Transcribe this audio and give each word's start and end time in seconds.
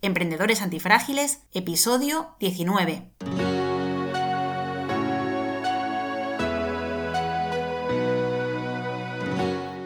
Emprendedores 0.00 0.62
Antifrágiles, 0.62 1.42
episodio 1.52 2.28
19. 2.38 3.02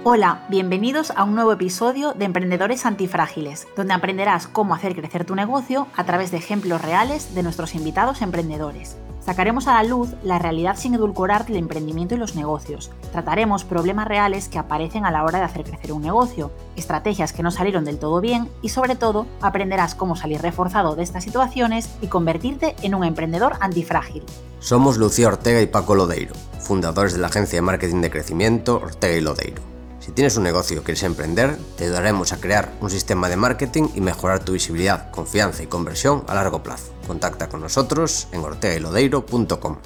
Hola, 0.05 0.45
bienvenidos 0.49 1.13
a 1.15 1.23
un 1.23 1.37
nuevo 1.37 1.53
episodio 1.53 2.13
de 2.13 2.25
Emprendedores 2.25 2.87
Antifrágiles, 2.87 3.69
donde 3.77 3.95
aprenderás 3.95 4.49
cómo 4.49 4.75
hacer 4.75 4.97
crecer 4.97 5.25
tu 5.25 5.37
negocio 5.37 5.87
a 5.95 6.03
través 6.03 6.33
de 6.33 6.39
ejemplos 6.39 6.83
reales 6.83 7.37
de 7.37 7.45
nuestros 7.45 7.77
invitados 7.77 8.21
emprendedores. 8.21 8.97
Sacaremos 9.25 9.69
a 9.69 9.75
la 9.75 9.85
luz 9.85 10.09
la 10.25 10.41
realidad 10.41 10.77
sin 10.77 10.95
edulcorar 10.95 11.47
del 11.47 11.55
emprendimiento 11.55 12.17
y 12.17 12.19
los 12.19 12.35
negocios. 12.35 12.91
Trataremos 13.13 13.63
problemas 13.63 14.09
reales 14.09 14.49
que 14.49 14.59
aparecen 14.59 15.07
a 15.07 15.13
la 15.13 15.23
hora 15.23 15.39
de 15.39 15.45
hacer 15.45 15.63
crecer 15.63 15.93
un 15.93 16.03
negocio, 16.03 16.51
estrategias 16.75 17.33
que 17.33 17.45
no 17.45 17.53
salieron 17.53 17.85
del 17.85 18.01
todo 18.01 18.21
bien 18.21 18.49
y 18.61 18.71
sobre 18.71 18.97
todo 18.97 19.27
aprenderás 19.41 19.95
cómo 19.95 20.17
salir 20.17 20.43
reforzado 20.43 20.97
de 20.97 21.05
estas 21.05 21.23
situaciones 21.23 21.89
y 22.01 22.09
convertirte 22.09 22.75
en 22.83 22.97
un 22.97 23.05
emprendedor 23.05 23.53
antifrágil. 23.61 24.25
Somos 24.59 24.97
Lucía 24.97 25.29
Ortega 25.29 25.61
y 25.61 25.67
Paco 25.67 25.95
Lodeiro, 25.95 26.35
fundadores 26.59 27.13
de 27.13 27.21
la 27.21 27.29
agencia 27.29 27.59
de 27.59 27.63
marketing 27.63 28.01
de 28.01 28.11
crecimiento 28.11 28.81
Ortega 28.83 29.17
y 29.17 29.21
Lodeiro. 29.21 29.72
Si 30.05 30.11
tienes 30.11 30.37
un 30.37 30.43
negocio 30.43 30.81
y 30.81 30.81
quieres 30.81 31.05
emprender, 31.05 31.57
te 31.77 31.85
ayudaremos 31.85 32.33
a 32.33 32.41
crear 32.41 32.73
un 32.81 32.91
sistema 32.91 33.29
de 33.29 33.37
marketing 33.37 33.85
y 33.95 34.01
mejorar 34.01 34.45
tu 34.45 34.53
visibilidad, 34.53 35.13
confianza 35.13 35.63
y 35.63 35.69
conversión 35.69 36.25
a 36.27 36.35
largo 36.35 36.61
plazo. 36.61 36.93
Contacta 37.07 37.49
con 37.49 37.61
nosotros 37.61 38.27
en 38.33 38.41
ortegailodeiro.com. 38.41 39.77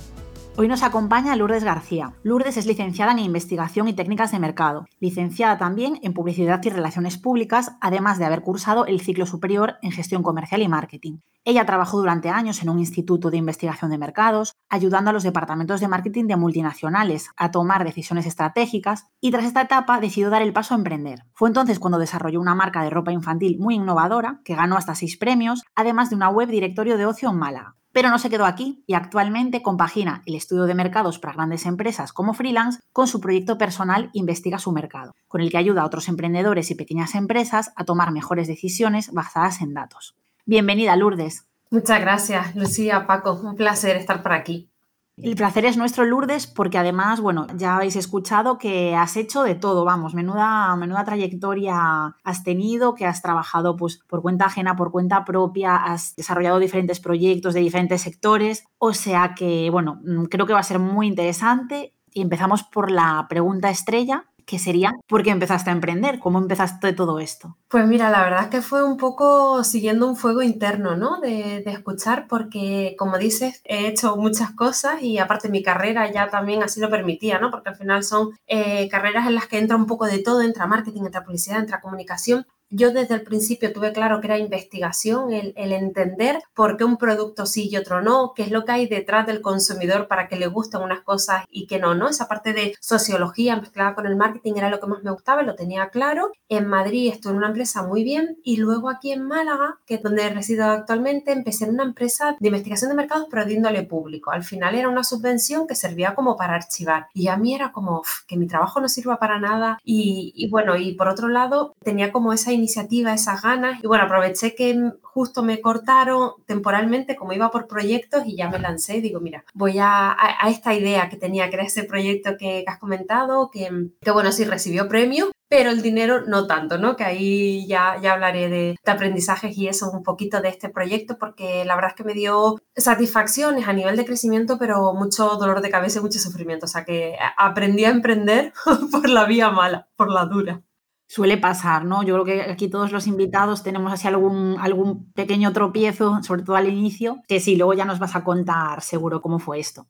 Hoy 0.58 0.68
nos 0.68 0.82
acompaña 0.82 1.36
Lourdes 1.36 1.64
García. 1.64 2.14
Lourdes 2.22 2.56
es 2.56 2.64
licenciada 2.64 3.12
en 3.12 3.18
Investigación 3.18 3.88
y 3.88 3.92
Técnicas 3.92 4.32
de 4.32 4.38
Mercado, 4.38 4.86
licenciada 5.00 5.58
también 5.58 5.98
en 6.02 6.14
Publicidad 6.14 6.62
y 6.64 6.70
Relaciones 6.70 7.18
Públicas, 7.18 7.76
además 7.82 8.18
de 8.18 8.24
haber 8.24 8.40
cursado 8.40 8.86
el 8.86 9.02
ciclo 9.02 9.26
superior 9.26 9.74
en 9.82 9.92
Gestión 9.92 10.22
Comercial 10.22 10.62
y 10.62 10.68
Marketing. 10.68 11.18
Ella 11.44 11.66
trabajó 11.66 11.98
durante 11.98 12.30
años 12.30 12.62
en 12.62 12.70
un 12.70 12.78
instituto 12.78 13.30
de 13.30 13.36
investigación 13.36 13.90
de 13.90 13.98
mercados, 13.98 14.54
ayudando 14.70 15.10
a 15.10 15.12
los 15.12 15.24
departamentos 15.24 15.78
de 15.80 15.88
marketing 15.88 16.24
de 16.24 16.36
multinacionales 16.36 17.28
a 17.36 17.50
tomar 17.50 17.84
decisiones 17.84 18.24
estratégicas 18.24 19.08
y 19.20 19.32
tras 19.32 19.44
esta 19.44 19.60
etapa 19.60 20.00
decidió 20.00 20.30
dar 20.30 20.40
el 20.40 20.54
paso 20.54 20.72
a 20.72 20.78
emprender. 20.78 21.24
Fue 21.34 21.50
entonces 21.50 21.78
cuando 21.78 21.98
desarrolló 21.98 22.40
una 22.40 22.54
marca 22.54 22.82
de 22.82 22.88
ropa 22.88 23.12
infantil 23.12 23.58
muy 23.60 23.74
innovadora 23.74 24.40
que 24.42 24.54
ganó 24.54 24.78
hasta 24.78 24.94
seis 24.94 25.18
premios, 25.18 25.64
además 25.74 26.08
de 26.08 26.16
una 26.16 26.30
web 26.30 26.48
directorio 26.48 26.96
de 26.96 27.04
ocio 27.04 27.28
en 27.28 27.36
Málaga. 27.36 27.76
Pero 27.96 28.10
no 28.10 28.18
se 28.18 28.28
quedó 28.28 28.44
aquí 28.44 28.84
y 28.86 28.92
actualmente 28.92 29.62
compagina 29.62 30.20
el 30.26 30.34
estudio 30.34 30.64
de 30.64 30.74
mercados 30.74 31.18
para 31.18 31.32
grandes 31.32 31.64
empresas 31.64 32.12
como 32.12 32.34
freelance 32.34 32.80
con 32.92 33.08
su 33.08 33.22
proyecto 33.22 33.56
personal 33.56 34.10
Investiga 34.12 34.58
su 34.58 34.70
mercado, 34.70 35.14
con 35.28 35.40
el 35.40 35.50
que 35.50 35.56
ayuda 35.56 35.80
a 35.80 35.86
otros 35.86 36.08
emprendedores 36.08 36.70
y 36.70 36.74
pequeñas 36.74 37.14
empresas 37.14 37.72
a 37.74 37.86
tomar 37.86 38.12
mejores 38.12 38.48
decisiones 38.48 39.14
basadas 39.14 39.62
en 39.62 39.72
datos. 39.72 40.14
Bienvenida, 40.44 40.94
Lourdes. 40.94 41.46
Muchas 41.70 42.02
gracias, 42.02 42.54
Lucía, 42.54 43.06
Paco. 43.06 43.32
Un 43.32 43.56
placer 43.56 43.96
estar 43.96 44.22
por 44.22 44.34
aquí. 44.34 44.68
El 45.16 45.34
placer 45.34 45.64
es 45.64 45.78
nuestro, 45.78 46.04
Lourdes, 46.04 46.46
porque 46.46 46.76
además, 46.76 47.22
bueno, 47.22 47.46
ya 47.56 47.76
habéis 47.76 47.96
escuchado 47.96 48.58
que 48.58 48.94
has 48.94 49.16
hecho 49.16 49.44
de 49.44 49.54
todo, 49.54 49.86
vamos, 49.86 50.14
menuda, 50.14 50.76
menuda 50.76 51.04
trayectoria 51.04 52.14
has 52.22 52.44
tenido, 52.44 52.94
que 52.94 53.06
has 53.06 53.22
trabajado 53.22 53.76
pues, 53.76 54.00
por 54.06 54.20
cuenta 54.20 54.44
ajena, 54.44 54.76
por 54.76 54.90
cuenta 54.90 55.24
propia, 55.24 55.76
has 55.76 56.14
desarrollado 56.16 56.58
diferentes 56.58 57.00
proyectos 57.00 57.54
de 57.54 57.60
diferentes 57.60 58.02
sectores, 58.02 58.64
o 58.76 58.92
sea 58.92 59.34
que, 59.34 59.70
bueno, 59.70 60.02
mm, 60.04 60.24
creo 60.24 60.44
que 60.44 60.52
va 60.52 60.60
a 60.60 60.64
ser 60.64 60.78
muy 60.78 61.06
interesante. 61.06 61.94
Y 62.12 62.22
empezamos 62.22 62.62
por 62.62 62.90
la 62.90 63.26
pregunta 63.28 63.70
estrella, 63.70 64.24
que 64.46 64.58
sería 64.60 64.92
¿por 65.08 65.22
qué 65.22 65.30
empezaste 65.30 65.70
a 65.70 65.72
emprender? 65.72 66.20
¿Cómo 66.20 66.38
empezaste 66.38 66.92
todo 66.92 67.18
esto? 67.18 67.56
Pues 67.68 67.86
mira, 67.86 68.10
la 68.10 68.22
verdad 68.22 68.44
es 68.44 68.48
que 68.48 68.62
fue 68.62 68.84
un 68.84 68.96
poco 68.96 69.64
siguiendo 69.64 70.06
un 70.06 70.16
fuego 70.16 70.40
interno, 70.40 70.96
¿no? 70.96 71.20
De, 71.20 71.64
escuchar, 71.66 72.26
porque 72.28 72.94
como 72.96 73.18
dices, 73.18 73.60
he 73.64 73.88
hecho 73.88 74.16
muchas 74.16 74.52
cosas 74.52 75.02
y 75.02 75.18
aparte 75.18 75.48
mi 75.48 75.62
carrera 75.62 76.10
ya 76.10 76.28
también 76.28 76.62
así 76.62 76.80
lo 76.80 76.88
permitía, 76.88 77.40
¿no? 77.40 77.50
Porque 77.50 77.70
al 77.70 77.76
final 77.76 78.04
son 78.04 78.30
eh, 78.46 78.88
carreras 78.88 79.26
en 79.26 79.34
las 79.34 79.46
que 79.46 79.58
entra 79.58 79.76
un 79.76 79.86
poco 79.86 80.06
de 80.06 80.20
todo, 80.20 80.42
entra 80.42 80.66
marketing, 80.66 81.02
entra 81.06 81.24
publicidad, 81.24 81.58
entra 81.58 81.80
comunicación, 81.80 82.46
yo 82.70 82.92
desde 82.92 83.14
el 83.14 83.22
principio 83.22 83.72
tuve 83.72 83.92
claro 83.92 84.20
que 84.20 84.26
era 84.28 84.38
investigación, 84.38 85.32
el, 85.32 85.54
entender 85.56 86.40
por 86.54 86.76
qué 86.76 86.84
un 86.84 86.96
producto 86.96 87.46
sí 87.46 87.68
y 87.70 87.76
otro 87.76 88.02
no, 88.02 88.32
qué 88.34 88.42
es 88.42 88.50
lo 88.50 88.64
que 88.64 88.72
hay 88.72 88.86
detrás 88.86 89.26
del 89.26 89.42
consumidor 89.42 90.08
para 90.08 90.28
que 90.28 90.36
le 90.36 90.46
gusten 90.46 90.82
unas 90.82 91.00
cosas 91.00 91.44
y 91.50 91.66
que 91.66 91.78
no, 91.78 91.94
¿no? 91.94 92.08
Esa 92.08 92.28
parte 92.28 92.52
de 92.52 92.74
sociología 92.80 93.56
mezclada 93.56 93.94
con 93.94 94.06
el 94.06 94.16
marketing 94.16 94.54
era 94.56 94.70
lo 94.70 94.80
que 94.80 94.86
más 94.86 95.02
me 95.02 95.10
gustaba, 95.10 95.42
lo 95.42 95.54
tenía 95.54 95.90
claro. 95.90 96.32
En 96.48 96.66
Madrid 96.66 97.12
estuve 97.12 97.32
en 97.32 97.38
una 97.38 97.48
empresa 97.48 97.82
muy 97.82 98.04
bien 98.04 98.38
y 98.42 98.56
luego 98.56 98.88
aquí 98.88 99.12
en 99.12 99.22
Málaga, 99.22 99.78
que 99.86 99.96
es 99.96 100.02
donde 100.02 100.28
resido 100.30 100.64
actualmente, 100.66 101.32
empecé 101.32 101.64
en 101.64 101.74
una 101.74 101.84
empresa 101.84 102.36
de 102.38 102.48
investigación 102.48 102.90
de 102.90 102.96
mercados 102.96 103.26
pero 103.30 103.44
de 103.44 103.82
público. 103.82 104.30
Al 104.30 104.44
final 104.44 104.74
era 104.74 104.88
una 104.88 105.04
subvención 105.04 105.66
que 105.66 105.74
servía 105.74 106.14
como 106.14 106.36
para 106.36 106.54
archivar 106.54 107.08
y 107.14 107.28
a 107.28 107.36
mí 107.36 107.54
era 107.54 107.72
como 107.72 108.02
que 108.26 108.36
mi 108.36 108.46
trabajo 108.46 108.80
no 108.80 108.88
sirva 108.88 109.18
para 109.18 109.38
nada 109.38 109.78
y, 109.84 110.48
bueno, 110.50 110.76
y 110.76 110.92
por 110.92 111.08
otro 111.08 111.28
lado 111.28 111.74
tenía 111.82 112.12
como 112.12 112.32
esa 112.32 112.52
esas 112.66 113.42
ganas. 113.42 113.82
Y 113.82 113.86
bueno, 113.86 114.04
aproveché 114.04 114.54
que 114.54 114.92
justo 115.02 115.42
me 115.42 115.60
cortaron 115.60 116.32
temporalmente, 116.46 117.16
como 117.16 117.32
iba 117.32 117.50
por 117.50 117.66
proyectos, 117.66 118.24
y 118.26 118.36
ya 118.36 118.50
me 118.50 118.58
lancé 118.58 119.00
digo, 119.00 119.20
mira, 119.20 119.44
voy 119.54 119.78
a, 119.78 120.12
a, 120.12 120.50
esta 120.50 120.74
idea 120.74 121.08
que 121.08 121.16
tenía, 121.16 121.48
que 121.48 121.56
era 121.56 121.64
ese 121.64 121.84
proyecto 121.84 122.36
que, 122.38 122.64
has 122.66 122.78
comentado, 122.78 123.50
que, 123.50 123.70
que 124.00 124.10
bueno, 124.10 124.32
sí 124.32 124.44
recibió 124.44 124.88
premio, 124.88 125.30
pero 125.48 125.70
el 125.70 125.80
dinero 125.80 126.22
no 126.26 126.46
tanto, 126.46 126.76
¿no? 126.78 126.96
Que 126.96 127.04
ahí 127.04 127.66
ya, 127.66 127.98
ya 128.02 128.14
hablaré 128.14 128.48
de, 128.48 128.76
de, 128.84 128.92
aprendizajes 128.92 129.56
y 129.56 129.68
eso, 129.68 129.90
un 129.90 130.02
poquito 130.02 130.40
de 130.40 130.48
este 130.48 130.68
proyecto, 130.68 131.18
porque 131.18 131.64
la 131.64 131.76
verdad 131.76 131.92
es 131.92 131.96
que 131.96 132.04
me 132.04 132.14
dio 132.14 132.56
satisfacciones 132.76 133.68
a 133.68 133.72
nivel 133.72 133.96
de 133.96 134.04
crecimiento, 134.04 134.58
pero 134.58 134.92
mucho 134.94 135.36
dolor 135.36 135.60
de 135.60 135.70
cabeza 135.70 136.00
y 136.00 136.02
mucho 136.02 136.18
sufrimiento. 136.18 136.66
O 136.66 136.68
sea 136.68 136.84
que 136.84 137.16
aprendí 137.36 137.84
a 137.84 137.90
emprender 137.90 138.52
por 138.90 139.08
la 139.08 139.24
vía 139.24 139.50
mala, 139.50 139.88
por 139.96 140.10
la 140.10 140.24
dura. 140.24 140.62
Suele 141.08 141.38
pasar, 141.38 141.84
¿no? 141.84 142.02
Yo 142.02 142.14
creo 142.14 142.24
que 142.24 142.50
aquí 142.50 142.68
todos 142.68 142.92
los 142.92 143.06
invitados 143.06 143.62
tenemos 143.62 143.92
así 143.92 144.08
algún, 144.08 144.56
algún 144.60 145.12
pequeño 145.12 145.52
tropiezo, 145.52 146.22
sobre 146.22 146.42
todo 146.42 146.56
al 146.56 146.68
inicio, 146.68 147.22
que 147.28 147.40
sí, 147.40 147.56
luego 147.56 147.74
ya 147.74 147.84
nos 147.84 147.98
vas 147.98 148.16
a 148.16 148.24
contar 148.24 148.82
seguro 148.82 149.22
cómo 149.22 149.38
fue 149.38 149.60
esto. 149.60 149.86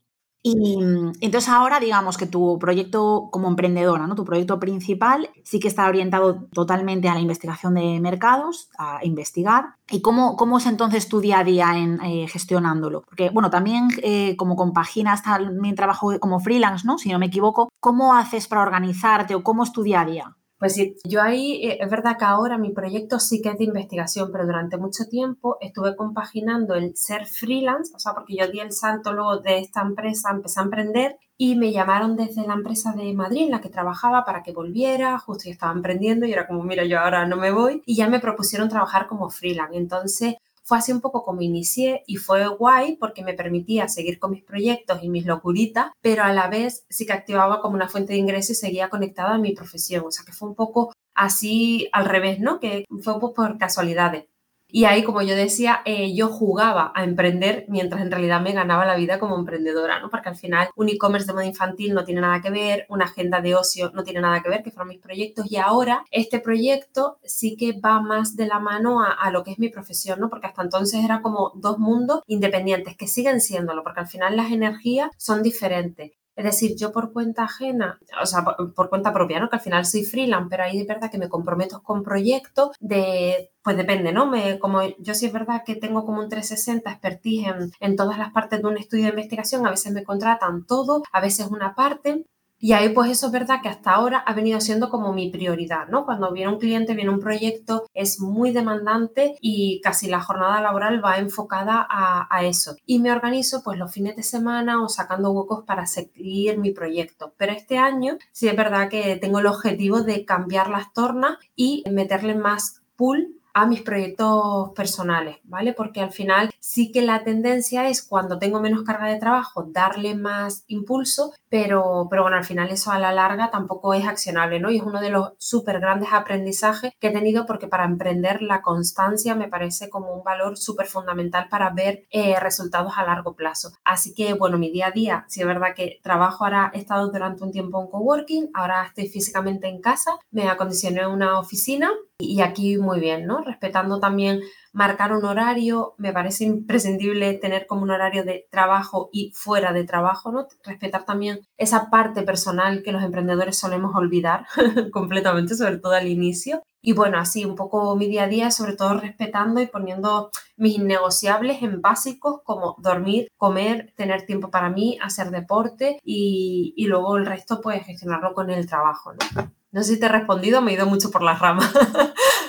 Y 0.49 0.79
entonces 1.21 1.49
ahora 1.49 1.81
digamos 1.81 2.17
que 2.17 2.27
tu 2.27 2.57
proyecto 2.61 3.31
como 3.33 3.49
emprendedora, 3.49 4.07
¿no? 4.07 4.15
Tu 4.15 4.25
proyecto 4.25 4.61
principal 4.61 5.29
sí 5.43 5.59
que 5.59 5.67
está 5.67 5.89
orientado 5.89 6.47
totalmente 6.53 7.09
a 7.09 7.15
la 7.15 7.21
investigación 7.21 7.75
de 7.75 7.99
mercados, 7.99 8.69
a 8.79 9.05
investigar. 9.05 9.75
¿Y 9.91 10.03
cómo, 10.03 10.37
cómo 10.37 10.59
es 10.59 10.67
entonces 10.67 11.09
tu 11.09 11.21
día 11.21 11.41
a 11.41 11.45
día 11.45 11.77
en, 11.77 12.01
eh, 12.01 12.29
gestionándolo? 12.29 13.03
Porque, 13.03 13.31
bueno, 13.31 13.51
también 13.51 13.89
eh, 14.05 14.37
como 14.37 14.55
compaginas 14.55 15.25
también 15.25 15.75
trabajo 15.75 16.17
como 16.21 16.39
freelance, 16.39 16.87
¿no? 16.87 16.97
Si 16.99 17.11
no 17.11 17.19
me 17.19 17.27
equivoco, 17.27 17.69
¿cómo 17.81 18.15
haces 18.15 18.47
para 18.47 18.63
organizarte 18.63 19.35
o 19.35 19.43
cómo 19.43 19.65
es 19.65 19.73
tu 19.73 19.83
día 19.83 20.03
a 20.03 20.05
día? 20.05 20.37
Pues 20.59 20.75
sí, 20.75 20.97
yo 21.05 21.21
ahí 21.21 21.67
eh, 21.67 21.79
es 21.83 21.91
verdad 21.91 22.17
que 22.19 22.25
ahora 22.25 22.57
mi 22.57 22.71
proyecto 22.71 23.21
sí 23.21 23.43
que 23.43 23.51
es 23.51 23.59
de 23.59 23.65
investigación, 23.65 24.31
pero 24.33 24.47
durante 24.47 24.79
mucho 24.79 25.05
tiempo 25.05 25.59
estuve 25.61 25.95
compaginando 25.95 26.75
el 26.75 26.97
ser 26.97 27.27
freelance, 27.27 27.93
o 27.95 27.99
sea, 27.99 28.15
porque 28.15 28.37
yo 28.37 28.49
di 28.49 28.61
el 28.61 28.73
salto 28.73 29.13
luego 29.13 29.39
de 29.39 29.59
esta 29.59 29.83
empresa, 29.83 30.31
empecé 30.31 30.61
a 30.61 30.63
emprender 30.63 31.19
y 31.37 31.57
me 31.57 31.73
llamaron 31.73 32.17
desde 32.17 32.47
la 32.47 32.55
empresa 32.55 32.93
de 32.93 33.13
Madrid 33.13 33.43
en 33.45 33.51
la 33.51 33.61
que 33.61 33.69
trabajaba 33.69 34.25
para 34.25 34.43
que 34.43 34.53
volviera, 34.55 35.19
justo 35.19 35.45
yo 35.45 35.51
estaba 35.51 35.73
emprendiendo 35.73 36.25
y 36.25 36.33
era 36.33 36.47
como, 36.47 36.63
mira, 36.63 36.85
yo 36.87 37.01
ahora 37.01 37.27
no 37.27 37.37
me 37.37 37.51
voy 37.51 37.83
y 37.85 37.95
ya 37.95 38.09
me 38.09 38.21
propusieron 38.21 38.71
trabajar 38.71 39.07
como 39.07 39.29
freelance. 39.29 39.77
Entonces, 39.77 40.37
fue 40.67 40.79
así 40.79 40.91
un 40.91 41.01
poco 41.01 41.25
como 41.25 41.43
inicié 41.43 42.03
y 42.09 42.17
fue 42.17 42.47
guay 42.49 42.97
porque 42.97 43.23
me 43.23 43.35
permitía 43.35 43.87
seguir 43.87 44.19
con 44.19 44.33
mis 44.33 44.43
proyectos 44.43 44.99
y 45.01 45.09
mis 45.09 45.25
locuritas, 45.25 45.93
pero 46.01 46.25
a 46.25 46.33
la 46.33 46.49
vez 46.49 46.85
sí 46.91 47.07
que 47.07 47.13
activaba 47.13 47.61
como 47.61 47.77
una 47.77 47.89
fuente 47.89 48.15
de 48.15 48.19
ingreso 48.19 48.51
y 48.51 48.57
seguía 48.57 48.91
conectada 48.91 49.35
a 49.35 49.39
mi 49.39 49.53
profesión. 49.53 50.05
O 50.07 50.11
sea 50.11 50.25
que 50.25 50.33
fue 50.33 50.49
un 50.49 50.57
poco 50.57 50.93
así 51.15 51.89
al 51.93 52.07
revés, 52.07 52.41
¿no? 52.41 52.59
Que 52.59 52.85
fue 53.01 53.15
un 53.15 53.21
poco 53.21 53.35
por 53.35 53.59
casualidades. 53.59 54.25
Y 54.69 54.85
ahí, 54.85 55.05
como 55.05 55.23
yo 55.23 55.37
decía, 55.37 55.81
eh, 55.85 56.15
yo 56.15 56.29
jugaba 56.29 56.93
a 56.95 57.05
emprender 57.05 57.65
mientras 57.69 58.03
en 58.03 58.11
realidad 58.11 58.41
me 58.41 58.53
ganaba 58.53 58.85
la 58.85 58.97
vida 58.97 59.19
como 59.19 59.37
emprendedora, 59.39 60.01
¿no? 60.01 60.11
Porque 60.11 60.29
al 60.29 60.37
final 60.37 60.69
un 60.75 60.89
e-commerce 60.89 61.27
de 61.27 61.33
moda 61.35 61.47
infantil 61.47 61.95
no 61.95 62.05
tiene 62.05 62.21
nada 62.21 62.41
que 62.41 62.51
ver, 62.51 62.87
una 62.89 63.05
agenda 63.05 63.41
de 63.41 63.55
ocio 63.55 63.91
no 63.95 64.03
tiene 64.03 64.21
nada 64.21 64.43
que 64.43 64.49
ver, 64.49 64.63
que 64.63 64.71
fueron 64.73 64.89
mis 64.89 65.01
proyectos. 65.01 65.51
Y 65.51 65.57
ahora 65.57 66.05
este 66.11 66.41
proyecto 66.41 67.19
sí 67.25 67.57
que 67.57 67.79
va 67.79 68.01
más 68.01 68.37
de 68.37 68.47
la 68.47 68.59
mano 68.59 69.03
a, 69.03 69.13
a 69.13 69.31
lo 69.31 69.45
que 69.45 69.53
es 69.53 69.59
mi 69.59 69.69
profesión, 69.69 70.21
¿no? 70.21 70.29
Porque 70.29 70.49
hasta 70.49 70.63
entonces 70.63 71.05
era 71.05 71.23
como 71.23 71.53
dos 71.55 71.79
mundos 71.79 72.23
independientes 72.27 72.97
que 72.97 73.07
siguen 73.07 73.41
siéndolo, 73.41 73.83
porque 73.85 74.01
al 74.01 74.09
final 74.09 74.37
las 74.37 74.51
energías 74.51 75.11
son 75.17 75.43
diferentes. 75.43 76.13
Es 76.37 76.45
decir, 76.45 76.77
yo 76.77 76.93
por 76.93 77.13
cuenta 77.13 77.45
ajena, 77.45 77.99
o 78.23 78.27
sea, 78.27 78.45
por, 78.45 78.89
cuenta 78.91 79.13
propia, 79.13 79.41
¿no? 79.41 79.49
Que 79.49 79.57
al 79.57 79.63
final 79.63 79.87
soy 79.87 80.05
freelance, 80.05 80.49
pero 80.51 80.65
ahí 80.65 80.79
de 80.79 80.85
verdad 80.85 81.11
que 81.11 81.19
me 81.19 81.31
comprometo 81.31 81.83
con 81.83 82.03
proyectos 82.03 82.77
de, 82.79 83.51
pues 83.63 83.77
depende, 83.77 84.13
¿no? 84.13 84.27
Me, 84.27 84.59
como 84.59 84.83
yo 84.99 85.15
sí 85.15 85.27
es 85.27 85.33
verdad 85.33 85.63
que 85.65 85.77
tengo 85.77 86.05
como 86.05 86.21
un 86.21 86.29
360 86.29 86.91
expertise 86.91 87.49
en, 87.49 87.73
en 87.81 87.97
todas 87.97 88.19
las 88.19 88.33
partes 88.33 88.61
de 88.61 88.69
un 88.69 88.77
estudio 88.77 89.05
de 89.05 89.11
investigación, 89.11 89.67
a 89.67 89.71
veces 89.71 89.93
me 89.93 90.05
contratan 90.05 90.67
todo, 90.67 91.03
a 91.11 91.21
veces 91.21 91.47
una 91.49 91.75
parte, 91.75 92.27
Y 92.59 92.73
ahí 92.73 92.89
pues 92.89 93.11
eso 93.11 93.27
es 93.27 93.33
verdad 93.33 93.61
que 93.63 93.69
hasta 93.69 93.93
ahora 93.93 94.19
ha 94.19 94.33
venido 94.33 94.61
siendo 94.61 94.89
como 94.89 95.13
mi 95.13 95.31
prioridad, 95.31 95.89
¿no? 95.89 96.05
Cuando 96.07 96.33
viene 96.33 96.53
un 96.53 96.59
cliente, 96.59 96.95
viene 96.95 97.11
un 97.11 97.21
proyecto, 97.21 97.87
es 97.93 98.21
muy 98.21 98.51
demandante 98.51 99.37
y 99.41 99.81
casi 99.83 100.09
la 100.09 100.23
jornada 100.23 100.61
laboral 100.61 101.05
va 101.05 101.19
enfocada 101.19 101.87
a, 101.89 102.27
a 102.35 102.45
eso. 102.45 102.77
Y 102.87 102.99
me 102.99 103.13
organizo 103.13 103.63
pues 103.63 103.79
los 103.79 103.93
fines 103.93 104.17
de 104.17 104.23
semana 104.23 104.83
o 104.83 104.89
sacando 104.89 105.33
huecos 105.33 105.65
para 105.67 105.87
seguir 105.87 106.59
mi 106.59 106.71
proyecto. 106.71 107.35
Pero 107.37 107.53
este 107.53 107.79
año 107.79 108.17
sí 108.33 108.49
es 108.49 108.57
verdad 108.57 108.89
que 108.89 109.17
tengo 109.17 109.41
el 109.41 109.47
objetivo 109.47 110.01
de 110.01 110.25
cambiar 110.25 110.71
las 110.71 110.93
tornas 110.93 111.39
y 111.55 111.85
meterle 111.91 112.35
más 112.35 112.83
pool 112.97 113.37
a 113.57 113.65
mis 113.65 113.81
proyectos 113.81 114.73
personales, 114.77 115.39
¿vale? 115.45 115.73
Porque 115.73 116.03
al 116.03 116.13
final 116.13 116.51
sí 116.61 116.93
que 116.93 117.01
la 117.01 117.25
tendencia 117.25 117.89
es 117.89 118.07
cuando 118.07 118.39
tengo 118.39 118.61
menos 118.61 118.83
carga 118.83 119.07
de 119.07 119.19
trabajo 119.19 119.65
darle 119.71 120.15
más 120.15 120.65
impulso, 120.67 121.33
pero, 121.49 122.07
pero 122.11 122.21
bueno, 122.21 122.37
al 122.37 122.45
final 122.45 122.69
eso 122.69 122.93
a 122.93 122.99
la 122.99 123.13
larga 123.13 123.51
tampoco 123.51 123.95
es 123.95 124.07
accionable, 124.07 124.61
¿no? 124.61 124.71
Y 124.71 124.77
es 124.77 124.83
uno 124.83 125.01
de 125.01 125.09
los 125.09 125.33
súper 125.39 125.81
grandes 125.81 126.11
aprendizajes 126.13 126.93
que 127.01 127.07
he 127.07 127.13
tenido 127.13 127.47
porque 127.47 127.67
para 127.67 127.87
emprender 127.87 128.43
la 128.43 128.61
constancia 128.61 129.35
me 129.35 129.49
parece 129.49 129.89
como 129.89 130.13
un 130.13 130.23
valor 130.23 130.59
súper 130.59 130.85
fundamental 130.85 131.49
para 131.49 131.71
ver 131.71 132.05
eh, 132.11 132.39
resultados 132.39 132.93
a 132.99 133.07
largo 133.07 133.37
plazo. 133.37 133.73
Así 133.85 134.13
que 134.13 134.35
bueno, 134.35 134.59
mi 134.59 134.71
día 134.71 134.89
a 134.89 134.91
día, 134.91 135.25
si 135.29 135.41
es 135.41 135.47
verdad 135.47 135.75
que 135.75 135.99
trabajo 136.03 136.45
ahora, 136.45 136.71
he 136.75 136.79
estado 136.79 137.11
durante 137.11 137.43
un 137.43 137.53
tiempo 137.53 137.81
en 137.81 137.89
coworking, 137.89 138.51
ahora 138.53 138.85
estoy 138.85 139.09
físicamente 139.09 139.67
en 139.67 139.81
casa, 139.81 140.19
me 140.31 140.47
acondicioné 140.47 141.07
una 141.07 141.41
oficina 141.41 141.91
y 142.19 142.41
aquí 142.41 142.79
muy 142.79 143.01
bien, 143.01 143.27
¿no? 143.27 143.43
Respetando 143.43 144.01
también 144.01 144.41
marcar 144.73 145.13
un 145.13 145.25
horario, 145.25 145.95
me 145.99 146.13
parece 146.13 146.45
imprescindible 146.45 147.35
tener 147.35 147.67
como 147.67 147.83
un 147.83 147.91
horario 147.91 148.25
de 148.25 148.47
trabajo 148.51 149.11
y 149.13 149.33
fuera 149.35 149.73
de 149.73 149.85
trabajo, 149.85 150.33
¿no? 150.33 150.47
Respetar 150.65 151.05
también 151.05 151.41
esa 151.59 151.91
parte 151.91 152.23
personal 152.23 152.83
que 152.83 152.93
los 152.93 153.03
emprendedores 153.03 153.59
solemos 153.59 153.95
olvidar 153.95 154.47
completamente, 154.93 155.55
sobre 155.55 155.79
todo 155.79 155.93
al 155.93 156.09
inicio. 156.09 156.63
Y 156.81 156.93
bueno, 156.93 157.19
así 157.19 157.45
un 157.45 157.57
poco 157.57 157.97
mi 157.97 158.07
día 158.07 158.25
a 158.25 158.29
día, 158.29 158.51
sobre 158.51 158.77
todo 158.77 159.01
respetando 159.01 159.61
y 159.61 159.67
poniendo 159.67 160.31
mis 160.57 160.77
innegociables 160.77 161.63
en 161.63 161.83
básicos 161.83 162.41
como 162.45 162.77
dormir, 162.79 163.29
comer, 163.37 163.93
tener 163.97 164.25
tiempo 164.25 164.51
para 164.51 164.71
mí, 164.71 164.99
hacer 165.03 165.31
deporte 165.31 165.99
y, 166.05 166.75
y 166.77 166.87
luego 166.87 167.17
el 167.17 167.27
resto 167.27 167.61
pues 167.61 167.85
gestionarlo 167.85 168.35
con 168.35 168.51
el 168.51 168.67
trabajo, 168.67 169.13
¿no? 169.13 169.56
No 169.73 169.83
sé 169.83 169.95
si 169.95 170.01
te 170.01 170.07
he 170.07 170.09
respondido, 170.09 170.63
me 170.63 170.71
he 170.71 170.75
ido 170.75 170.87
mucho 170.87 171.11
por 171.11 171.23
las 171.23 171.39
ramas. 171.39 171.71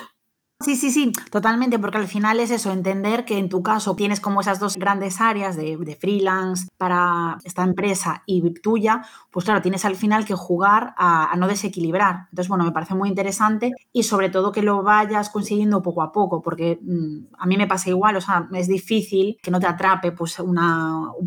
Sí, 0.59 0.75
sí, 0.75 0.89
sí, 0.89 1.11
totalmente, 1.29 1.77
porque 1.77 1.99
al 1.99 2.07
final 2.07 2.39
es 2.39 2.49
eso, 2.49 2.71
entender 2.71 3.25
que 3.25 3.37
en 3.37 3.47
tu 3.47 3.61
caso 3.61 3.95
tienes 3.95 4.19
como 4.19 4.41
esas 4.41 4.59
dos 4.59 4.75
grandes 4.75 5.21
áreas 5.21 5.55
de, 5.55 5.77
freelance 6.01 6.67
para 6.77 7.37
esta 7.43 7.63
empresa 7.63 8.23
y 8.25 8.41
tuya, 8.55 9.03
pues 9.29 9.45
claro, 9.45 9.61
tienes 9.61 9.85
al 9.85 9.95
final 9.95 10.25
que 10.25 10.33
jugar 10.33 10.95
a, 10.97 11.31
no 11.37 11.47
desequilibrar. 11.47 12.25
Entonces, 12.31 12.49
bueno, 12.49 12.65
me 12.65 12.71
parece 12.71 12.95
muy 12.95 13.07
interesante 13.07 13.71
y 13.93 14.01
sobre 14.01 14.29
todo 14.29 14.51
que 14.51 14.63
lo 14.63 14.81
vayas 14.81 15.29
consiguiendo 15.29 15.83
poco 15.83 16.01
a 16.01 16.11
poco, 16.11 16.41
porque 16.41 16.79
mm, 16.81 17.35
a 17.37 17.45
mí 17.45 17.55
me 17.55 17.67
pasa 17.67 17.91
igual, 17.91 18.15
o 18.15 18.21
sea, 18.21 18.49
es 18.53 18.67
difícil 18.67 19.37
que 19.43 19.51
no 19.51 19.59
te 19.59 19.67
atrape 19.67 20.11
pues 20.11 20.39
un 20.39 20.57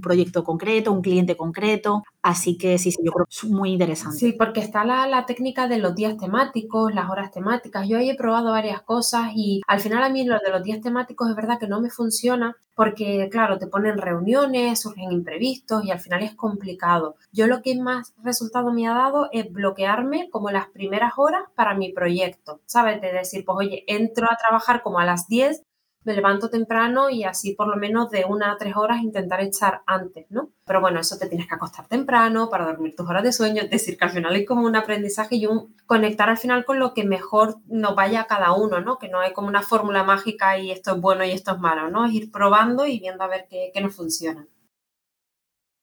proyecto 0.03 0.43
concreto, 0.43 0.93
un 0.93 1.03
cliente 1.03 1.37
concreto, 1.37 2.03
así 2.21 2.59
que 2.59 2.79
sí, 2.79 2.91
sí, 2.91 2.99
yo 3.05 3.13
creo 3.13 3.27
que 3.27 3.37
es 3.37 3.45
muy 3.45 3.71
interesante. 3.71 4.19
Sí, 4.19 4.33
porque 4.33 4.59
está 4.59 4.85
la, 4.85 5.07
la 5.07 5.25
técnica 5.25 5.69
de 5.69 5.79
los 5.79 5.95
días 5.95 6.17
temáticos, 6.17 6.93
las 6.93 7.09
horas 7.09 7.31
temáticas. 7.31 7.89
Yo 7.89 7.97
ahí 7.97 8.11
he 8.11 8.17
probado 8.17 8.51
varias 8.51 8.83
cosas 8.83 9.20
y 9.35 9.61
al 9.67 9.81
final 9.81 10.03
a 10.03 10.09
mí 10.09 10.25
lo 10.25 10.39
de 10.39 10.51
los 10.51 10.63
días 10.63 10.81
temáticos 10.81 11.31
es 11.31 11.37
verdad 11.37 11.59
que 11.59 11.69
no 11.69 11.81
me 11.81 11.91
funciona 11.91 12.57
porque, 12.75 13.29
claro, 13.31 13.59
te 13.59 13.67
ponen 13.67 13.99
reuniones, 13.99 14.81
surgen 14.81 15.13
imprevistos 15.13 15.85
y 15.85 15.91
al 15.91 16.01
final 16.01 16.23
es 16.23 16.35
complicado. 16.35 17.17
Yo 17.31 17.47
lo 17.47 17.61
que 17.63 17.79
más 17.79 18.15
resultado 18.23 18.73
me 18.73 18.89
ha 18.89 18.95
dado 18.95 19.29
es 19.33 19.53
bloquearme 19.53 20.31
como 20.31 20.51
las 20.51 20.69
primeras 20.69 21.13
horas 21.17 21.43
para 21.55 21.75
mi 21.75 21.93
proyecto, 21.93 22.61
¿sabes? 22.67 23.01
De 23.01 23.13
decir, 23.13 23.45
pues 23.45 23.59
oye, 23.59 23.85
entro 23.87 24.27
a 24.31 24.37
trabajar 24.37 24.83
como 24.83 24.99
a 24.99 25.05
las 25.05 25.29
10 25.29 25.63
me 26.05 26.15
levanto 26.15 26.49
temprano 26.49 27.11
y 27.11 27.25
así 27.25 27.55
por 27.55 27.69
lo 27.69 27.77
menos 27.77 28.11
de 28.11 28.25
una 28.25 28.53
a 28.53 28.57
tres 28.57 28.75
horas 28.77 29.03
intentar 29.03 29.41
echar 29.41 29.83
antes, 29.87 30.27
¿no? 30.31 30.51
Pero 30.65 30.81
bueno, 30.81 31.01
eso 31.01 31.19
te 31.19 31.29
tienes 31.29 31.47
que 31.47 31.55
acostar 31.55 31.87
temprano 31.89 32.49
para 32.49 32.65
dormir 32.65 32.95
tus 32.97 33.09
horas 33.09 33.23
de 33.23 33.33
sueño, 33.33 33.63
es 33.63 33.71
decir, 33.71 33.99
que 33.99 34.05
al 34.05 34.11
final 34.11 34.35
hay 34.35 34.47
como 34.47 34.67
un 34.67 34.77
aprendizaje 34.77 35.37
y 35.37 35.47
un 35.47 35.77
conectar 35.87 36.31
al 36.31 36.39
final 36.39 36.65
con 36.65 36.79
lo 36.79 36.95
que 36.95 37.05
mejor 37.05 37.57
nos 37.67 37.95
vaya 37.95 38.23
a 38.23 38.27
cada 38.27 38.53
uno, 38.53 38.81
¿no? 38.81 38.99
Que 38.99 39.09
no 39.09 39.21
hay 39.21 39.33
como 39.33 39.49
una 39.49 39.63
fórmula 39.63 40.03
mágica 40.03 40.59
y 40.59 40.71
esto 40.71 40.95
es 40.95 41.01
bueno 41.01 41.25
y 41.25 41.33
esto 41.33 41.53
es 41.53 41.59
malo, 41.59 41.91
¿no? 41.91 42.07
Es 42.07 42.13
ir 42.13 42.31
probando 42.31 42.87
y 42.87 42.99
viendo 42.99 43.25
a 43.25 43.29
ver 43.29 43.47
qué, 43.51 43.71
qué 43.75 43.81
nos 43.81 43.95
funciona. 43.95 44.47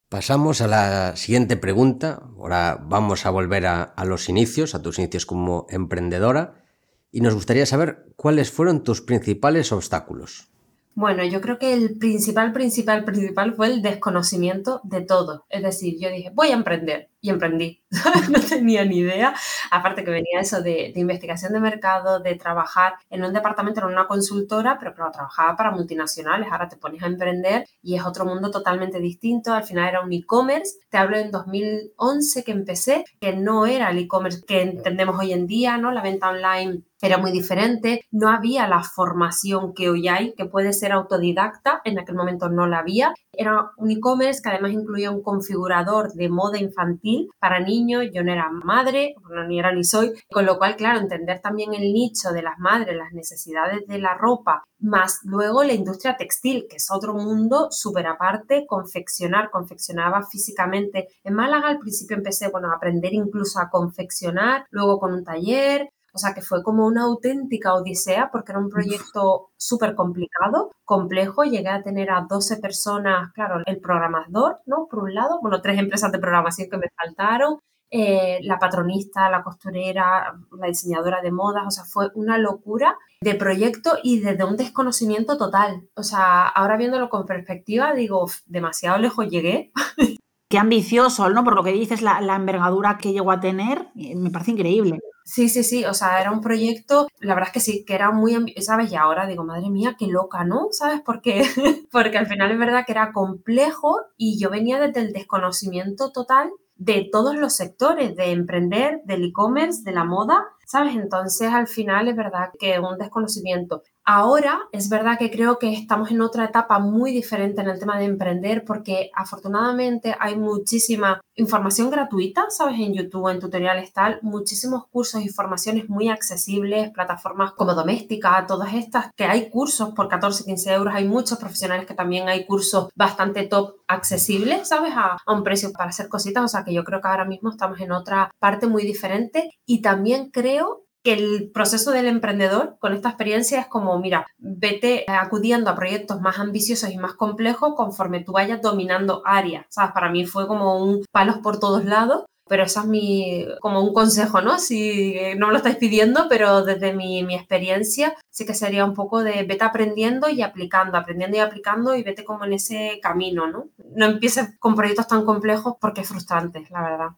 Pasamos 0.10 0.62
a 0.62 0.68
la 0.68 1.16
siguiente 1.18 1.58
pregunta. 1.58 2.24
Ahora 2.38 2.80
vamos 2.82 3.26
a 3.26 3.30
volver 3.30 3.68
a 3.68 3.94
los 4.06 4.30
inicios, 4.30 4.74
a 4.74 4.82
tus 4.82 5.00
inicios 5.00 5.26
como 5.26 5.68
emprendedora 5.70 6.67
y 7.12 7.22
nos 7.22 7.34
gustaría 7.34 7.66
saber 7.66 8.06
cuáles 8.16 8.52
fueron 8.52 8.84
tus 8.84 9.02
principales 9.02 9.72
obstáculos. 9.72 10.50
Bueno, 10.96 11.24
yo 11.24 11.42
creo 11.42 11.60
que 11.60 11.74
el 11.74 12.00
principal, 12.00 12.52
principal, 12.54 13.06
principal 13.06 13.54
fue 13.56 13.68
el 13.68 13.84
desconocimiento 13.84 14.82
de 14.84 15.02
todo. 15.02 15.46
Es 15.50 15.62
decir, 15.62 15.96
yo 16.00 16.10
dije, 16.10 16.32
voy 16.34 16.48
a 16.48 16.56
emprender 16.56 17.12
y 17.22 17.30
emprendí. 17.30 17.84
no 18.30 18.40
tenía 18.40 18.86
ni 18.86 19.00
idea. 19.00 19.34
Aparte 19.72 20.04
que 20.04 20.12
venía 20.12 20.40
eso 20.40 20.62
de, 20.62 20.92
investigación 20.96 21.54
de 21.54 21.60
mercado, 21.60 22.20
de 22.20 22.36
trabajar 22.36 22.94
en 23.10 23.24
un 23.24 23.34
departamento, 23.34 23.82
en 23.82 23.88
una 23.88 24.08
consultora, 24.08 24.78
pero 24.80 24.94
claro, 24.94 25.12
trabajaba 25.12 25.56
para 25.56 25.72
multinacionales. 25.72 26.50
Ahora 26.52 26.70
te 26.70 26.78
pones 26.78 27.04
a 27.04 27.08
emprender 27.08 27.66
y 27.82 27.96
es 27.96 28.06
otro 28.06 28.26
mundo 28.26 28.52
totalmente 28.52 29.00
distinto. 29.00 29.54
Al 29.54 29.64
final 29.64 29.90
era 29.90 30.02
un 30.02 30.14
e-commerce. 30.14 30.78
Te 30.90 30.98
hablo 30.98 31.18
en 31.18 31.32
2011 31.32 32.44
que 32.44 32.52
empecé, 32.52 33.06
que 33.20 33.34
no 33.34 33.66
era 33.66 33.90
el 33.90 33.98
e-commerce 33.98 34.44
que 34.46 34.62
entendemos 34.62 35.18
hoy 35.20 35.34
en 35.34 35.48
día, 35.48 35.78
¿no? 35.78 35.92
La 35.92 36.02
venta 36.02 36.30
online 36.30 36.84
era 37.00 37.20
muy 37.20 37.32
diferente, 37.32 38.06
no 38.10 38.30
había 38.30 38.68
la 38.68 38.82
formación 38.82 39.76
que 39.76 39.88
hoy 39.88 40.08
hay, 40.08 40.34
que 40.34 40.46
puede 40.46 40.74
ser 40.74 40.92
autodidacta, 40.92 41.82
en 41.86 42.00
aquel 42.00 42.16
momento 42.16 42.50
no 42.50 42.66
la 42.66 42.80
había. 42.80 43.14
Era 43.32 43.70
un 43.78 43.92
e-commerce 43.92 44.42
que 44.42 44.50
además 44.50 44.72
incluía 44.72 45.12
un 45.12 45.22
configurador 45.22 46.14
de 46.14 46.30
moda 46.30 46.58
infantil 46.58 47.17
para 47.40 47.60
niños, 47.60 48.06
yo 48.14 48.24
no 48.24 48.32
era 48.32 48.50
madre, 48.50 49.16
no, 49.30 49.46
ni 49.46 49.60
era 49.60 49.74
ni 49.74 49.84
soy, 49.84 50.14
con 50.30 50.46
lo 50.46 50.58
cual, 50.58 50.76
claro, 50.76 51.00
entender 51.00 51.40
también 51.42 51.74
el 51.74 51.94
nicho 51.94 52.32
de 52.32 52.42
las 52.42 52.60
madres, 52.60 52.96
las 52.96 53.14
necesidades 53.14 53.86
de 53.88 54.00
la 54.00 54.16
ropa, 54.16 54.64
más 54.80 55.20
luego 55.24 55.64
la 55.64 55.74
industria 55.74 56.18
textil, 56.18 56.68
que 56.70 56.78
es 56.78 56.88
otro 56.92 57.14
mundo 57.14 57.68
súper 57.72 58.08
aparte, 58.08 58.66
confeccionar, 58.68 59.50
confeccionaba 59.50 60.24
físicamente. 60.24 61.08
En 61.24 61.34
Málaga 61.34 61.70
al 61.70 61.80
principio 61.80 62.18
empecé, 62.18 62.50
bueno, 62.50 62.72
a 62.72 62.76
aprender 62.76 63.14
incluso 63.14 63.60
a 63.60 63.70
confeccionar, 63.70 64.66
luego 64.70 65.00
con 65.00 65.14
un 65.14 65.24
taller, 65.24 65.90
o 66.18 66.20
sea 66.20 66.34
que 66.34 66.42
fue 66.42 66.64
como 66.64 66.88
una 66.88 67.04
auténtica 67.04 67.76
odisea 67.76 68.32
porque 68.32 68.52
era 68.52 68.60
un 68.60 68.70
proyecto 68.70 69.52
súper 69.56 69.94
complicado, 69.94 70.72
complejo. 70.84 71.44
Llegué 71.44 71.70
a 71.70 71.84
tener 71.84 72.10
a 72.10 72.26
12 72.28 72.58
personas, 72.58 73.32
claro, 73.34 73.62
el 73.64 73.80
programador, 73.80 74.62
¿no? 74.66 74.88
Por 74.90 75.04
un 75.04 75.14
lado, 75.14 75.40
bueno, 75.44 75.62
tres 75.62 75.78
empresas 75.78 76.12
de 76.12 76.18
programación 76.18 76.70
que 76.72 76.78
me 76.78 76.88
faltaron, 76.98 77.60
eh, 77.92 78.40
la 78.42 78.58
patronista, 78.58 79.30
la 79.30 79.44
costurera, 79.44 80.34
la 80.60 80.68
diseñadora 80.68 81.22
de 81.22 81.32
modas, 81.32 81.66
o 81.68 81.70
sea, 81.70 81.84
fue 81.84 82.10
una 82.16 82.40
locura 82.40 82.98
de 83.22 83.36
proyecto 83.36 83.92
y 84.02 84.20
desde 84.20 84.44
un 84.44 84.58
desconocimiento 84.58 85.38
total. 85.38 85.88
O 85.96 86.02
sea, 86.02 86.48
ahora 86.48 86.78
viéndolo 86.78 87.10
con 87.10 87.28
perspectiva, 87.28 87.94
digo, 87.94 88.26
demasiado 88.48 88.98
lejos 88.98 89.30
llegué. 89.30 89.72
Qué 90.50 90.58
ambicioso, 90.58 91.30
¿no? 91.30 91.44
Por 91.44 91.56
lo 91.56 91.64
que 91.64 91.74
dices, 91.74 92.02
la, 92.02 92.22
la 92.22 92.36
envergadura 92.36 92.98
que 92.98 93.12
llegó 93.12 93.32
a 93.32 93.40
tener, 93.40 93.90
eh, 93.96 94.16
me 94.16 94.32
parece 94.32 94.52
increíble. 94.52 95.00
Sí, 95.26 95.50
sí, 95.50 95.66
sí, 95.66 95.84
o 95.84 95.94
sea, 95.94 96.22
era 96.22 96.32
un 96.32 96.40
proyecto, 96.40 97.08
la 97.20 97.34
verdad 97.34 97.50
es 97.50 97.54
que 97.54 97.60
sí, 97.60 97.84
que 97.86 97.96
era 97.96 98.12
muy, 98.12 98.54
¿sabes? 98.62 98.90
Y 98.94 98.96
ahora 98.96 99.28
digo, 99.28 99.44
madre 99.44 99.70
mía, 99.70 99.98
qué 100.00 100.08
loca, 100.08 100.46
¿no? 100.46 100.70
¿Sabes 100.72 101.02
por 101.02 101.20
qué? 101.22 101.44
Porque 101.92 102.18
al 102.18 102.28
final 102.28 102.50
es 102.50 102.58
verdad 102.58 102.86
que 102.86 102.94
era 102.94 103.12
complejo 103.12 104.00
y 104.16 104.40
yo 104.40 104.50
venía 104.50 104.80
desde 104.80 105.02
el 105.02 105.12
desconocimiento 105.12 106.14
total 106.14 106.50
de 106.78 107.10
todos 107.12 107.36
los 107.36 107.54
sectores, 107.54 108.16
de 108.16 108.32
emprender, 108.32 109.02
del 109.04 109.26
e-commerce, 109.26 109.82
de 109.84 109.92
la 109.92 110.06
moda, 110.06 110.46
¿sabes? 110.66 110.96
Entonces 110.96 111.52
al 111.52 111.68
final 111.68 112.08
es 112.08 112.16
verdad 112.16 112.52
que 112.58 112.80
un 112.80 112.98
desconocimiento. 112.98 113.84
Ahora 114.10 114.70
es 114.72 114.88
verdad 114.88 115.20
que 115.20 115.30
creo 115.30 115.60
que 115.60 115.74
estamos 115.74 116.12
en 116.12 116.22
otra 116.22 116.46
etapa 116.46 116.80
muy 116.80 117.12
diferente 117.12 117.60
en 117.60 117.68
el 117.68 117.78
tema 117.78 118.00
de 118.00 118.06
emprender 118.06 118.64
porque 118.64 119.12
afortunadamente 119.14 120.16
hay 120.18 120.38
muchísima 120.38 121.20
información 121.36 121.90
gratuita, 121.90 122.46
¿sabes? 122.48 122.80
En 122.80 122.94
YouTube, 122.94 123.28
en 123.28 123.42
tutoriales 123.42 123.92
tal, 123.92 124.20
muchísimos 124.22 124.88
cursos 124.88 125.22
y 125.24 125.28
formaciones 125.28 125.90
muy 125.90 126.08
accesibles, 126.08 126.90
plataformas 126.92 127.52
como 127.52 127.74
Doméstica, 127.74 128.46
todas 128.48 128.74
estas, 128.76 129.12
que 129.14 129.26
hay 129.26 129.50
cursos 129.50 129.90
por 129.94 130.08
14, 130.08 130.46
15 130.46 130.72
euros, 130.72 130.96
hay 130.96 131.06
muchos 131.06 131.38
profesionales 131.38 131.86
que 131.86 131.94
también 131.94 132.30
hay 132.30 132.46
cursos 132.46 132.88
bastante 132.96 133.44
top 133.44 133.76
accesibles, 133.90 134.70
¿sabes? 134.70 134.94
A, 134.96 135.18
a 135.26 135.34
un 135.34 135.44
precio 135.44 135.74
para 135.74 135.90
hacer 135.90 136.08
cositas, 136.08 136.46
o 136.46 136.48
sea 136.48 136.64
que 136.64 136.74
yo 136.74 136.86
creo 136.86 137.02
que 137.02 137.10
ahora 137.10 137.26
mismo 137.26 137.50
estamos 137.50 137.82
en 137.82 137.92
otra 137.92 138.32
parte 138.40 138.68
muy 138.68 138.84
diferente 138.84 139.50
y 139.66 139.82
también 139.82 140.32
creo 140.32 140.87
el 141.14 141.52
proceso 141.54 141.92
del 141.92 142.08
emprendedor 142.08 142.78
con 142.80 142.94
esta 142.94 143.10
experiencia 143.10 143.60
es 143.60 143.68
como, 143.68 144.00
mira, 144.00 144.26
vete 144.38 145.06
acudiendo 145.08 145.70
a 145.70 145.76
proyectos 145.76 146.22
más 146.22 146.40
ambiciosos 146.40 146.90
y 146.92 146.98
más 146.98 147.14
complejos 147.14 147.74
conforme 147.76 148.24
tú 148.24 148.34
vayas 148.34 148.62
dominando 148.62 149.22
áreas, 149.26 149.66
¿sabes? 149.70 149.92
Para 149.94 150.10
mí 150.10 150.26
fue 150.26 150.48
como 150.48 150.82
un 150.82 151.06
palos 151.12 151.38
por 151.40 151.60
todos 151.60 151.86
lados 151.86 152.26
Pero 152.50 152.64
eso 152.64 152.80
es 152.82 152.86
mi, 152.88 153.46
como 153.60 153.82
un 153.84 153.94
consejo, 153.94 154.42
¿no? 154.42 154.58
Si 154.58 155.16
no 155.38 155.48
me 155.48 155.52
lo 155.54 155.58
estáis 155.58 155.76
pidiendo, 155.78 156.28
pero 156.30 156.64
desde 156.64 156.94
mi, 156.94 157.24
mi 157.24 157.36
experiencia 157.36 158.16
sí 158.30 158.46
que 158.46 158.54
sería 158.54 158.86
un 158.86 158.94
poco 158.94 159.22
de 159.24 159.44
vete 159.44 159.66
aprendiendo 159.66 160.30
y 160.30 160.42
aplicando, 160.42 160.98
aprendiendo 160.98 161.38
y 161.38 161.42
aplicando 161.42 161.96
y 161.96 162.04
vete 162.04 162.24
como 162.24 162.46
en 162.46 162.54
ese 162.54 163.00
camino, 163.02 163.48
¿no? 163.48 163.70
No 163.96 164.06
empieces 164.06 164.58
con 164.60 164.76
proyectos 164.76 165.08
tan 165.08 165.26
complejos 165.26 165.76
porque 165.82 166.02
es 166.02 166.08
frustrante, 166.08 166.66
la 166.70 166.82
verdad. 166.84 167.10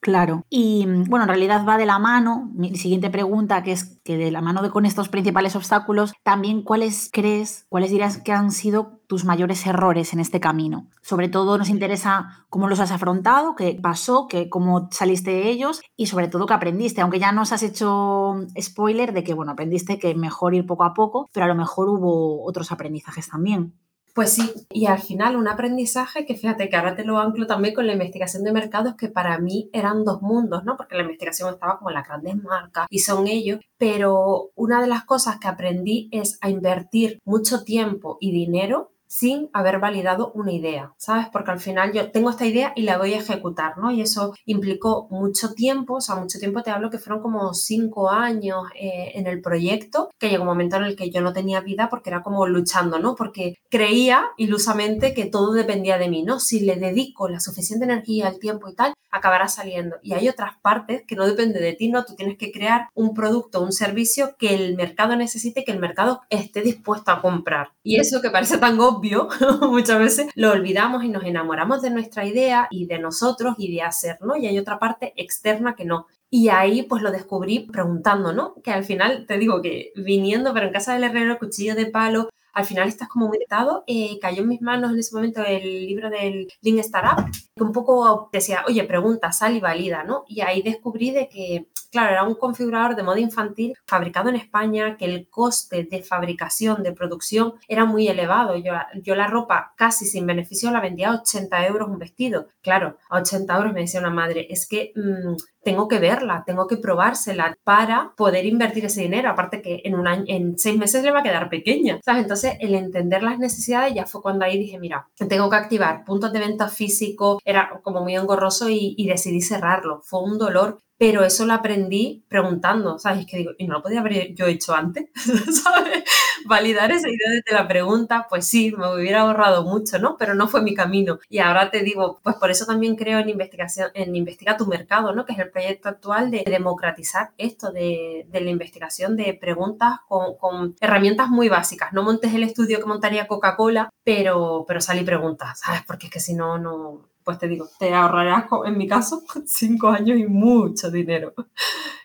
Claro. 0.00 0.46
Y 0.48 0.86
bueno, 0.86 1.24
en 1.24 1.28
realidad 1.28 1.66
va 1.68 1.76
de 1.76 1.84
la 1.84 1.98
mano. 1.98 2.50
Mi 2.54 2.74
siguiente 2.74 3.10
pregunta, 3.10 3.62
que 3.62 3.72
es 3.72 4.00
que 4.02 4.16
de 4.16 4.30
la 4.30 4.40
mano 4.40 4.62
de 4.62 4.70
con 4.70 4.86
estos 4.86 5.10
principales 5.10 5.54
obstáculos, 5.56 6.14
también 6.22 6.62
cuáles 6.62 7.10
crees, 7.12 7.66
cuáles 7.68 7.90
dirías 7.90 8.16
que 8.16 8.32
han 8.32 8.50
sido 8.50 9.02
tus 9.06 9.26
mayores 9.26 9.66
errores 9.66 10.14
en 10.14 10.20
este 10.20 10.40
camino. 10.40 10.88
Sobre 11.02 11.28
todo 11.28 11.58
nos 11.58 11.68
interesa 11.68 12.46
cómo 12.48 12.66
los 12.66 12.80
has 12.80 12.92
afrontado, 12.92 13.56
qué 13.56 13.78
pasó, 13.82 14.26
que, 14.26 14.48
cómo 14.48 14.88
saliste 14.90 15.32
de 15.32 15.50
ellos 15.50 15.82
y 15.96 16.06
sobre 16.06 16.28
todo 16.28 16.46
qué 16.46 16.54
aprendiste, 16.54 17.02
aunque 17.02 17.18
ya 17.18 17.32
nos 17.32 17.52
has 17.52 17.62
hecho 17.62 18.36
spoiler 18.58 19.12
de 19.12 19.22
que 19.22 19.34
bueno, 19.34 19.52
aprendiste 19.52 19.98
que 19.98 20.14
mejor 20.14 20.54
ir 20.54 20.64
poco 20.64 20.84
a 20.84 20.94
poco, 20.94 21.28
pero 21.32 21.44
a 21.44 21.48
lo 21.48 21.54
mejor 21.54 21.90
hubo 21.90 22.42
otros 22.46 22.72
aprendizajes 22.72 23.28
también. 23.28 23.74
Pues 24.14 24.32
sí, 24.32 24.52
y 24.70 24.86
al 24.86 25.00
final 25.00 25.36
un 25.36 25.46
aprendizaje 25.46 26.26
que 26.26 26.34
fíjate 26.34 26.68
que 26.68 26.76
ahora 26.76 26.96
te 26.96 27.04
lo 27.04 27.18
anclo 27.18 27.46
también 27.46 27.74
con 27.74 27.86
la 27.86 27.92
investigación 27.92 28.42
de 28.42 28.52
mercados 28.52 28.96
que 28.96 29.08
para 29.08 29.38
mí 29.38 29.70
eran 29.72 30.04
dos 30.04 30.20
mundos, 30.20 30.64
¿no? 30.64 30.76
Porque 30.76 30.96
la 30.96 31.02
investigación 31.02 31.54
estaba 31.54 31.78
como 31.78 31.90
en 31.90 31.94
las 31.94 32.08
grandes 32.08 32.36
marcas 32.42 32.86
y 32.90 32.98
son 32.98 33.28
ellos, 33.28 33.60
pero 33.78 34.50
una 34.56 34.80
de 34.80 34.88
las 34.88 35.04
cosas 35.04 35.38
que 35.38 35.48
aprendí 35.48 36.08
es 36.12 36.38
a 36.40 36.50
invertir 36.50 37.20
mucho 37.24 37.62
tiempo 37.62 38.18
y 38.20 38.32
dinero 38.32 38.92
sin 39.10 39.50
haber 39.52 39.80
validado 39.80 40.30
una 40.36 40.52
idea, 40.52 40.94
¿sabes? 40.96 41.26
Porque 41.32 41.50
al 41.50 41.58
final 41.58 41.92
yo 41.92 42.12
tengo 42.12 42.30
esta 42.30 42.46
idea 42.46 42.72
y 42.76 42.82
la 42.82 42.96
voy 42.96 43.14
a 43.14 43.18
ejecutar, 43.18 43.76
¿no? 43.76 43.90
Y 43.90 44.00
eso 44.00 44.34
implicó 44.46 45.08
mucho 45.10 45.52
tiempo, 45.52 45.94
o 45.94 46.00
sea, 46.00 46.14
mucho 46.14 46.38
tiempo 46.38 46.62
te 46.62 46.70
hablo 46.70 46.90
que 46.90 46.98
fueron 46.98 47.20
como 47.20 47.52
cinco 47.52 48.08
años 48.08 48.68
eh, 48.80 49.10
en 49.14 49.26
el 49.26 49.42
proyecto, 49.42 50.10
que 50.16 50.28
llegó 50.28 50.44
un 50.44 50.48
momento 50.48 50.76
en 50.76 50.84
el 50.84 50.94
que 50.94 51.10
yo 51.10 51.22
no 51.22 51.32
tenía 51.32 51.60
vida 51.60 51.88
porque 51.90 52.10
era 52.10 52.22
como 52.22 52.46
luchando, 52.46 53.00
¿no? 53.00 53.16
Porque 53.16 53.56
creía 53.68 54.26
ilusamente 54.36 55.12
que 55.12 55.26
todo 55.26 55.54
dependía 55.54 55.98
de 55.98 56.08
mí, 56.08 56.22
¿no? 56.22 56.38
Si 56.38 56.60
le 56.60 56.76
dedico 56.76 57.28
la 57.28 57.40
suficiente 57.40 57.86
energía, 57.86 58.28
el 58.28 58.38
tiempo 58.38 58.68
y 58.68 58.76
tal, 58.76 58.94
acabará 59.10 59.48
saliendo. 59.48 59.96
Y 60.02 60.12
hay 60.12 60.28
otras 60.28 60.52
partes 60.62 61.02
que 61.06 61.16
no 61.16 61.26
depende 61.26 61.60
de 61.60 61.72
ti, 61.72 61.88
¿no? 61.88 62.04
Tú 62.04 62.14
tienes 62.14 62.38
que 62.38 62.52
crear 62.52 62.88
un 62.94 63.12
producto, 63.12 63.60
un 63.60 63.72
servicio 63.72 64.36
que 64.38 64.54
el 64.54 64.76
mercado 64.76 65.16
necesite, 65.16 65.64
que 65.64 65.72
el 65.72 65.80
mercado 65.80 66.20
esté 66.30 66.62
dispuesto 66.62 67.10
a 67.10 67.20
comprar. 67.20 67.72
Y 67.82 67.98
eso 67.98 68.20
que 68.22 68.30
parece 68.30 68.58
tan 68.58 68.78
obvio, 68.78 68.99
muchas 69.62 69.98
veces 69.98 70.26
lo 70.34 70.52
olvidamos 70.52 71.04
y 71.04 71.08
nos 71.08 71.24
enamoramos 71.24 71.82
de 71.82 71.90
nuestra 71.90 72.26
idea 72.26 72.68
y 72.70 72.86
de 72.86 72.98
nosotros 72.98 73.54
y 73.58 73.74
de 73.74 73.82
hacer, 73.82 74.18
¿no? 74.20 74.36
Y 74.36 74.46
hay 74.46 74.58
otra 74.58 74.78
parte 74.78 75.12
externa 75.16 75.74
que 75.74 75.84
no. 75.84 76.06
Y 76.28 76.48
ahí 76.48 76.82
pues 76.84 77.02
lo 77.02 77.10
descubrí 77.10 77.60
preguntando, 77.60 78.32
¿no? 78.32 78.54
Que 78.62 78.70
al 78.70 78.84
final 78.84 79.26
te 79.26 79.38
digo 79.38 79.60
que 79.62 79.92
viniendo, 79.96 80.54
pero 80.54 80.66
en 80.66 80.72
casa 80.72 80.94
del 80.94 81.04
herrero, 81.04 81.38
cuchillo 81.38 81.74
de 81.74 81.86
palo, 81.86 82.28
al 82.52 82.64
final 82.64 82.88
estás 82.88 83.08
como 83.08 83.28
muy 83.28 83.38
eh, 83.86 84.18
cayó 84.20 84.42
en 84.42 84.48
mis 84.48 84.60
manos 84.60 84.92
en 84.92 84.98
ese 84.98 85.14
momento 85.14 85.42
el 85.44 85.86
libro 85.86 86.10
del 86.10 86.48
Lean 86.62 86.78
Startup, 86.80 87.24
que 87.54 87.62
un 87.62 87.72
poco 87.72 88.28
decía, 88.32 88.64
oye, 88.66 88.84
pregunta, 88.84 89.32
sal 89.32 89.56
y 89.56 89.60
valida, 89.60 90.04
¿no? 90.04 90.24
Y 90.28 90.40
ahí 90.40 90.62
descubrí 90.62 91.10
de 91.10 91.28
que 91.28 91.68
claro, 91.90 92.12
era 92.12 92.24
un 92.24 92.34
configurador 92.34 92.96
de 92.96 93.02
modo 93.02 93.18
infantil 93.18 93.74
fabricado 93.86 94.28
en 94.28 94.36
España, 94.36 94.96
que 94.96 95.04
el 95.04 95.28
coste 95.28 95.84
de 95.84 96.02
fabricación, 96.02 96.82
de 96.82 96.92
producción, 96.92 97.54
era 97.68 97.84
muy 97.84 98.08
elevado. 98.08 98.56
Yo, 98.56 98.72
yo 99.02 99.14
la 99.14 99.26
ropa 99.26 99.74
casi 99.76 100.06
sin 100.06 100.26
beneficio 100.26 100.70
la 100.70 100.80
vendía 100.80 101.10
a 101.10 101.20
80 101.20 101.66
euros 101.66 101.88
un 101.88 101.98
vestido. 101.98 102.48
Claro, 102.62 102.96
a 103.08 103.18
80 103.18 103.56
euros 103.56 103.72
me 103.72 103.80
decía 103.80 104.00
una 104.00 104.10
madre, 104.10 104.46
es 104.50 104.66
que 104.66 104.92
mm, 104.94 105.36
tengo 105.62 105.88
que 105.88 105.98
verla, 105.98 106.42
tengo 106.46 106.66
que 106.66 106.76
probársela 106.76 107.56
para 107.64 108.12
poder 108.16 108.46
invertir 108.46 108.84
ese 108.84 109.02
dinero. 109.02 109.30
Aparte 109.30 109.62
que 109.62 109.82
en, 109.84 109.94
un 109.94 110.06
año, 110.06 110.24
en 110.26 110.58
seis 110.58 110.78
meses 110.78 111.02
le 111.02 111.10
va 111.10 111.20
a 111.20 111.22
quedar 111.22 111.48
pequeña. 111.50 112.00
¿sabes? 112.04 112.22
Entonces, 112.22 112.54
el 112.60 112.74
entender 112.74 113.22
las 113.22 113.38
necesidades 113.38 113.94
ya 113.94 114.06
fue 114.06 114.22
cuando 114.22 114.44
ahí 114.44 114.58
dije, 114.58 114.78
mira, 114.78 115.08
tengo 115.28 115.50
que 115.50 115.56
activar 115.56 116.04
puntos 116.04 116.32
de 116.32 116.38
venta 116.38 116.68
físico, 116.68 117.40
era 117.44 117.80
como 117.82 118.02
muy 118.02 118.16
engorroso 118.16 118.68
y, 118.68 118.94
y 118.96 119.06
decidí 119.06 119.40
cerrarlo. 119.40 120.00
Fue 120.02 120.22
un 120.22 120.38
dolor 120.38 120.80
pero 121.00 121.24
eso 121.24 121.46
lo 121.46 121.54
aprendí 121.54 122.26
preguntando, 122.28 122.98
¿sabes? 122.98 123.24
Que 123.24 123.38
digo, 123.38 123.52
¿y 123.56 123.66
no 123.66 123.72
lo 123.72 123.82
podía 123.82 124.00
haber 124.00 124.34
yo 124.34 124.44
hecho 124.44 124.74
antes? 124.74 125.06
¿Sabes? 125.14 126.04
Validar 126.44 126.92
esa 126.92 127.08
idea 127.08 127.30
desde 127.30 127.58
la 127.58 127.66
pregunta, 127.66 128.26
pues 128.28 128.46
sí, 128.46 128.74
me 128.76 128.94
hubiera 128.94 129.22
ahorrado 129.22 129.64
mucho, 129.64 129.98
¿no? 129.98 130.18
Pero 130.18 130.34
no 130.34 130.46
fue 130.46 130.60
mi 130.60 130.74
camino. 130.74 131.18
Y 131.30 131.38
ahora 131.38 131.70
te 131.70 131.82
digo, 131.82 132.20
pues 132.22 132.36
por 132.36 132.50
eso 132.50 132.66
también 132.66 132.96
creo 132.96 133.18
en 133.18 133.30
investigación, 133.30 133.88
en 133.94 134.14
Investiga 134.14 134.58
tu 134.58 134.66
Mercado, 134.66 135.14
¿no? 135.14 135.24
Que 135.24 135.32
es 135.32 135.38
el 135.38 135.50
proyecto 135.50 135.88
actual 135.88 136.30
de 136.30 136.44
democratizar 136.46 137.30
esto 137.38 137.72
de, 137.72 138.26
de 138.28 138.40
la 138.42 138.50
investigación 138.50 139.16
de 139.16 139.32
preguntas 139.32 140.00
con, 140.06 140.36
con, 140.36 140.76
herramientas 140.82 141.30
muy 141.30 141.48
básicas. 141.48 141.94
No 141.94 142.02
montes 142.02 142.34
el 142.34 142.42
estudio 142.42 142.78
que 142.78 142.84
montaría 142.84 143.26
Coca-Cola, 143.26 143.88
pero, 144.04 144.66
pero 144.68 144.82
sal 144.82 145.00
y 145.00 145.04
preguntas, 145.04 145.60
¿sabes? 145.60 145.80
Porque 145.86 146.08
es 146.08 146.12
que 146.12 146.20
si 146.20 146.34
no, 146.34 146.58
no, 146.58 147.09
pues 147.24 147.38
te 147.38 147.48
digo, 147.48 147.68
te 147.78 147.94
ahorrarás, 147.94 148.46
en 148.64 148.78
mi 148.78 148.86
caso, 148.86 149.22
cinco 149.46 149.88
años 149.88 150.18
y 150.18 150.26
mucho 150.26 150.90
dinero 150.90 151.34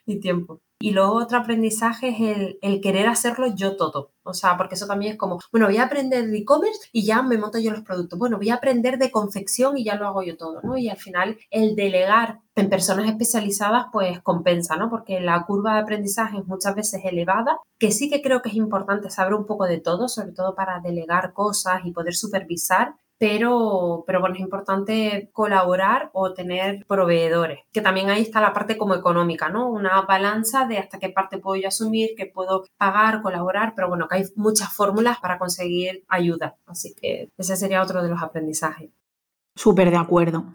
y 0.06 0.20
tiempo. 0.20 0.62
Y 0.78 0.92
luego 0.92 1.14
otro 1.14 1.38
aprendizaje 1.38 2.10
es 2.10 2.56
el, 2.62 2.82
querer 2.82 3.08
hacerlo 3.08 3.48
yo 3.56 3.78
todo. 3.78 4.12
O 4.24 4.34
sea, 4.34 4.58
porque 4.58 4.76
eso 4.76 4.88
también 4.88 5.14
es 5.14 5.18
como, 5.18 5.40
bueno, 5.52 5.68
voy 5.68 5.78
a 5.78 5.86
aprender 5.86 6.28
de 6.28 6.38
e-commerce 6.38 6.90
y 6.92 7.06
ya 7.06 7.22
me 7.22 7.38
monto 7.38 7.60
yo 7.60 7.72
los 7.72 7.82
productos. 7.82 8.20
Bueno, 8.20 8.38
voy 8.38 8.50
a 8.50 8.56
aprender 8.56 8.98
de 8.98 9.10
confección 9.10 9.78
y 9.78 9.86
ya 9.86 9.96
lo 9.96 10.06
hago 10.06 10.22
yo 10.22 10.36
todo, 10.36 10.62
¿no? 10.64 10.78
Y 10.78 10.90
al 10.90 10.98
final 10.98 11.38
el 11.50 11.76
delegar 11.76 12.42
en 12.56 12.70
personas 12.70 13.08
especializadas 13.08 13.86
pues 13.92 14.22
compensa, 14.22 14.76
¿no? 14.76 14.90
Porque 14.90 15.22
la 15.22 15.46
curva 15.46 15.76
de 15.76 15.80
aprendizaje 15.80 16.40
es 16.40 16.46
muchas 16.46 16.76
veces 16.76 17.02
elevada, 17.06 17.58
que 17.80 17.92
sí 17.92 18.10
que 18.10 18.22
creo 18.22 18.42
que 18.42 18.50
es 18.50 18.56
importante 18.56 19.10
saber 19.10 19.34
un 19.34 19.46
poco 19.46 19.66
de 19.66 19.80
todo, 19.80 20.10
sobre 20.10 20.34
todo 20.34 20.56
para 20.56 20.82
delegar 20.82 21.34
cosas 21.34 21.82
y 21.86 21.92
poder 21.92 22.16
supervisar, 22.16 22.96
pero, 23.18 24.04
pero 24.06 24.20
bueno, 24.20 24.36
es 24.36 24.42
importante 24.42 25.30
colaborar 25.32 26.10
o 26.14 26.34
tener 26.34 26.86
proveedores, 26.88 27.60
que 27.72 27.82
también 27.82 28.10
ahí 28.10 28.22
está 28.22 28.42
la 28.42 28.54
parte 28.54 28.78
como 28.78 28.96
económica, 28.96 29.50
¿no? 29.50 29.70
Una 29.70 30.02
balanza 30.02 30.66
de 30.66 30.78
hasta 30.78 31.00
qué 31.00 31.10
parte 31.10 31.38
puedo 31.38 31.62
yo 31.62 31.68
asumir, 31.68 32.12
que 32.18 32.26
puedo 32.26 32.66
pagar, 32.78 33.22
colaborar, 33.22 33.74
pero 33.76 33.88
bueno, 33.88 34.08
que 34.08 34.18
hay 34.18 34.24
muchas 34.36 34.74
fórmulas 34.74 35.20
para 35.20 35.38
conseguir 35.38 36.04
ayuda, 36.08 36.58
así 36.66 36.94
que 36.94 37.30
ese 37.38 37.56
sería 37.56 37.82
otro 37.82 38.04
de 38.04 38.10
los 38.10 38.22
aprendizajes. 38.22 38.90
Súper 39.56 39.92
de 39.92 39.98
acuerdo. 39.98 40.46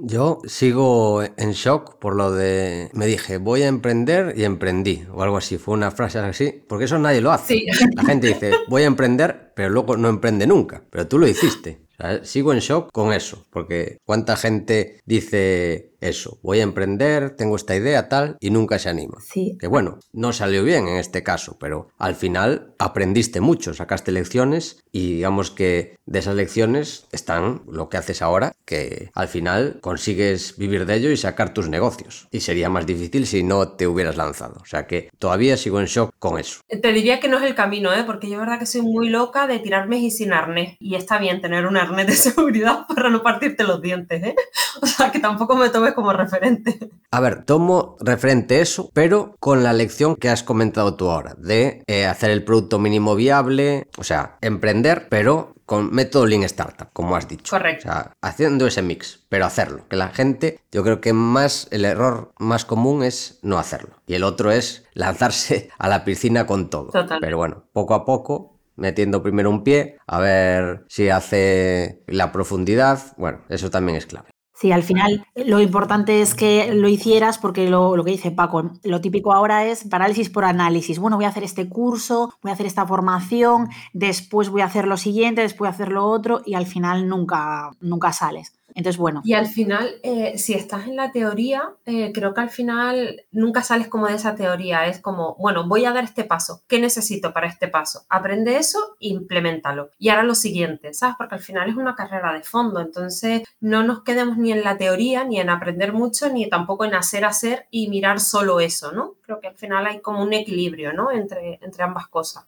Yo 0.00 0.38
sigo 0.44 1.24
en 1.24 1.50
shock 1.50 1.98
por 1.98 2.14
lo 2.14 2.30
de. 2.30 2.88
Me 2.94 3.06
dije, 3.06 3.38
voy 3.38 3.62
a 3.62 3.66
emprender 3.66 4.32
y 4.38 4.44
emprendí, 4.44 5.04
o 5.12 5.24
algo 5.24 5.36
así. 5.36 5.58
Fue 5.58 5.74
una 5.74 5.90
frase 5.90 6.20
así, 6.20 6.62
porque 6.68 6.84
eso 6.84 7.00
nadie 7.00 7.20
lo 7.20 7.32
hace. 7.32 7.64
La 7.96 8.04
gente 8.04 8.28
dice, 8.28 8.52
voy 8.68 8.82
a 8.82 8.86
emprender, 8.86 9.52
pero 9.56 9.70
luego 9.70 9.96
no 9.96 10.08
emprende 10.08 10.46
nunca. 10.46 10.84
Pero 10.88 11.08
tú 11.08 11.18
lo 11.18 11.26
hiciste. 11.26 11.87
Sigo 12.22 12.52
en 12.52 12.60
shock 12.60 12.90
con 12.92 13.12
eso, 13.12 13.46
porque 13.50 13.98
cuánta 14.04 14.36
gente 14.36 15.00
dice 15.04 15.92
eso, 16.00 16.38
voy 16.42 16.60
a 16.60 16.62
emprender, 16.62 17.30
tengo 17.30 17.56
esta 17.56 17.74
idea 17.74 18.08
tal, 18.08 18.36
y 18.40 18.50
nunca 18.50 18.78
se 18.78 18.88
anima. 18.88 19.18
Sí. 19.20 19.56
Que 19.58 19.66
bueno, 19.66 19.98
no 20.12 20.32
salió 20.32 20.62
bien 20.62 20.88
en 20.88 20.96
este 20.96 21.22
caso, 21.22 21.56
pero 21.58 21.88
al 21.98 22.14
final 22.14 22.74
aprendiste 22.78 23.40
mucho, 23.40 23.74
sacaste 23.74 24.12
lecciones 24.12 24.84
y 24.92 25.14
digamos 25.14 25.50
que 25.50 25.96
de 26.06 26.18
esas 26.20 26.36
lecciones 26.36 27.06
están 27.12 27.62
lo 27.70 27.88
que 27.88 27.96
haces 27.96 28.22
ahora, 28.22 28.52
que 28.64 29.10
al 29.14 29.28
final 29.28 29.78
consigues 29.80 30.56
vivir 30.56 30.86
de 30.86 30.94
ello 30.94 31.10
y 31.10 31.16
sacar 31.16 31.52
tus 31.52 31.68
negocios. 31.68 32.28
Y 32.30 32.40
sería 32.40 32.70
más 32.70 32.86
difícil 32.86 33.26
si 33.26 33.42
no 33.42 33.68
te 33.68 33.86
hubieras 33.86 34.16
lanzado. 34.16 34.60
O 34.62 34.66
sea 34.66 34.86
que 34.86 35.10
todavía 35.18 35.56
sigo 35.56 35.80
en 35.80 35.86
shock 35.86 36.14
con 36.18 36.38
eso. 36.38 36.60
Te 36.68 36.92
diría 36.92 37.20
que 37.20 37.28
no 37.28 37.38
es 37.38 37.44
el 37.44 37.54
camino, 37.54 37.92
¿eh? 37.92 38.04
porque 38.04 38.30
yo 38.30 38.38
verdad 38.38 38.58
que 38.58 38.66
soy 38.66 38.82
muy 38.82 39.08
loca 39.08 39.46
de 39.46 39.58
tirarme 39.58 39.98
y 39.98 40.10
sin 40.10 40.32
arnés. 40.32 40.76
Y 40.78 40.94
está 40.94 41.18
bien 41.18 41.40
tener 41.40 41.66
un 41.66 41.76
arnés 41.88 42.06
de 42.06 42.12
seguridad 42.30 42.86
para 42.86 43.10
no 43.10 43.22
partirte 43.22 43.64
los 43.64 43.82
dientes. 43.82 44.22
¿eh? 44.22 44.36
O 44.80 44.86
sea 44.86 45.10
que 45.10 45.18
tampoco 45.18 45.56
me 45.56 45.70
tomes 45.70 45.92
como 45.92 46.12
referente. 46.12 46.90
A 47.10 47.20
ver, 47.20 47.44
tomo 47.44 47.96
referente 48.00 48.60
eso, 48.60 48.90
pero 48.92 49.34
con 49.40 49.64
la 49.64 49.72
lección 49.72 50.14
que 50.14 50.28
has 50.28 50.44
comentado 50.44 50.94
tú 50.94 51.10
ahora, 51.10 51.34
de 51.36 51.82
eh, 51.88 52.06
hacer 52.06 52.30
el 52.30 52.44
producto 52.44 52.78
mínimo 52.78 53.16
viable, 53.16 53.88
o 53.96 54.04
sea, 54.04 54.36
emprender, 54.40 55.08
pero 55.08 55.54
con 55.68 55.92
método 55.92 56.24
Lean 56.24 56.44
Startup, 56.44 56.88
como 56.94 57.14
has 57.14 57.28
dicho. 57.28 57.50
Correcto. 57.50 57.90
O 57.90 57.92
sea, 57.92 58.12
haciendo 58.22 58.66
ese 58.66 58.80
mix, 58.80 59.26
pero 59.28 59.44
hacerlo. 59.44 59.86
Que 59.90 59.96
la 59.96 60.08
gente, 60.08 60.60
yo 60.72 60.82
creo 60.82 61.02
que 61.02 61.12
más, 61.12 61.68
el 61.70 61.84
error 61.84 62.32
más 62.38 62.64
común 62.64 63.02
es 63.02 63.38
no 63.42 63.58
hacerlo. 63.58 64.00
Y 64.06 64.14
el 64.14 64.24
otro 64.24 64.50
es 64.50 64.86
lanzarse 64.94 65.68
a 65.78 65.88
la 65.88 66.06
piscina 66.06 66.46
con 66.46 66.70
todo. 66.70 66.86
Total. 66.86 67.18
Pero 67.20 67.36
bueno, 67.36 67.64
poco 67.74 67.92
a 67.92 68.06
poco 68.06 68.57
metiendo 68.78 69.22
primero 69.22 69.50
un 69.50 69.64
pie, 69.64 69.98
a 70.06 70.18
ver 70.18 70.84
si 70.88 71.10
hace 71.10 72.02
la 72.06 72.32
profundidad. 72.32 73.14
Bueno, 73.16 73.40
eso 73.48 73.70
también 73.70 73.96
es 73.96 74.06
clave. 74.06 74.30
Sí, 74.60 74.72
al 74.72 74.82
final 74.82 75.24
lo 75.36 75.60
importante 75.60 76.20
es 76.20 76.34
que 76.34 76.74
lo 76.74 76.88
hicieras 76.88 77.38
porque 77.38 77.70
lo, 77.70 77.94
que 78.04 78.10
dice 78.10 78.32
Paco, 78.32 78.72
lo 78.82 79.00
típico 79.00 79.32
ahora 79.32 79.64
es 79.64 79.84
parálisis 79.84 80.30
por 80.30 80.44
análisis. 80.44 80.98
Bueno, 80.98 81.16
voy 81.16 81.26
a 81.26 81.28
hacer 81.28 81.44
este 81.44 81.68
curso, 81.68 82.34
voy 82.42 82.50
a 82.50 82.54
hacer 82.54 82.66
esta 82.66 82.84
formación, 82.84 83.68
después 83.92 84.48
voy 84.48 84.62
a 84.62 84.64
hacer 84.64 84.88
lo 84.88 84.96
siguiente, 84.96 85.42
después 85.42 85.58
voy 85.58 85.68
a 85.68 85.70
hacer 85.76 85.92
lo 85.92 86.06
otro 86.06 86.42
y 86.44 86.54
al 86.54 86.66
final 86.66 87.08
nunca, 87.08 87.70
nunca 87.78 88.12
sales. 88.12 88.57
Entonces, 88.78 88.96
bueno. 88.96 89.22
Y 89.24 89.32
al 89.32 89.48
final, 89.48 89.96
eh, 90.04 90.38
si 90.38 90.54
estás 90.54 90.86
en 90.86 90.94
la 90.94 91.10
teoría, 91.10 91.74
eh, 91.84 92.12
creo 92.14 92.32
que 92.32 92.42
al 92.42 92.48
final 92.48 93.24
nunca 93.32 93.64
sales 93.64 93.88
como 93.88 94.06
de 94.06 94.14
esa 94.14 94.36
teoría. 94.36 94.86
Es 94.86 95.00
como, 95.00 95.34
bueno, 95.34 95.66
voy 95.66 95.84
a 95.84 95.90
dar 95.90 96.04
este 96.04 96.22
paso. 96.22 96.62
¿Qué 96.68 96.78
necesito 96.78 97.32
para 97.32 97.48
este 97.48 97.66
paso? 97.66 98.06
Aprende 98.08 98.56
eso 98.56 98.78
e 99.00 99.08
implementalo. 99.08 99.90
Y 99.98 100.10
ahora 100.10 100.22
lo 100.22 100.36
siguiente, 100.36 100.94
¿sabes? 100.94 101.16
Porque 101.18 101.34
al 101.34 101.40
final 101.40 101.68
es 101.68 101.74
una 101.74 101.96
carrera 101.96 102.32
de 102.32 102.44
fondo. 102.44 102.78
Entonces, 102.80 103.42
no 103.58 103.82
nos 103.82 104.04
quedemos 104.04 104.38
ni 104.38 104.52
en 104.52 104.62
la 104.62 104.78
teoría, 104.78 105.24
ni 105.24 105.40
en 105.40 105.50
aprender 105.50 105.92
mucho, 105.92 106.28
ni 106.32 106.48
tampoco 106.48 106.84
en 106.84 106.94
hacer, 106.94 107.24
hacer 107.24 107.66
y 107.72 107.88
mirar 107.88 108.20
solo 108.20 108.60
eso, 108.60 108.92
¿no? 108.92 109.16
Creo 109.22 109.40
que 109.40 109.48
al 109.48 109.56
final 109.56 109.86
hay 109.86 110.00
como 110.00 110.22
un 110.22 110.32
equilibrio, 110.32 110.92
¿no? 110.92 111.10
Entre, 111.10 111.58
entre 111.62 111.82
ambas 111.82 112.06
cosas. 112.06 112.44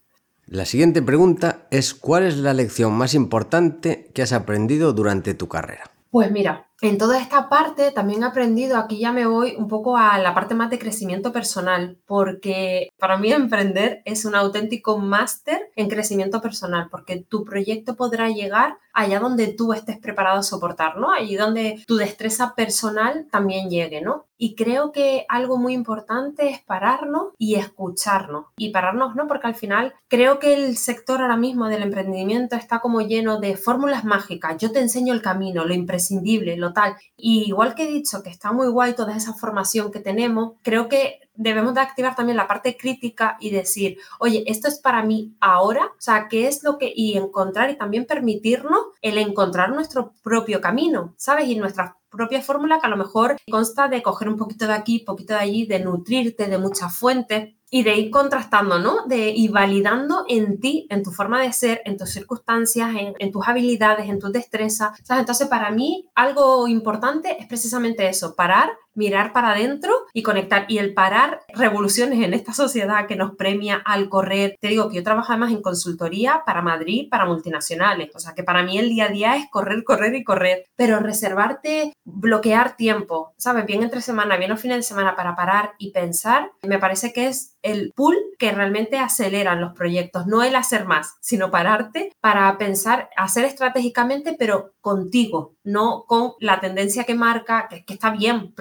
La 0.47 0.65
siguiente 0.65 1.03
pregunta 1.03 1.67
es 1.73 1.93
¿cuál 1.93 2.23
es 2.23 2.37
la 2.37 2.55
lección 2.55 2.93
más 2.93 3.15
importante 3.15 4.13
que 4.15 4.23
has 4.23 4.33
aprendido 4.33 4.93
durante 4.93 5.35
tu 5.35 5.49
carrera? 5.49 5.91
Pues 6.13 6.33
mira, 6.33 6.69
en 6.83 6.99
toda 6.99 7.21
esta 7.21 7.49
parte 7.49 7.93
también 7.93 8.23
he 8.25 8.27
aprendido, 8.27 8.77
aquí 8.79 8.99
ya 8.99 9.13
me 9.13 9.27
voy 9.29 9.55
un 9.57 9.69
poco 9.69 9.97
a 9.97 10.19
la 10.19 10.35
parte 10.35 10.57
más 10.57 10.69
de 10.69 10.79
crecimiento 10.81 11.33
personal, 11.33 11.99
porque 12.05 12.90
para 13.01 13.19
mí 13.19 13.33
emprender 13.33 14.03
es 14.05 14.25
un 14.25 14.35
auténtico 14.35 14.99
máster 14.99 15.71
en 15.75 15.89
crecimiento 15.89 16.41
personal, 16.41 16.89
porque 16.91 17.25
tu 17.29 17.45
proyecto 17.45 17.97
podrá 17.97 18.29
llegar 18.29 18.79
allá 18.93 19.21
donde 19.21 19.49
tú 19.49 19.73
estés 19.73 19.99
preparado 19.99 20.39
a 20.39 20.43
soportar, 20.43 20.97
¿no? 20.97 21.13
Allí 21.13 21.37
donde 21.37 21.83
tu 21.87 21.97
destreza 21.97 22.55
personal 22.55 23.27
también 23.31 23.71
llegue, 23.71 24.01
¿no? 24.01 24.27
Y 24.37 24.55
creo 24.55 24.91
que 24.91 25.27
algo 25.29 25.59
muy 25.59 25.75
importante 25.75 26.49
es 26.49 26.61
pararnos 26.61 27.35
y 27.39 27.57
escucharnos. 27.57 28.47
Y 28.57 28.71
pararnos, 28.71 29.15
¿no? 29.15 29.27
Porque 29.27 29.47
al 29.47 29.55
final 29.55 29.95
creo 30.09 30.39
que 30.39 30.55
el 30.55 30.77
sector 30.77 31.21
ahora 31.21 31.37
mismo 31.37 31.69
del 31.69 31.83
emprendimiento 31.83 32.57
está 32.57 32.81
como 32.81 33.03
lleno 33.03 33.39
de 33.39 33.57
fórmulas 33.57 34.05
mágicas. 34.05 34.57
Yo 34.57 34.73
te 34.73 34.81
enseño 34.81 35.13
el 35.13 35.23
camino, 35.23 35.65
lo 35.67 35.75
imprescindible, 35.75 36.57
lo 36.57 36.73
tal. 36.73 36.97
Y 37.17 37.45
igual 37.49 37.75
que 37.75 37.85
he 37.85 37.93
dicho 37.93 38.23
que 38.23 38.31
está 38.31 38.53
muy 38.53 38.69
guay 38.69 38.95
toda 38.95 39.15
esa 39.15 39.35
formación 39.35 39.93
que 39.93 40.01
tenemos, 40.01 40.55
creo 40.63 40.89
que 40.89 41.21
debemos 41.35 41.75
de 41.75 41.81
activar 41.81 42.15
también 42.15 42.37
la 42.37 42.49
parte 42.49 42.77
crítica 42.77 43.37
y 43.41 43.51
decir, 43.51 43.99
oye, 44.19 44.45
esto 44.47 44.69
es 44.69 44.79
para 44.79 45.03
mí 45.03 45.35
ahora, 45.41 45.87
o 45.87 46.01
sea, 46.01 46.29
¿qué 46.29 46.47
es 46.47 46.63
lo 46.63 46.79
que, 46.79 46.93
y 46.95 47.17
encontrar 47.17 47.71
y 47.71 47.79
también 47.79 48.07
permitirnos 48.07 48.81
el 49.01 49.19
encontrar 49.19 49.71
nuestro 49.71 50.15
propio 50.23 50.61
camino, 50.61 51.15
¿sabes? 51.17 51.49
Y 51.49 51.57
nuestra 51.57 51.97
propia 52.11 52.43
fórmula 52.43 52.81
que 52.81 52.87
a 52.87 52.91
lo 52.91 52.97
mejor 52.97 53.37
consta 53.51 53.89
de 53.89 54.03
coger 54.03 54.29
un 54.29 54.37
poquito 54.37 54.67
de 54.67 54.75
aquí, 54.75 54.99
poquito 54.99 55.35
de 55.35 55.41
allí, 55.41 55.67
de 55.67 55.81
nutrirte 55.81 56.49
de 56.49 56.59
muchas 56.59 56.97
fuentes 56.97 57.55
y 57.71 57.85
de 57.85 57.97
ir 57.97 58.11
contrastando, 58.11 58.81
¿no? 58.81 59.07
De, 59.07 59.31
y 59.31 59.47
validando 59.49 60.25
en 60.29 60.59
ti, 60.59 60.89
en 60.91 61.05
tu 61.05 61.13
forma 61.13 61.41
de 61.41 61.53
ser, 61.53 61.81
en 61.85 61.97
tus 61.97 62.11
circunstancias, 62.11 62.91
en, 63.17 63.31
tus 63.31 63.47
habilidades, 63.47 64.09
en 64.09 64.19
tus 64.19 64.33
destrezas. 64.33 64.91
Entonces, 65.09 65.47
para 65.47 65.71
mí, 65.71 66.09
algo 66.17 66.67
importante 66.67 67.37
es 67.39 67.47
precisamente 67.47 68.09
eso, 68.09 68.35
parar 68.35 68.71
mirar 68.95 69.33
para 69.33 69.53
adentro 69.53 69.93
y 70.13 70.23
conectar. 70.23 70.67
Y 70.69 70.79
el 70.79 70.95
parar 70.95 71.41
revoluciones 71.55 72.23
en 72.23 72.35
esta 72.35 72.53
sociedad 72.53 73.07
que 73.07 73.17
nos 73.17 73.37
premia 73.37 73.83
al 73.85 74.09
correr. 74.09 74.57
Te 74.61 74.69
digo 74.69 74.89
que 74.89 74.97
yo 74.97 75.03
trabajo 75.03 75.33
además 75.33 75.53
en 75.53 75.63
consultoría 75.63 76.43
para 76.45 76.63
Madrid, 76.63 77.09
para 77.11 77.27
multinacionales. 77.27 78.11
O 78.15 78.19
sea 78.19 78.35
que 78.35 78.43
para 78.43 78.63
mí 78.63 78.79
el 78.79 78.89
día 78.89 79.07
a 79.07 79.09
día 79.09 79.37
es 79.37 79.49
correr, 79.51 79.85
correr 79.85 80.15
y 80.15 80.25
correr. 80.25 80.65
Pero 80.77 81.01
reservarte, 81.01 81.93
bloquear 82.05 82.77
tiempo, 82.77 83.35
¿sabes? 83.37 83.67
Bien 83.67 83.83
entre 83.83 84.01
semana, 84.01 84.37
bien 84.37 84.51
los 84.51 84.61
fines 84.61 84.79
de 84.79 84.83
semana 84.83 85.17
para 85.17 85.37
parar 85.37 85.75
y 85.79 85.93
pensar, 85.93 86.51
me 86.63 86.79
parece 86.79 87.13
que 87.13 87.29
es 87.29 87.57
el 87.63 87.93
pull 87.95 88.17
que 88.39 88.53
realmente 88.53 88.99
aceleran 88.99 89.61
los 89.61 89.75
proyectos, 89.75 90.27
no 90.27 90.43
el 90.43 90.57
hacer 90.57 90.87
más, 90.87 91.17
sino 91.21 91.51
pararte 91.51 92.13
para 92.21 92.57
pensar, 92.59 93.11
hacer 93.17 93.45
estratégicamente, 93.45 94.35
pero 94.39 94.73
contigo, 94.81 95.55
no 95.63 96.05
con 96.07 96.33
la 96.41 96.61
tendencia 96.61 97.05
que 97.05 97.15
marca, 97.15 97.69
que, 97.69 97.85
que 97.85 97.95
está 97.95 98.11
bien 98.11 98.53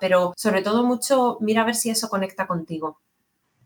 pero 0.00 0.32
sobre 0.36 0.62
todo 0.62 0.84
mucho, 0.84 1.38
mira 1.40 1.62
a 1.62 1.64
ver 1.64 1.74
si 1.74 1.90
eso 1.90 2.08
conecta 2.08 2.46
contigo. 2.46 2.98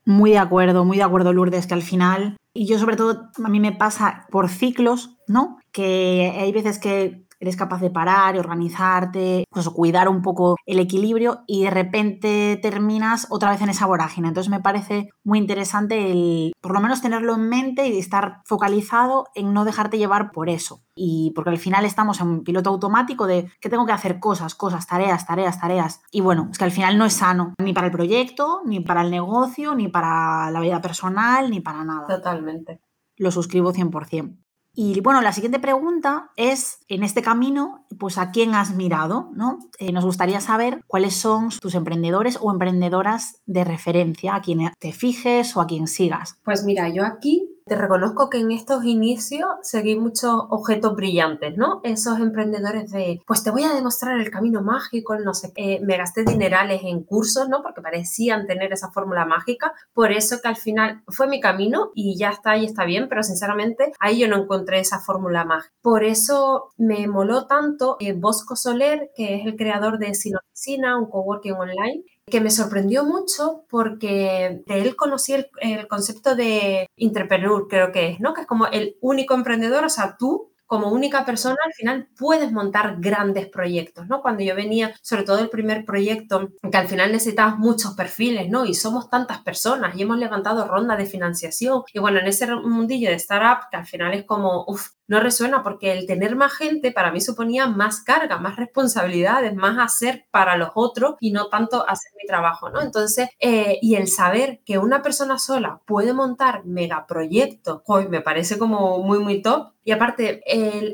Muy 0.04 0.30
de 0.30 0.38
acuerdo, 0.38 0.84
muy 0.84 0.98
de 0.98 1.02
acuerdo, 1.02 1.32
Lourdes, 1.32 1.66
que 1.66 1.74
al 1.74 1.82
final, 1.82 2.36
y 2.54 2.66
yo 2.66 2.78
sobre 2.78 2.96
todo, 2.96 3.30
a 3.42 3.48
mí 3.48 3.58
me 3.58 3.72
pasa 3.72 4.26
por 4.30 4.48
ciclos, 4.48 5.16
¿no? 5.26 5.58
Que 5.72 6.32
hay 6.38 6.52
veces 6.52 6.78
que 6.78 7.25
eres 7.46 7.56
capaz 7.56 7.80
de 7.80 7.90
parar 7.90 8.34
y 8.34 8.38
organizarte, 8.38 9.44
pues 9.50 9.68
cuidar 9.70 10.08
un 10.08 10.22
poco 10.22 10.56
el 10.66 10.78
equilibrio 10.78 11.44
y 11.46 11.64
de 11.64 11.70
repente 11.70 12.58
terminas 12.60 13.26
otra 13.30 13.50
vez 13.50 13.62
en 13.62 13.68
esa 13.68 13.86
vorágine. 13.86 14.28
Entonces 14.28 14.50
me 14.50 14.60
parece 14.60 15.08
muy 15.24 15.38
interesante 15.38 16.10
el 16.10 16.52
por 16.60 16.72
lo 16.72 16.80
menos 16.80 17.00
tenerlo 17.00 17.34
en 17.34 17.48
mente 17.48 17.88
y 17.88 17.98
estar 17.98 18.42
focalizado 18.44 19.26
en 19.34 19.52
no 19.52 19.64
dejarte 19.64 19.98
llevar 19.98 20.32
por 20.32 20.48
eso. 20.48 20.82
Y 20.94 21.32
porque 21.34 21.50
al 21.50 21.58
final 21.58 21.84
estamos 21.84 22.20
en 22.20 22.28
un 22.28 22.44
piloto 22.44 22.70
automático 22.70 23.26
de 23.26 23.50
que 23.60 23.68
tengo 23.68 23.86
que 23.86 23.92
hacer 23.92 24.18
cosas, 24.18 24.54
cosas, 24.54 24.86
tareas, 24.86 25.26
tareas, 25.26 25.60
tareas. 25.60 26.00
Y 26.10 26.20
bueno, 26.20 26.48
es 26.50 26.58
que 26.58 26.64
al 26.64 26.72
final 26.72 26.98
no 26.98 27.04
es 27.04 27.14
sano 27.14 27.54
ni 27.58 27.72
para 27.72 27.88
el 27.88 27.92
proyecto, 27.92 28.62
ni 28.64 28.80
para 28.80 29.02
el 29.02 29.10
negocio, 29.10 29.74
ni 29.74 29.88
para 29.88 30.50
la 30.50 30.60
vida 30.60 30.80
personal, 30.80 31.50
ni 31.50 31.60
para 31.60 31.84
nada. 31.84 32.06
Totalmente. 32.06 32.80
Lo 33.16 33.30
suscribo 33.30 33.72
100%. 33.72 34.45
Y 34.78 35.00
bueno, 35.00 35.22
la 35.22 35.32
siguiente 35.32 35.58
pregunta 35.58 36.30
es, 36.36 36.80
en 36.88 37.02
este 37.02 37.22
camino, 37.22 37.86
pues 37.98 38.18
a 38.18 38.30
quién 38.30 38.54
has 38.54 38.74
mirado, 38.74 39.30
¿no? 39.34 39.58
Eh, 39.78 39.90
nos 39.90 40.04
gustaría 40.04 40.40
saber 40.42 40.84
cuáles 40.86 41.14
son 41.16 41.48
tus 41.48 41.74
emprendedores 41.74 42.38
o 42.42 42.52
emprendedoras 42.52 43.40
de 43.46 43.64
referencia, 43.64 44.34
a 44.34 44.42
quien 44.42 44.70
te 44.78 44.92
fijes 44.92 45.56
o 45.56 45.62
a 45.62 45.66
quien 45.66 45.86
sigas. 45.86 46.38
Pues 46.44 46.62
mira, 46.62 46.90
yo 46.90 47.06
aquí 47.06 47.55
te 47.66 47.74
reconozco 47.74 48.30
que 48.30 48.38
en 48.38 48.52
estos 48.52 48.84
inicios 48.84 49.48
seguí 49.62 49.96
muchos 49.96 50.32
objetos 50.50 50.94
brillantes, 50.94 51.56
¿no? 51.56 51.80
Esos 51.82 52.20
emprendedores 52.20 52.92
de, 52.92 53.20
pues 53.26 53.42
te 53.42 53.50
voy 53.50 53.64
a 53.64 53.74
demostrar 53.74 54.20
el 54.20 54.30
camino 54.30 54.62
mágico, 54.62 55.18
no 55.18 55.34
sé 55.34 55.52
qué. 55.52 55.80
Me 55.82 55.96
gasté 55.96 56.22
dinerales 56.22 56.82
en 56.84 57.02
cursos, 57.02 57.48
¿no? 57.48 57.64
Porque 57.64 57.80
parecían 57.80 58.46
tener 58.46 58.72
esa 58.72 58.92
fórmula 58.92 59.24
mágica. 59.24 59.72
Por 59.92 60.12
eso 60.12 60.40
que 60.40 60.46
al 60.46 60.54
final 60.54 61.02
fue 61.08 61.26
mi 61.26 61.40
camino 61.40 61.90
y 61.92 62.16
ya 62.16 62.30
está, 62.30 62.56
y 62.56 62.66
está 62.66 62.84
bien, 62.84 63.08
pero 63.08 63.24
sinceramente 63.24 63.92
ahí 63.98 64.20
yo 64.20 64.28
no 64.28 64.36
encontré 64.36 64.78
esa 64.78 65.00
fórmula 65.00 65.44
mágica. 65.44 65.74
Por 65.82 66.04
eso 66.04 66.70
me 66.76 67.08
moló 67.08 67.48
tanto 67.48 67.96
eh, 67.98 68.12
Bosco 68.12 68.54
Soler, 68.54 69.10
que 69.16 69.34
es 69.34 69.44
el 69.44 69.56
creador 69.56 69.98
de 69.98 70.14
Sin 70.14 70.36
Oficina, 70.36 70.96
un 70.96 71.10
coworking 71.10 71.54
online, 71.54 72.04
que 72.28 72.40
me 72.40 72.50
sorprendió 72.50 73.04
mucho 73.04 73.64
porque 73.70 74.62
de 74.66 74.82
él 74.82 74.96
conocí 74.96 75.32
el, 75.32 75.86
concepto 75.86 76.34
de 76.34 76.88
entrepreneur, 76.96 77.68
creo 77.68 77.92
que 77.92 78.08
es, 78.08 78.20
¿no? 78.20 78.34
Que 78.34 78.40
es 78.40 78.46
como 78.48 78.66
el 78.66 78.96
único 79.00 79.34
emprendedor, 79.34 79.84
o 79.84 79.88
sea, 79.88 80.16
tú 80.18 80.50
como 80.66 80.90
única 80.90 81.24
persona 81.24 81.56
al 81.64 81.72
final 81.72 82.08
puedes 82.18 82.52
montar 82.52 82.96
grandes 82.98 83.46
proyectos, 83.48 84.06
¿no? 84.08 84.22
Cuando 84.22 84.42
yo 84.42 84.54
venía, 84.54 84.94
sobre 85.02 85.22
todo 85.24 85.38
el 85.38 85.48
primer 85.48 85.84
proyecto, 85.84 86.50
que 86.70 86.76
al 86.76 86.88
final 86.88 87.12
necesitabas 87.12 87.58
muchos 87.58 87.94
perfiles, 87.94 88.48
¿no? 88.48 88.66
Y 88.66 88.74
somos 88.74 89.08
tantas 89.08 89.38
personas 89.42 89.96
y 89.96 90.02
hemos 90.02 90.18
levantado 90.18 90.66
rondas 90.66 90.98
de 90.98 91.06
financiación. 91.06 91.82
Y 91.92 91.98
bueno, 91.98 92.18
en 92.18 92.26
ese 92.26 92.46
mundillo 92.54 93.10
de 93.10 93.16
startup, 93.16 93.68
que 93.70 93.76
al 93.76 93.86
final 93.86 94.14
es 94.14 94.24
como, 94.24 94.64
uff, 94.66 94.90
no 95.08 95.20
resuena 95.20 95.62
porque 95.62 95.92
el 95.92 96.06
tener 96.06 96.34
más 96.36 96.52
gente 96.52 96.90
para 96.90 97.12
mí 97.12 97.20
suponía 97.20 97.66
más 97.66 98.02
carga, 98.02 98.38
más 98.38 98.56
responsabilidades, 98.56 99.54
más 99.54 99.78
hacer 99.78 100.26
para 100.30 100.56
los 100.56 100.70
otros 100.74 101.14
y 101.20 101.30
no 101.30 101.48
tanto 101.48 101.88
hacer 101.88 102.12
mi 102.20 102.26
trabajo, 102.26 102.70
¿no? 102.70 102.80
Entonces, 102.80 103.28
eh, 103.38 103.78
y 103.82 103.94
el 103.94 104.08
saber 104.08 104.60
que 104.64 104.78
una 104.78 105.02
persona 105.02 105.38
sola 105.38 105.80
puede 105.86 106.12
montar 106.12 106.64
megaproyectos, 106.64 107.82
hoy 107.86 108.08
me 108.08 108.20
parece 108.20 108.58
como 108.58 108.98
muy, 108.98 109.20
muy 109.20 109.42
top. 109.42 109.75
Y 109.86 109.92
aparte, 109.92 110.42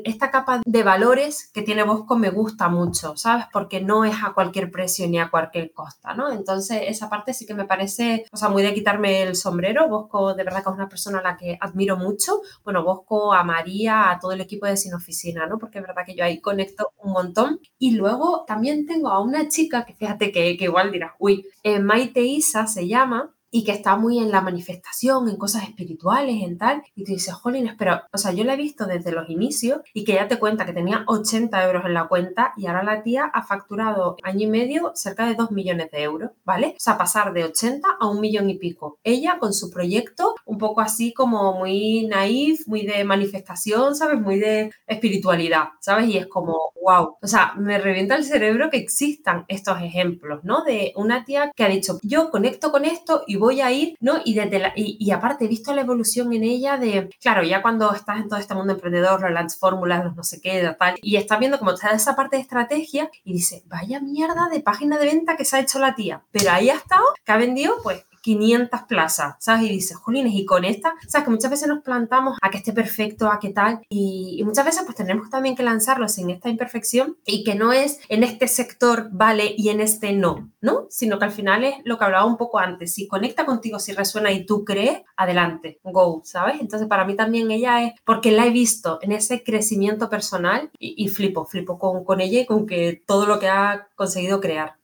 esta 0.07 0.29
capa 0.29 0.61
de 0.63 0.83
valores 0.83 1.49
que 1.51 1.63
tiene 1.63 1.81
Bosco 1.81 2.15
me 2.15 2.29
gusta 2.29 2.69
mucho, 2.69 3.17
¿sabes? 3.17 3.45
Porque 3.51 3.81
no 3.81 4.05
es 4.05 4.13
a 4.23 4.33
cualquier 4.35 4.69
precio 4.69 5.07
ni 5.07 5.17
a 5.17 5.31
cualquier 5.31 5.71
costa, 5.73 6.13
¿no? 6.13 6.31
Entonces, 6.31 6.83
esa 6.85 7.09
parte 7.09 7.33
sí 7.33 7.47
que 7.47 7.55
me 7.55 7.65
parece, 7.65 8.25
o 8.31 8.37
sea, 8.37 8.49
muy 8.49 8.61
de 8.61 8.71
quitarme 8.71 9.23
el 9.23 9.35
sombrero. 9.35 9.89
Bosco, 9.89 10.35
de 10.35 10.43
verdad 10.43 10.61
que 10.61 10.69
es 10.69 10.75
una 10.75 10.89
persona 10.89 11.17
a 11.17 11.23
la 11.23 11.37
que 11.37 11.57
admiro 11.59 11.97
mucho. 11.97 12.41
Bueno, 12.63 12.83
Bosco, 12.83 13.33
a 13.33 13.43
María, 13.43 14.11
a 14.11 14.19
todo 14.19 14.31
el 14.31 14.41
equipo 14.41 14.67
de 14.67 14.77
Sin 14.77 14.93
Oficina, 14.93 15.47
¿no? 15.47 15.57
Porque 15.57 15.79
es 15.79 15.87
verdad 15.87 16.03
que 16.05 16.13
yo 16.13 16.23
ahí 16.23 16.39
conecto 16.39 16.91
un 16.97 17.13
montón. 17.13 17.61
Y 17.79 17.95
luego 17.95 18.45
también 18.45 18.85
tengo 18.85 19.09
a 19.09 19.23
una 19.23 19.49
chica 19.49 19.85
que 19.85 19.95
fíjate 19.95 20.31
que, 20.31 20.55
que 20.55 20.65
igual 20.65 20.91
dirás, 20.91 21.13
uy, 21.17 21.47
eh, 21.63 21.79
Maite 21.79 22.21
Isa 22.21 22.67
se 22.67 22.87
llama, 22.87 23.33
y 23.55 23.63
que 23.63 23.71
está 23.71 23.95
muy 23.97 24.17
en 24.17 24.31
la 24.31 24.41
manifestación, 24.41 25.29
en 25.29 25.37
cosas 25.37 25.63
espirituales, 25.63 26.41
en 26.41 26.57
tal, 26.57 26.81
y 26.95 27.03
tú 27.03 27.11
dices, 27.11 27.35
jolines, 27.35 27.75
pero, 27.77 28.01
o 28.11 28.17
sea, 28.17 28.33
yo 28.33 28.43
la 28.43 28.55
he 28.55 28.57
visto 28.57 28.87
desde 28.87 29.11
los 29.11 29.29
inicios 29.29 29.81
y 29.93 30.03
que 30.05 30.13
ya 30.13 30.27
te 30.27 30.39
cuenta 30.39 30.65
que 30.65 30.73
tenía 30.73 31.03
80 31.05 31.63
euros 31.63 31.85
en 31.85 31.93
la 31.93 32.07
cuenta 32.07 32.53
y 32.57 32.65
ahora 32.65 32.81
la 32.83 33.03
tía 33.03 33.25
ha 33.25 33.43
facturado 33.43 34.17
año 34.23 34.47
y 34.47 34.49
medio 34.49 34.91
cerca 34.95 35.27
de 35.27 35.35
2 35.35 35.51
millones 35.51 35.91
de 35.91 36.01
euros, 36.01 36.31
¿vale? 36.43 36.73
O 36.75 36.79
sea, 36.79 36.97
pasar 36.97 37.31
de 37.31 37.43
80 37.43 37.87
a 37.99 38.07
un 38.07 38.21
millón 38.21 38.49
y 38.49 38.55
pico. 38.55 38.97
Ella 39.03 39.37
con 39.37 39.53
su 39.53 39.69
proyecto, 39.69 40.33
un 40.45 40.57
poco 40.57 40.81
así 40.81 41.13
como 41.13 41.53
muy 41.53 42.07
naif, 42.07 42.67
muy 42.67 42.87
de 42.87 43.03
manifestación, 43.03 43.95
¿sabes? 43.95 44.19
Muy 44.19 44.39
de 44.39 44.71
espiritualidad, 44.87 45.69
¿sabes? 45.79 46.07
Y 46.07 46.17
es 46.17 46.25
como, 46.25 46.57
wow, 46.81 47.17
o 47.21 47.27
sea, 47.27 47.53
me 47.55 47.77
revienta 47.77 48.15
el 48.15 48.23
cerebro 48.23 48.71
que 48.71 48.77
existan 48.77 49.45
estos 49.47 49.79
ejemplos, 49.79 50.43
¿no? 50.43 50.63
De 50.63 50.91
una 50.95 51.23
tía 51.23 51.51
que 51.55 51.63
ha 51.63 51.69
dicho, 51.69 51.99
yo 52.01 52.31
conecto 52.31 52.71
con 52.71 52.85
esto 52.85 53.23
y 53.27 53.42
voy 53.43 53.61
a 53.61 53.71
ir, 53.71 53.95
¿no? 53.99 54.19
Y, 54.23 54.33
desde 54.33 54.59
la, 54.59 54.73
y, 54.75 55.11
aparte 55.11 55.45
he 55.45 55.47
visto 55.47 55.73
la 55.73 55.81
evolución 55.81 56.31
en 56.33 56.43
ella 56.43 56.77
de, 56.77 57.09
claro, 57.21 57.43
ya 57.43 57.61
cuando 57.61 57.93
estás 57.93 58.17
en 58.17 58.29
todo 58.29 58.39
este 58.39 58.55
mundo 58.55 58.73
emprendedor, 58.73 59.21
los 59.21 59.31
las 59.31 59.57
fórmulas, 59.57 60.03
los 60.05 60.15
no 60.15 60.23
sé 60.23 60.39
qué, 60.41 60.75
tal, 60.79 60.95
y 61.01 61.17
estás 61.17 61.39
viendo 61.39 61.59
cómo 61.59 61.71
está 61.71 61.91
esa 61.91 62.15
parte 62.15 62.37
de 62.37 62.41
estrategia 62.41 63.09
y 63.23 63.33
dices, 63.33 63.63
vaya 63.67 63.99
mierda 63.99 64.49
de 64.49 64.61
página 64.61 64.97
de 64.97 65.05
venta 65.05 65.35
que 65.35 65.45
se 65.45 65.57
ha 65.57 65.59
hecho 65.59 65.79
la 65.79 65.95
tía, 65.95 66.23
pero 66.31 66.51
ahí 66.51 66.69
ha 66.69 66.75
estado, 66.75 67.03
que 67.25 67.31
ha 67.31 67.37
vendido, 67.37 67.75
pues 67.83 68.05
500 68.23 68.83
plazas, 68.83 69.35
¿sabes? 69.39 69.65
Y 69.65 69.69
dices, 69.69 69.97
jolines, 69.97 70.33
y 70.33 70.45
con 70.45 70.65
esta, 70.65 70.95
¿sabes? 71.07 71.25
Que 71.25 71.31
muchas 71.31 71.51
veces 71.51 71.67
nos 71.67 71.83
plantamos 71.83 72.37
a 72.41 72.49
que 72.49 72.57
esté 72.57 72.73
perfecto, 72.73 73.29
a 73.29 73.39
qué 73.39 73.49
tal, 73.49 73.81
y, 73.89 74.41
muchas 74.43 74.65
veces 74.65 74.83
pues 74.85 74.97
tenemos 74.97 75.29
también 75.29 75.55
que 75.55 75.63
lanzarlo 75.63 76.07
sin 76.09 76.29
esta 76.29 76.49
imperfección 76.49 77.17
y 77.25 77.43
que 77.43 77.55
no 77.55 77.71
es 77.71 77.99
en 78.09 78.23
este 78.23 78.47
sector 78.47 79.09
vale 79.11 79.53
y 79.57 79.69
en 79.69 79.79
este 79.79 80.13
no, 80.13 80.51
¿no? 80.61 80.87
Sino 80.89 81.17
que 81.17 81.25
al 81.25 81.31
final 81.31 81.63
es 81.63 81.75
lo 81.85 81.97
que 81.97 82.05
hablaba 82.05 82.25
un 82.25 82.37
poco 82.37 82.59
antes, 82.59 82.93
si 82.93 83.07
conecta 83.07 83.45
contigo, 83.45 83.79
si 83.79 83.93
resuena 83.93 84.31
y 84.31 84.45
tú 84.45 84.63
crees, 84.65 85.01
adelante, 85.15 85.79
go, 85.83 86.21
¿sabes? 86.23 86.59
Entonces 86.59 86.87
para 86.87 87.05
mí 87.05 87.15
también 87.15 87.51
ella 87.51 87.83
es, 87.83 87.93
porque 88.05 88.31
la 88.31 88.45
he 88.45 88.51
visto 88.51 88.99
en 89.01 89.11
ese 89.11 89.43
crecimiento 89.43 90.09
personal 90.09 90.69
y, 90.79 91.07
flipo, 91.09 91.45
flipo 91.45 91.77
con, 91.77 92.03
con 92.03 92.21
ella 92.21 92.41
y 92.41 92.45
con 92.45 92.65
que 92.65 93.01
todo 93.05 93.25
lo 93.25 93.39
que 93.39 93.49
ha 93.49 93.87
conseguido 93.95 94.39
crear. 94.39 94.82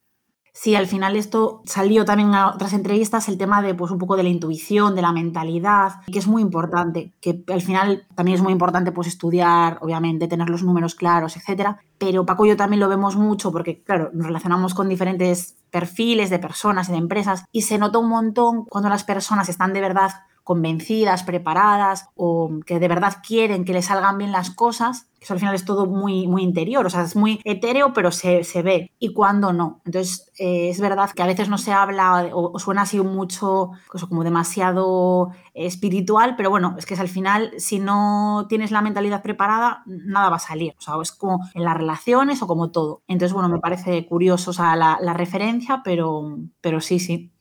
Sí, 0.62 0.76
al 0.76 0.88
final 0.88 1.16
esto 1.16 1.62
salió 1.64 2.04
también 2.04 2.36
a 2.36 2.50
otras 2.50 2.74
entrevistas, 2.74 3.30
el 3.30 3.38
tema 3.38 3.62
de 3.62 3.74
pues 3.76 3.92
un 3.92 3.98
poco 3.98 4.18
de 4.18 4.24
la 4.24 4.30
intuición, 4.30 4.94
de 4.94 5.02
la 5.02 5.14
mentalidad, 5.14 6.02
que 6.12 6.20
es 6.20 6.28
muy 6.28 6.42
importante, 6.42 7.14
que 7.22 7.46
al 7.48 7.62
final 7.62 8.06
también 8.14 8.36
es 8.36 8.42
muy 8.42 8.52
importante 8.52 8.92
pues 8.92 9.08
estudiar, 9.08 9.78
obviamente, 9.80 10.28
tener 10.28 10.50
los 10.50 10.62
números 10.62 10.96
claros, 10.96 11.38
etcétera, 11.38 11.80
pero 11.98 12.26
Paco 12.26 12.46
y 12.46 12.50
yo 12.50 12.58
también 12.58 12.82
lo 12.82 12.90
vemos 12.90 13.16
mucho 13.16 13.54
porque, 13.54 13.82
claro, 13.84 14.10
nos 14.12 14.28
relacionamos 14.28 14.74
con 14.74 14.90
diferentes 14.90 15.56
perfiles 15.72 16.30
de 16.30 16.40
personas 16.40 16.90
y 16.90 16.92
de 16.92 16.98
empresas 16.98 17.46
y 17.54 17.62
se 17.62 17.78
nota 17.78 18.00
un 18.00 18.10
montón 18.10 18.66
cuando 18.66 18.90
las 18.90 19.06
personas 19.06 19.48
están 19.48 19.72
de 19.72 19.80
verdad 19.80 20.12
convencidas, 20.44 21.24
preparadas 21.24 22.10
o 22.16 22.50
que 22.66 22.80
de 22.80 22.88
verdad 22.90 23.18
quieren 23.26 23.64
que 23.64 23.72
les 23.72 23.86
salgan 23.86 24.18
bien 24.18 24.34
las 24.34 24.50
cosas, 24.50 25.06
eso 25.22 25.34
al 25.34 25.40
final 25.40 25.56
es 25.56 25.66
todo 25.66 25.86
muy, 25.86 26.28
muy 26.28 26.44
interior, 26.44 26.86
o 26.86 26.90
sea, 26.90 27.04
es 27.04 27.16
muy 27.16 27.42
etéreo, 27.44 27.94
pero 27.94 28.12
se, 28.12 28.44
ve. 28.64 28.92
Y 29.00 29.14
cuando 29.14 29.54
no. 29.54 29.82
Entonces, 29.86 30.32
eh, 30.38 30.70
es 30.70 30.80
verdad 30.80 31.12
que 31.12 31.22
a 31.22 31.28
veces 31.28 31.50
no 31.50 31.58
se 31.58 31.74
habla 31.74 32.30
o, 32.34 32.58
suena 32.60 32.84
así 32.84 33.00
mucho, 33.00 33.72
como 34.08 34.24
demasiado 34.24 35.32
espiritual, 35.54 36.36
pero 36.38 36.50
bueno, 36.50 36.76
es 36.78 36.86
que 36.86 36.94
es 36.94 37.00
al 37.00 37.10
final, 37.10 37.52
si 37.58 37.80
no 37.80 38.46
tienes 38.48 38.72
la 38.72 38.82
mentalidad 38.82 39.22
preparada, 39.22 39.84
nada 39.86 40.30
va 40.30 40.38
a 40.38 40.40
salir. 40.40 40.76
O 40.78 40.82
sea, 40.82 40.96
es 41.02 41.12
como 41.12 41.48
en 41.54 41.64
las 41.64 41.76
relaciones 41.76 42.42
o 42.42 42.48
como 42.48 42.72
todo. 42.72 43.02
Entonces, 43.08 43.34
bueno, 43.34 43.50
me 43.50 43.60
parece 43.60 44.06
curioso 44.06 44.52
la, 44.58 44.98
la 45.02 45.14
referencia, 45.14 45.82
pero, 45.84 46.38
pero 46.62 46.82
sí, 46.82 47.00
sí. 47.00 47.32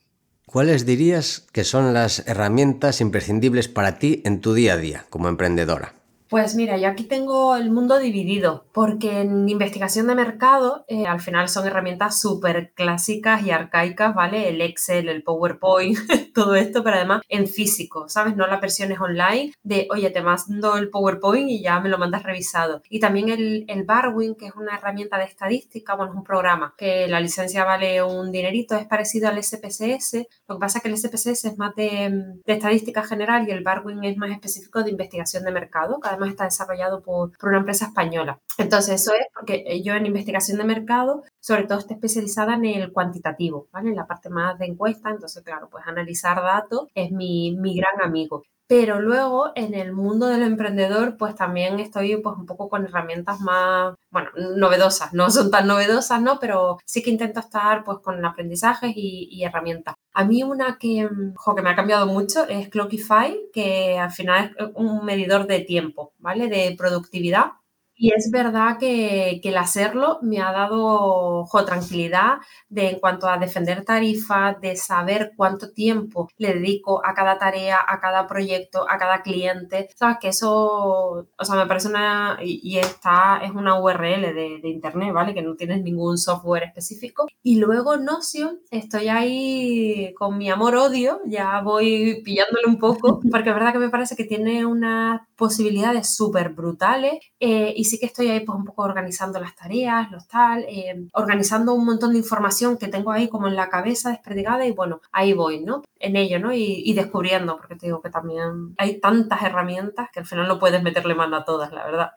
¿Cuáles 0.47 0.87
dirías 0.87 1.47
que 1.53 1.62
son 1.62 1.93
las 1.93 2.27
herramientas 2.27 3.03
imprescindibles 3.03 3.69
para 3.69 3.99
ti 3.99 4.23
en 4.25 4.41
tu 4.41 4.55
día 4.55 4.75
a 4.75 4.77
día 4.79 5.05
como 5.11 5.29
emprendedora? 5.29 5.97
Pues 6.29 6.55
mira, 6.55 6.77
yo 6.77 6.88
aquí 6.88 7.05
tengo 7.05 7.57
el 7.57 7.71
mundo 7.71 7.99
dividido, 7.99 8.67
porque 8.73 9.23
en 9.23 9.49
investigación 9.49 10.09
de 10.09 10.14
mercado 10.14 10.85
eh, 10.87 11.07
al 11.07 11.21
final 11.21 11.49
son 11.49 11.67
herramientas 11.67 12.21
súper 12.21 12.73
clásicas 12.75 13.43
y 13.43 13.51
arcaicas, 13.51 14.14
¿vale? 14.14 14.51
El 14.51 14.61
Excel, 14.61 15.09
el 15.09 15.23
PowerPoint, 15.23 15.97
todo 16.35 16.55
esto, 16.55 16.85
pero 16.85 16.97
además 16.97 17.23
en 17.31 17.47
físico, 17.47 18.11
¿sabes? 18.11 18.37
No 18.37 18.47
las 18.47 18.61
versiones 18.61 19.01
online 19.01 19.55
de, 19.62 19.88
oye, 19.91 20.11
te 20.11 20.21
mando 20.21 20.77
el 20.77 20.91
PowerPoint 20.91 21.49
y 21.49 21.62
ya 21.62 21.81
me 21.81 21.88
lo 21.88 21.97
mandas 21.97 22.25
revisado. 22.25 22.83
Y 22.91 23.01
también 23.01 23.31
el, 23.31 23.64
el 23.67 23.85
Barwin, 23.85 24.35
que 24.35 24.49
es 24.49 24.55
una 24.55 24.77
herramienta 24.77 25.17
de 25.17 25.25
estadística, 25.25 25.95
bueno, 25.95 26.12
es 26.12 26.19
un 26.19 26.25
programa 26.25 26.75
que 26.77 27.09
la 27.09 27.21
licencia 27.21 27.64
vale 27.64 28.03
un 28.03 28.31
dinerito, 28.33 28.77
es 28.77 28.87
parecido 28.87 29.29
al 29.29 29.43
SPSS, 29.43 30.27
lo 30.47 30.57
que 30.57 30.61
pasa 30.61 30.79
es 30.79 30.83
que 30.83 30.91
el 30.91 30.99
SPSS 30.99 31.47
es 31.47 31.57
más 31.57 31.75
de, 31.75 32.37
de 32.45 32.53
estadística 32.53 33.03
general 33.03 33.49
y 33.49 33.53
el 33.53 33.64
Barwin 33.64 34.05
es 34.05 34.19
más 34.19 34.31
específico 34.31 34.83
de 34.83 34.91
investigación 34.91 35.45
de 35.45 35.53
mercado. 35.53 35.99
Cada 36.01 36.17
está 36.24 36.44
desarrollado 36.44 37.02
por, 37.02 37.33
una 37.42 37.59
empresa 37.59 37.87
española. 37.87 38.40
Entonces, 38.57 39.00
eso 39.00 39.14
es 39.14 39.26
porque 39.35 39.83
yo 39.83 39.94
en 39.94 40.07
investigación 40.07 40.59
de 40.59 40.64
mercado, 40.64 41.22
sobre 41.40 41.64
todo, 41.64 41.78
estoy 41.78 41.94
especializada 41.94 42.54
en 42.54 42.64
el 42.64 42.92
cuantitativo, 42.92 43.68
¿vale? 43.72 43.90
En 43.90 43.96
la 43.96 44.07
parte 44.07 44.31
más 44.31 44.59
de 44.59 44.66
encuesta. 44.66 45.11
Entonces, 45.11 45.42
claro, 45.42 45.68
pues 45.70 45.85
analizar 45.87 46.37
datos 46.42 46.88
es 46.94 47.11
mi, 47.11 47.57
mi 47.57 47.76
gran 47.76 48.02
amigo. 48.02 48.42
Pero 48.68 49.00
luego 49.00 49.50
en 49.54 49.72
el 49.72 49.94
mundo 49.94 50.26
del 50.26 50.42
emprendedor, 50.42 51.16
pues 51.16 51.35
también 51.35 51.81
estoy 51.81 52.18
pues 52.18 52.37
un 52.37 52.44
poco 52.44 52.68
con 52.68 52.85
herramientas 52.85 53.40
más, 53.40 53.94
bueno, 54.11 54.28
novedosas, 54.57 55.14
no 55.14 55.31
son 55.31 55.50
tan 55.50 55.66
novedosas, 55.66 56.20
¿no? 56.20 56.38
Pero 56.38 56.76
sí 56.85 57.02
que 57.02 57.09
intento 57.09 57.40
estar 57.40 57.83
pues 57.83 58.00
con 58.00 58.22
aprendizajes 58.26 58.92
y, 58.94 59.42
herramientas. 59.42 59.94
A 60.18 60.24
mí 60.24 60.42
una 60.42 60.78
que, 60.81 61.09
que 61.54 61.62
me 61.62 61.70
ha 61.70 61.76
cambiado 61.76 62.04
mucho 62.09 62.48
es 62.48 62.68
Clockify, 62.70 63.38
que 63.52 63.96
al 63.98 64.11
final 64.11 64.52
es 64.59 64.66
un 64.74 65.04
medidor 65.04 65.46
de 65.46 65.61
tiempo, 65.61 66.12
¿vale? 66.18 66.48
De 66.48 66.74
productividad 66.76 67.52
y 67.98 68.12
es 68.14 68.30
verdad 68.30 68.78
que, 68.78 69.40
el 69.48 69.56
hacerlo 69.56 70.18
me 70.20 70.40
ha 70.40 70.52
dado 70.52 71.46
tranquilidad 71.66 72.38
de, 72.68 72.90
en 72.90 73.00
cuanto 73.00 73.28
a 73.28 73.38
defender 73.38 73.84
tarifas, 73.84 74.61
de 74.61 74.76
saber 74.76 75.32
cuánto 75.37 75.72
tiempo 75.72 76.28
le 76.37 76.54
dedico 76.54 77.04
a 77.04 77.14
cada 77.14 77.38
tarea, 77.38 77.78
a 77.87 77.98
cada 77.98 78.26
proyecto, 78.26 78.88
a 78.88 78.98
cada 78.98 79.22
cliente. 79.22 79.88
Sabes 79.96 80.18
que 80.20 80.28
eso, 80.28 81.26
o 81.37 81.44
sea, 81.44 81.56
me 81.56 81.66
parece 81.66 81.88
una, 81.88 82.38
y, 82.42 82.78
está, 82.78 83.40
es 83.42 83.50
una 83.52 83.80
URL 83.80 84.34
de, 84.34 84.61
de, 84.62 84.68
internet, 84.68 85.12
¿vale? 85.12 85.34
Que 85.34 85.42
no 85.42 85.56
tienes 85.56 85.82
ningún 85.82 86.18
software 86.18 86.64
específico. 86.64 87.26
Y 87.42 87.56
luego 87.56 87.96
Notion, 87.96 88.61
estoy 88.70 89.08
ahí 89.08 90.14
con 90.14 90.38
mi 90.38 90.50
amor-odio, 90.50 91.20
ya 91.26 91.61
voy 91.62 92.22
pillándole 92.24 92.66
un 92.66 92.78
poco, 92.78 93.20
porque 93.32 93.48
es 93.48 93.54
verdad 93.54 93.72
que 93.72 93.78
me 93.78 93.90
parece 93.90 94.14
que 94.14 94.24
tiene 94.24 94.64
unas 94.66 95.22
posibilidades 95.38 96.16
súper 96.16 96.51
brutales 96.51 97.20
eh, 97.38 97.72
y 97.77 97.85
sí 97.85 97.98
que 98.01 98.07
estoy 98.07 98.29
ahí 98.29 98.40
pues 98.40 98.59
un 98.59 98.64
poco 98.64 98.83
organizando 98.83 99.38
las 99.38 99.55
tareas, 99.55 100.11
los 100.11 100.27
tal, 100.27 100.64
eh, 100.68 101.07
organizando 101.12 101.74
un 101.74 101.87
montón 101.87 102.12
de 102.12 102.18
información 102.18 102.77
que 102.77 102.88
tengo 102.88 103.12
ahí 103.12 103.29
como 103.29 103.46
en 103.46 103.55
la 103.55 103.70
cabeza 103.70 104.11
desperdigada 104.11 104.66
y 104.66 104.72
bueno, 104.72 105.01
ahí 105.12 105.33
voy, 105.33 105.61
¿no? 105.61 105.85
En 106.01 106.16
ello, 106.16 106.40
¿no? 106.40 106.53
Y, 106.53 106.92
descubriendo, 106.92 107.57
porque 107.57 107.77
te 107.77 107.87
digo 107.87 108.03
que 108.03 108.11
también 108.11 108.74
hay 108.77 108.98
tantas 108.98 109.42
herramientas 109.42 110.09
que 110.12 110.18
al 110.18 110.27
final 110.27 110.48
no 110.48 110.59
puedes 110.59 110.83
meterle 110.83 111.14
mano 111.14 111.37
a 111.37 111.44
todas, 111.44 111.72
la 111.72 111.85
verdad. 111.85 112.11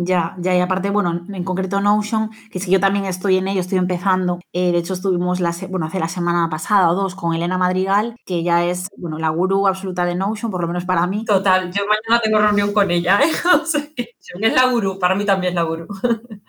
Ya, 0.00 0.36
ya, 0.38 0.54
y 0.54 0.60
aparte, 0.60 0.90
bueno, 0.90 1.26
en 1.28 1.42
concreto 1.42 1.80
Notion, 1.80 2.30
que 2.52 2.60
si 2.60 2.70
yo 2.70 2.78
también 2.78 3.04
estoy 3.04 3.36
en 3.36 3.48
ello, 3.48 3.60
estoy 3.60 3.78
empezando. 3.78 4.38
Eh, 4.52 4.70
de 4.70 4.78
hecho, 4.78 4.94
estuvimos 4.94 5.40
la, 5.40 5.52
bueno, 5.68 5.86
hace 5.86 5.98
la 5.98 6.06
semana 6.06 6.48
pasada 6.48 6.88
o 6.90 6.94
dos 6.94 7.16
con 7.16 7.34
Elena 7.34 7.58
Madrigal, 7.58 8.14
que 8.24 8.44
ya 8.44 8.64
es, 8.64 8.86
bueno, 8.96 9.18
la 9.18 9.30
gurú 9.30 9.66
absoluta 9.66 10.04
de 10.04 10.14
Notion, 10.14 10.52
por 10.52 10.60
lo 10.60 10.68
menos 10.68 10.84
para 10.84 11.08
mí. 11.08 11.24
Total, 11.24 11.72
yo 11.72 11.82
mañana 11.84 12.20
tengo 12.22 12.38
reunión 12.38 12.72
con 12.72 12.88
ella, 12.92 13.18
¿eh? 13.20 13.28
O 13.60 13.66
sea, 13.66 13.82
es 13.96 14.54
la 14.54 14.66
gurú, 14.66 15.00
para 15.00 15.16
mí 15.16 15.24
también 15.24 15.50
es 15.50 15.54
la 15.56 15.62
gurú. 15.62 15.88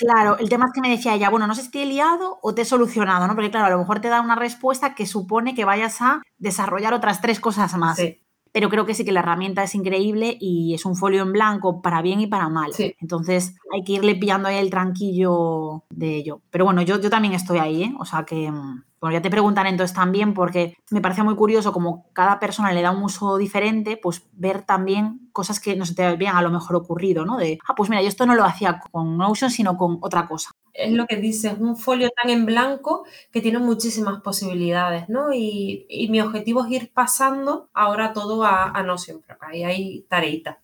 Claro, 0.00 0.38
el 0.38 0.48
tema 0.48 0.66
es 0.66 0.72
que 0.72 0.80
me 0.80 0.90
decía 0.90 1.16
ella, 1.16 1.28
bueno, 1.28 1.48
no 1.48 1.56
sé 1.56 1.62
si 1.62 1.72
te 1.72 1.82
he 1.82 1.86
liado 1.86 2.38
o 2.40 2.54
te 2.54 2.62
he 2.62 2.64
solucionado, 2.64 3.26
¿no? 3.26 3.34
Porque 3.34 3.50
claro, 3.50 3.66
a 3.66 3.70
lo 3.70 3.78
mejor 3.78 3.98
te 3.98 4.06
da 4.06 4.20
una 4.20 4.36
respuesta 4.36 4.94
que 4.94 5.06
supone 5.06 5.56
que 5.56 5.64
vayas 5.64 6.00
a 6.00 6.22
desarrollar 6.36 6.94
otras 6.94 7.20
tres 7.20 7.40
cosas 7.40 7.76
más. 7.76 7.96
Sí 7.96 8.22
pero 8.52 8.68
creo 8.68 8.86
que 8.86 8.94
sí 8.94 9.04
que 9.04 9.12
la 9.12 9.20
herramienta 9.20 9.62
es 9.62 9.74
increíble 9.74 10.36
y 10.40 10.74
es 10.74 10.84
un 10.84 10.96
folio 10.96 11.22
en 11.22 11.32
blanco 11.32 11.82
para 11.82 12.02
bien 12.02 12.20
y 12.20 12.26
para 12.26 12.48
mal. 12.48 12.72
Entonces 13.00 13.56
hay 13.72 13.84
que 13.84 13.92
irle 13.92 14.14
pillando 14.16 14.48
ahí 14.48 14.56
el 14.56 14.70
tranquillo 14.70 15.84
de 15.90 16.16
ello. 16.16 16.40
Pero 16.50 16.64
bueno, 16.64 16.82
yo, 16.82 17.00
yo 17.00 17.10
también 17.10 17.34
estoy 17.34 17.58
ahí, 17.58 17.84
¿eh? 17.84 17.94
O 17.98 18.04
sea 18.04 18.24
que, 18.24 18.50
mm, 18.50 18.84
bueno, 19.00 19.16
ya 19.16 19.22
te 19.22 19.30
preguntan 19.30 19.66
entonces 19.66 19.94
también 19.94 20.34
porque 20.34 20.76
me 20.90 21.00
parece 21.00 21.22
muy 21.22 21.36
curioso 21.36 21.72
como 21.72 22.06
cada 22.12 22.40
persona 22.40 22.72
le 22.72 22.82
da 22.82 22.90
un 22.90 23.02
uso 23.02 23.36
diferente, 23.36 23.96
pues 23.96 24.26
ver 24.32 24.62
también 24.62 25.27
cosas 25.38 25.60
que 25.60 25.76
no 25.76 25.86
se 25.86 25.94
te 25.94 26.04
habían 26.04 26.36
a 26.36 26.42
lo 26.42 26.50
mejor 26.50 26.74
ocurrido, 26.74 27.24
¿no? 27.24 27.36
De, 27.36 27.60
ah, 27.68 27.74
pues 27.76 27.88
mira, 27.88 28.02
yo 28.02 28.08
esto 28.08 28.26
no 28.26 28.34
lo 28.34 28.42
hacía 28.42 28.80
con 28.90 29.16
Notion, 29.16 29.52
sino 29.52 29.76
con 29.76 29.98
otra 30.00 30.26
cosa 30.26 30.50
es 30.78 30.92
lo 30.92 31.06
que 31.06 31.16
dices, 31.16 31.54
un 31.58 31.76
folio 31.76 32.08
tan 32.10 32.30
en 32.30 32.46
blanco 32.46 33.04
que 33.32 33.40
tiene 33.40 33.58
muchísimas 33.58 34.20
posibilidades, 34.22 35.08
¿no? 35.08 35.32
Y, 35.34 35.86
mi 36.10 36.20
objetivo 36.20 36.64
es 36.64 36.70
ir 36.70 36.92
pasando 36.94 37.68
ahora 37.74 38.12
todo 38.12 38.44
a, 38.44 38.70
a 38.70 38.82
Notion, 38.84 39.20
pero 39.26 39.38
ahí 39.42 39.64
hay 39.64 40.06
tareita. 40.08 40.60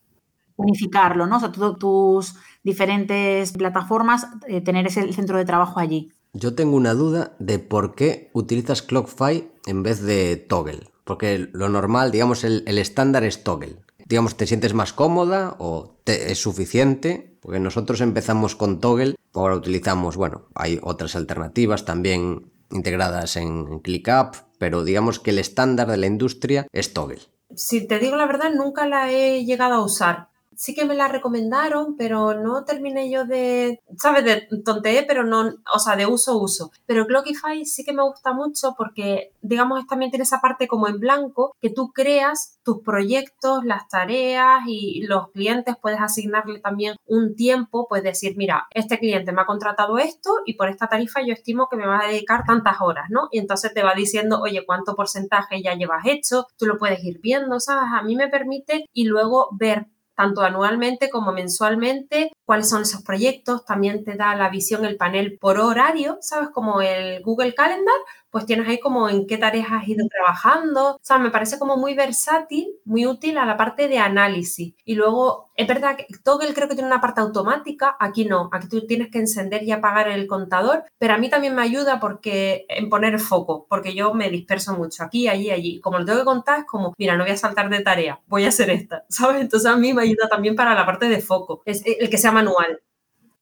Unificarlo, 0.57 1.27
¿no? 1.27 1.39
O 1.39 1.41
sea, 1.41 1.51
todas 1.51 1.79
tus 1.79 2.37
diferentes 2.63 3.53
plataformas, 3.53 4.29
eh, 4.47 4.61
tener 4.61 4.87
ese 4.87 5.13
centro 5.13 5.37
de 5.37 5.45
trabajo 5.45 5.81
allí. 5.81 6.13
Yo 6.33 6.55
tengo 6.55 6.77
una 6.77 6.95
duda 6.95 7.35
de 7.41 7.59
por 7.59 7.97
qué 7.97 8.31
utilizas 8.33 8.83
ClockFi 8.83 9.49
en 9.67 9.83
vez 9.83 10.01
de 10.01 10.37
Toggle. 10.37 10.91
Porque 11.05 11.51
lo 11.53 11.69
normal, 11.69 12.11
digamos, 12.11 12.45
el, 12.45 12.63
estándar 12.67 13.25
es 13.25 13.45
Toggle. 13.45 13.77
Digamos, 14.07 14.37
¿te 14.37 14.47
sientes 14.47 14.75
más 14.75 14.93
cómoda 14.93 15.57
o 15.59 15.97
es 16.07 16.41
suficiente? 16.41 17.37
Porque 17.41 17.61
nosotros 17.61 18.01
empezamos 18.01 18.55
con 18.55 18.81
Toggle 18.81 19.17
Ahora 19.35 19.57
utilizamos, 19.57 20.17
bueno, 20.17 20.47
hay 20.55 20.79
otras 20.83 21.17
alternativas 21.17 21.85
también 21.85 22.53
integradas 22.71 23.37
en 23.37 23.81
ClickUp, 23.81 24.37
pero 24.59 24.85
digamos 24.85 25.19
que 25.19 25.31
el 25.31 25.41
estándar 25.41 25.89
de 25.89 25.97
la 25.97 26.07
industria 26.07 26.69
es 26.73 26.95
Toggle. 26.95 27.23
Si 27.57 27.87
te 27.87 27.99
digo 27.99 28.17
la 28.17 28.27
verdad, 28.27 28.53
nunca 28.55 28.87
la 28.87 29.11
he 29.11 29.45
llegado 29.45 29.75
a 29.75 29.85
usar 29.85 30.29
sí 30.57 30.75
que 30.75 30.85
me 30.85 30.95
la 30.95 31.09
recomendaron, 31.09 31.97
pero 31.97 32.35
no 32.35 32.65
terminé 32.65 33.11
yo 33.11 33.25
de, 33.25 33.81
¿sabes? 33.99 34.25
De 34.25 34.49
tonteé, 34.65 35.05
pero 35.05 35.25
no, 35.25 35.55
o 35.73 35.79
sea, 35.79 35.97
de 35.97 36.07
uso, 36.07 36.39
uso. 36.39 36.71
Pero 36.87 37.07
Clockify 37.07 37.65
sí 37.65 37.85
que 37.85 37.93
me 37.93 38.03
gusta 38.03 38.33
mucho 38.33 38.75
porque, 38.77 39.33
digamos, 39.43 39.87
también 39.87 40.11
tiene 40.11 40.25
esa 40.25 40.41
parte 40.41 40.69
como 40.69 40.89
en 40.89 40.99
blanco, 40.99 41.57
que 41.61 41.71
tú 41.71 41.91
creas 41.93 42.59
tus 42.63 42.81
proyectos, 42.83 43.65
las 43.65 43.89
tareas 43.89 44.63
y 44.67 45.03
los 45.07 45.31
clientes 45.31 45.77
puedes 45.81 46.01
asignarle 46.01 46.61
también 46.61 46.97
un 47.07 47.35
tiempo, 47.35 47.87
puedes 47.89 48.05
decir, 48.05 48.37
mira, 48.37 48.67
este 48.71 48.99
cliente 48.99 49.33
me 49.33 49.43
ha 49.43 49.47
contratado 49.47 49.99
esto 49.99 50.31
y 50.47 50.55
por 50.55 50.69
esta 50.69 50.89
tarifa 50.89 51.21
yo 51.25 51.33
estimo 51.33 51.69
que 51.69 51.77
me 51.77 51.87
va 51.87 52.01
a 52.01 52.09
dedicar 52.09 52.45
tantas 52.45 52.81
horas, 52.81 53.07
¿no? 53.11 53.29
Y 53.31 53.39
entonces 53.39 53.75
te 53.75 53.83
va 53.83 53.95
diciendo, 53.95 54.41
oye, 54.41 54.65
¿cuánto 54.67 54.95
porcentaje 54.95 55.63
ya 55.63 55.75
llevas 55.75 56.07
hecho? 56.07 56.47
Tú 56.57 56.67
lo 56.67 56.79
puedes 56.79 57.03
ir 57.05 57.21
viendo, 57.21 57.61
¿sabes? 57.61 57.91
A 57.93 58.03
mí 58.03 58.17
me 58.17 58.29
permite 58.29 58.87
y 58.93 59.05
luego 59.05 59.49
ver 59.53 59.87
tanto 60.15 60.43
anualmente 60.43 61.11
como 61.11 61.33
mensualmente, 61.33 62.33
cuáles 62.45 62.69
son 62.69 62.83
esos 62.83 63.03
proyectos, 63.03 63.65
también 63.65 64.05
te 64.05 64.17
da 64.17 64.35
la 64.35 64.49
visión 64.49 64.85
el 64.85 64.97
panel 64.97 65.39
por 65.39 65.59
horario, 65.59 66.19
¿sabes? 66.21 66.51
Como 66.51 66.81
el 66.81 67.23
Google 67.23 67.55
Calendar, 67.55 67.95
pues 68.35 68.47
tienes 68.47 68.67
ahí 68.67 68.81
como 68.81 69.09
en 69.09 69.29
qué 69.29 69.39
tareas 69.39 69.69
has 69.71 69.87
ido 69.87 70.05
trabajando. 70.09 70.97
O 70.97 71.01
sea, 71.01 71.21
me 71.21 71.31
parece 71.31 71.57
como 71.57 71.77
muy 71.77 71.95
versátil, 71.95 72.67
muy 72.85 73.07
útil 73.07 73.39
a 73.39 73.47
la 73.47 73.57
parte 73.57 73.87
de 73.87 73.99
análisis. 73.99 74.75
Y 74.85 74.97
luego, 74.97 75.53
es 75.55 75.69
verdad 75.69 75.97
que 75.97 76.09
Toggle 76.25 76.53
creo 76.53 76.67
que 76.67 76.75
tiene 76.75 76.89
una 76.89 77.01
parte 77.01 77.21
automática, 77.21 77.97
aquí 78.01 78.25
no, 78.25 78.51
aquí 78.51 78.67
tú 78.67 78.89
tienes 78.89 79.13
que 79.13 79.21
encender 79.21 79.63
y 79.63 79.71
apagar 79.71 80.09
el 80.09 80.27
contador, 80.27 80.83
pero 80.99 81.15
a 81.15 81.19
mí 81.19 81.31
también 81.31 81.55
me 81.55 81.63
ayuda 81.63 82.01
porque 82.01 82.67
en 82.69 82.91
poner 82.91 83.21
foco, 83.21 83.69
porque 83.71 83.95
yo 83.95 84.13
me 84.15 84.29
disperso 84.31 84.77
mucho 84.77 85.05
aquí, 85.05 85.29
allí, 85.29 85.53
allí. 85.53 85.81
Como 85.81 86.01
lo 86.01 86.05
tengo 86.05 86.19
que 86.19 86.25
contar, 86.25 86.59
es 86.59 86.65
como, 86.65 86.93
mira, 86.99 87.17
no 87.17 87.23
voy 87.23 87.35
a 87.35 87.37
saltar 87.37 87.71
de 87.71 87.83
tarea, 87.83 88.21
voy 88.27 88.47
a 88.47 88.49
hacer 88.49 88.69
esta, 88.71 89.05
¿sabes? 89.09 89.43
Entonces 89.43 89.71
a 89.71 89.77
mí 89.77 89.95
me 89.95 90.03
ayuda 90.03 90.29
también 90.29 90.57
para 90.57 90.75
la 90.75 90.85
parte 90.85 91.09
de 91.09 91.21
foco, 91.21 91.63
es 91.67 91.85
el 91.87 92.11
que 92.11 92.19
sea 92.19 92.33
manual. 92.33 92.81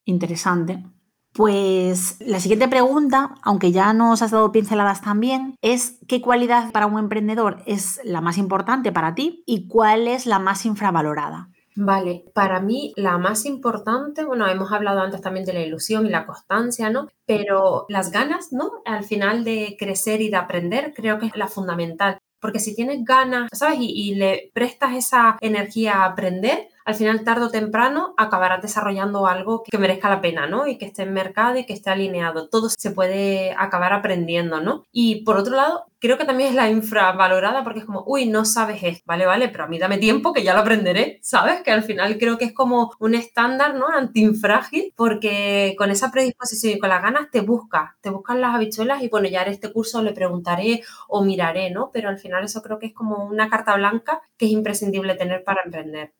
Interesante. 0.04 0.84
Pues 1.32 2.16
la 2.20 2.40
siguiente 2.40 2.68
pregunta, 2.68 3.34
aunque 3.42 3.72
ya 3.72 3.94
nos 3.94 4.20
has 4.20 4.32
dado 4.32 4.52
pinceladas 4.52 5.00
también, 5.00 5.56
es 5.62 5.98
¿qué 6.06 6.20
cualidad 6.20 6.70
para 6.72 6.86
un 6.86 6.98
emprendedor 6.98 7.62
es 7.66 8.00
la 8.04 8.20
más 8.20 8.36
importante 8.36 8.92
para 8.92 9.14
ti 9.14 9.42
y 9.46 9.66
cuál 9.66 10.08
es 10.08 10.26
la 10.26 10.38
más 10.38 10.66
infravalorada? 10.66 11.48
Vale, 11.74 12.24
para 12.34 12.60
mí 12.60 12.92
la 12.96 13.16
más 13.16 13.46
importante, 13.46 14.24
bueno, 14.24 14.46
hemos 14.46 14.72
hablado 14.72 15.00
antes 15.00 15.22
también 15.22 15.46
de 15.46 15.54
la 15.54 15.62
ilusión 15.62 16.06
y 16.06 16.10
la 16.10 16.26
constancia, 16.26 16.90
¿no? 16.90 17.08
Pero 17.24 17.86
las 17.88 18.10
ganas, 18.10 18.52
¿no? 18.52 18.70
Al 18.84 19.04
final 19.04 19.42
de 19.42 19.76
crecer 19.78 20.20
y 20.20 20.28
de 20.28 20.36
aprender, 20.36 20.92
creo 20.94 21.18
que 21.18 21.26
es 21.26 21.36
la 21.36 21.48
fundamental. 21.48 22.18
Porque 22.40 22.58
si 22.58 22.74
tienes 22.74 23.04
ganas, 23.04 23.48
¿sabes? 23.54 23.78
Y, 23.80 24.10
y 24.10 24.14
le 24.16 24.50
prestas 24.52 24.94
esa 24.94 25.38
energía 25.40 26.02
a 26.02 26.06
aprender, 26.06 26.68
al 26.84 26.94
final, 26.94 27.24
tarde 27.24 27.46
o 27.46 27.50
temprano, 27.50 28.14
acabarás 28.16 28.62
desarrollando 28.62 29.26
algo 29.26 29.62
que 29.64 29.78
merezca 29.78 30.10
la 30.10 30.20
pena, 30.20 30.46
¿no? 30.46 30.66
Y 30.66 30.78
que 30.78 30.86
esté 30.86 31.02
en 31.02 31.12
mercado 31.12 31.58
y 31.58 31.66
que 31.66 31.72
esté 31.72 31.90
alineado. 31.90 32.48
Todo 32.48 32.68
se 32.68 32.90
puede 32.90 33.54
acabar 33.58 33.92
aprendiendo, 33.92 34.60
¿no? 34.60 34.84
Y 34.92 35.24
por 35.24 35.36
otro 35.36 35.56
lado, 35.56 35.86
creo 36.02 36.18
que 36.18 36.24
también 36.24 36.50
es 36.50 36.56
la 36.56 36.68
infravalorada 36.68 37.62
porque 37.62 37.78
es 37.78 37.84
como, 37.84 38.02
uy, 38.06 38.26
no 38.26 38.44
sabes 38.44 38.82
esto, 38.82 39.04
vale, 39.06 39.24
vale, 39.24 39.48
pero 39.48 39.64
a 39.64 39.66
mí 39.68 39.78
dame 39.78 39.98
tiempo 39.98 40.32
que 40.32 40.42
ya 40.42 40.52
lo 40.52 40.60
aprenderé, 40.60 41.20
¿sabes? 41.22 41.62
Que 41.62 41.70
al 41.70 41.84
final 41.84 42.18
creo 42.18 42.38
que 42.38 42.46
es 42.46 42.52
como 42.52 42.92
un 42.98 43.14
estándar, 43.14 43.76
¿no? 43.76 43.88
Antiinfrágil, 43.88 44.92
porque 44.96 45.76
con 45.78 45.90
esa 45.92 46.10
predisposición 46.10 46.74
y 46.74 46.78
con 46.80 46.88
las 46.88 47.02
ganas 47.02 47.30
te 47.30 47.40
buscas, 47.40 47.92
te 48.00 48.10
buscan 48.10 48.40
las 48.40 48.54
habichuelas 48.54 49.02
y 49.02 49.08
bueno, 49.08 49.28
ya 49.28 49.42
en 49.42 49.52
este 49.52 49.72
curso 49.72 50.02
le 50.02 50.12
preguntaré 50.12 50.82
o 51.08 51.22
miraré, 51.22 51.70
¿no? 51.70 51.90
Pero 51.92 52.08
al 52.08 52.18
final 52.18 52.44
eso 52.44 52.62
creo 52.62 52.80
que 52.80 52.86
es 52.86 52.94
como 52.94 53.24
una 53.24 53.48
carta 53.48 53.76
blanca 53.76 54.22
que 54.36 54.46
es 54.46 54.52
imprescindible 54.52 55.14
tener 55.14 55.44
para 55.44 55.62
emprender. 55.64 56.12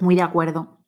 Muy 0.00 0.16
de 0.16 0.22
acuerdo. 0.22 0.78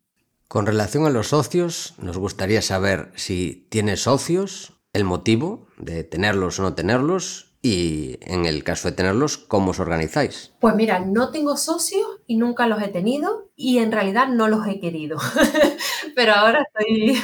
Con 0.48 0.66
relación 0.66 1.07
a 1.07 1.11
los 1.11 1.29
socios, 1.29 1.94
nos 1.98 2.18
gustaría 2.18 2.61
saber 2.61 3.12
si 3.14 3.66
tienes 3.70 4.03
socios, 4.03 4.75
el 4.92 5.05
motivo 5.05 5.68
de 5.79 6.05
tenerlos 6.05 6.59
o 6.59 6.62
no 6.62 6.75
tenerlos 6.75 7.53
y 7.62 8.18
en 8.22 8.44
el 8.44 8.64
caso 8.64 8.88
de 8.88 8.96
tenerlos, 8.96 9.38
¿cómo 9.38 9.70
os 9.70 9.81
organizáis? 9.81 10.53
Pues 10.61 10.75
mira, 10.75 10.98
no 10.98 11.31
tengo 11.31 11.57
socios 11.57 12.07
y 12.27 12.37
nunca 12.37 12.66
los 12.66 12.83
he 12.83 12.88
tenido 12.88 13.51
y 13.55 13.79
en 13.79 13.92
realidad 13.92 14.29
no 14.29 14.48
los 14.48 14.66
he 14.66 14.81
querido. 14.81 15.18
Pero 16.16 16.35
ahora 16.35 16.66
estoy 16.66 17.16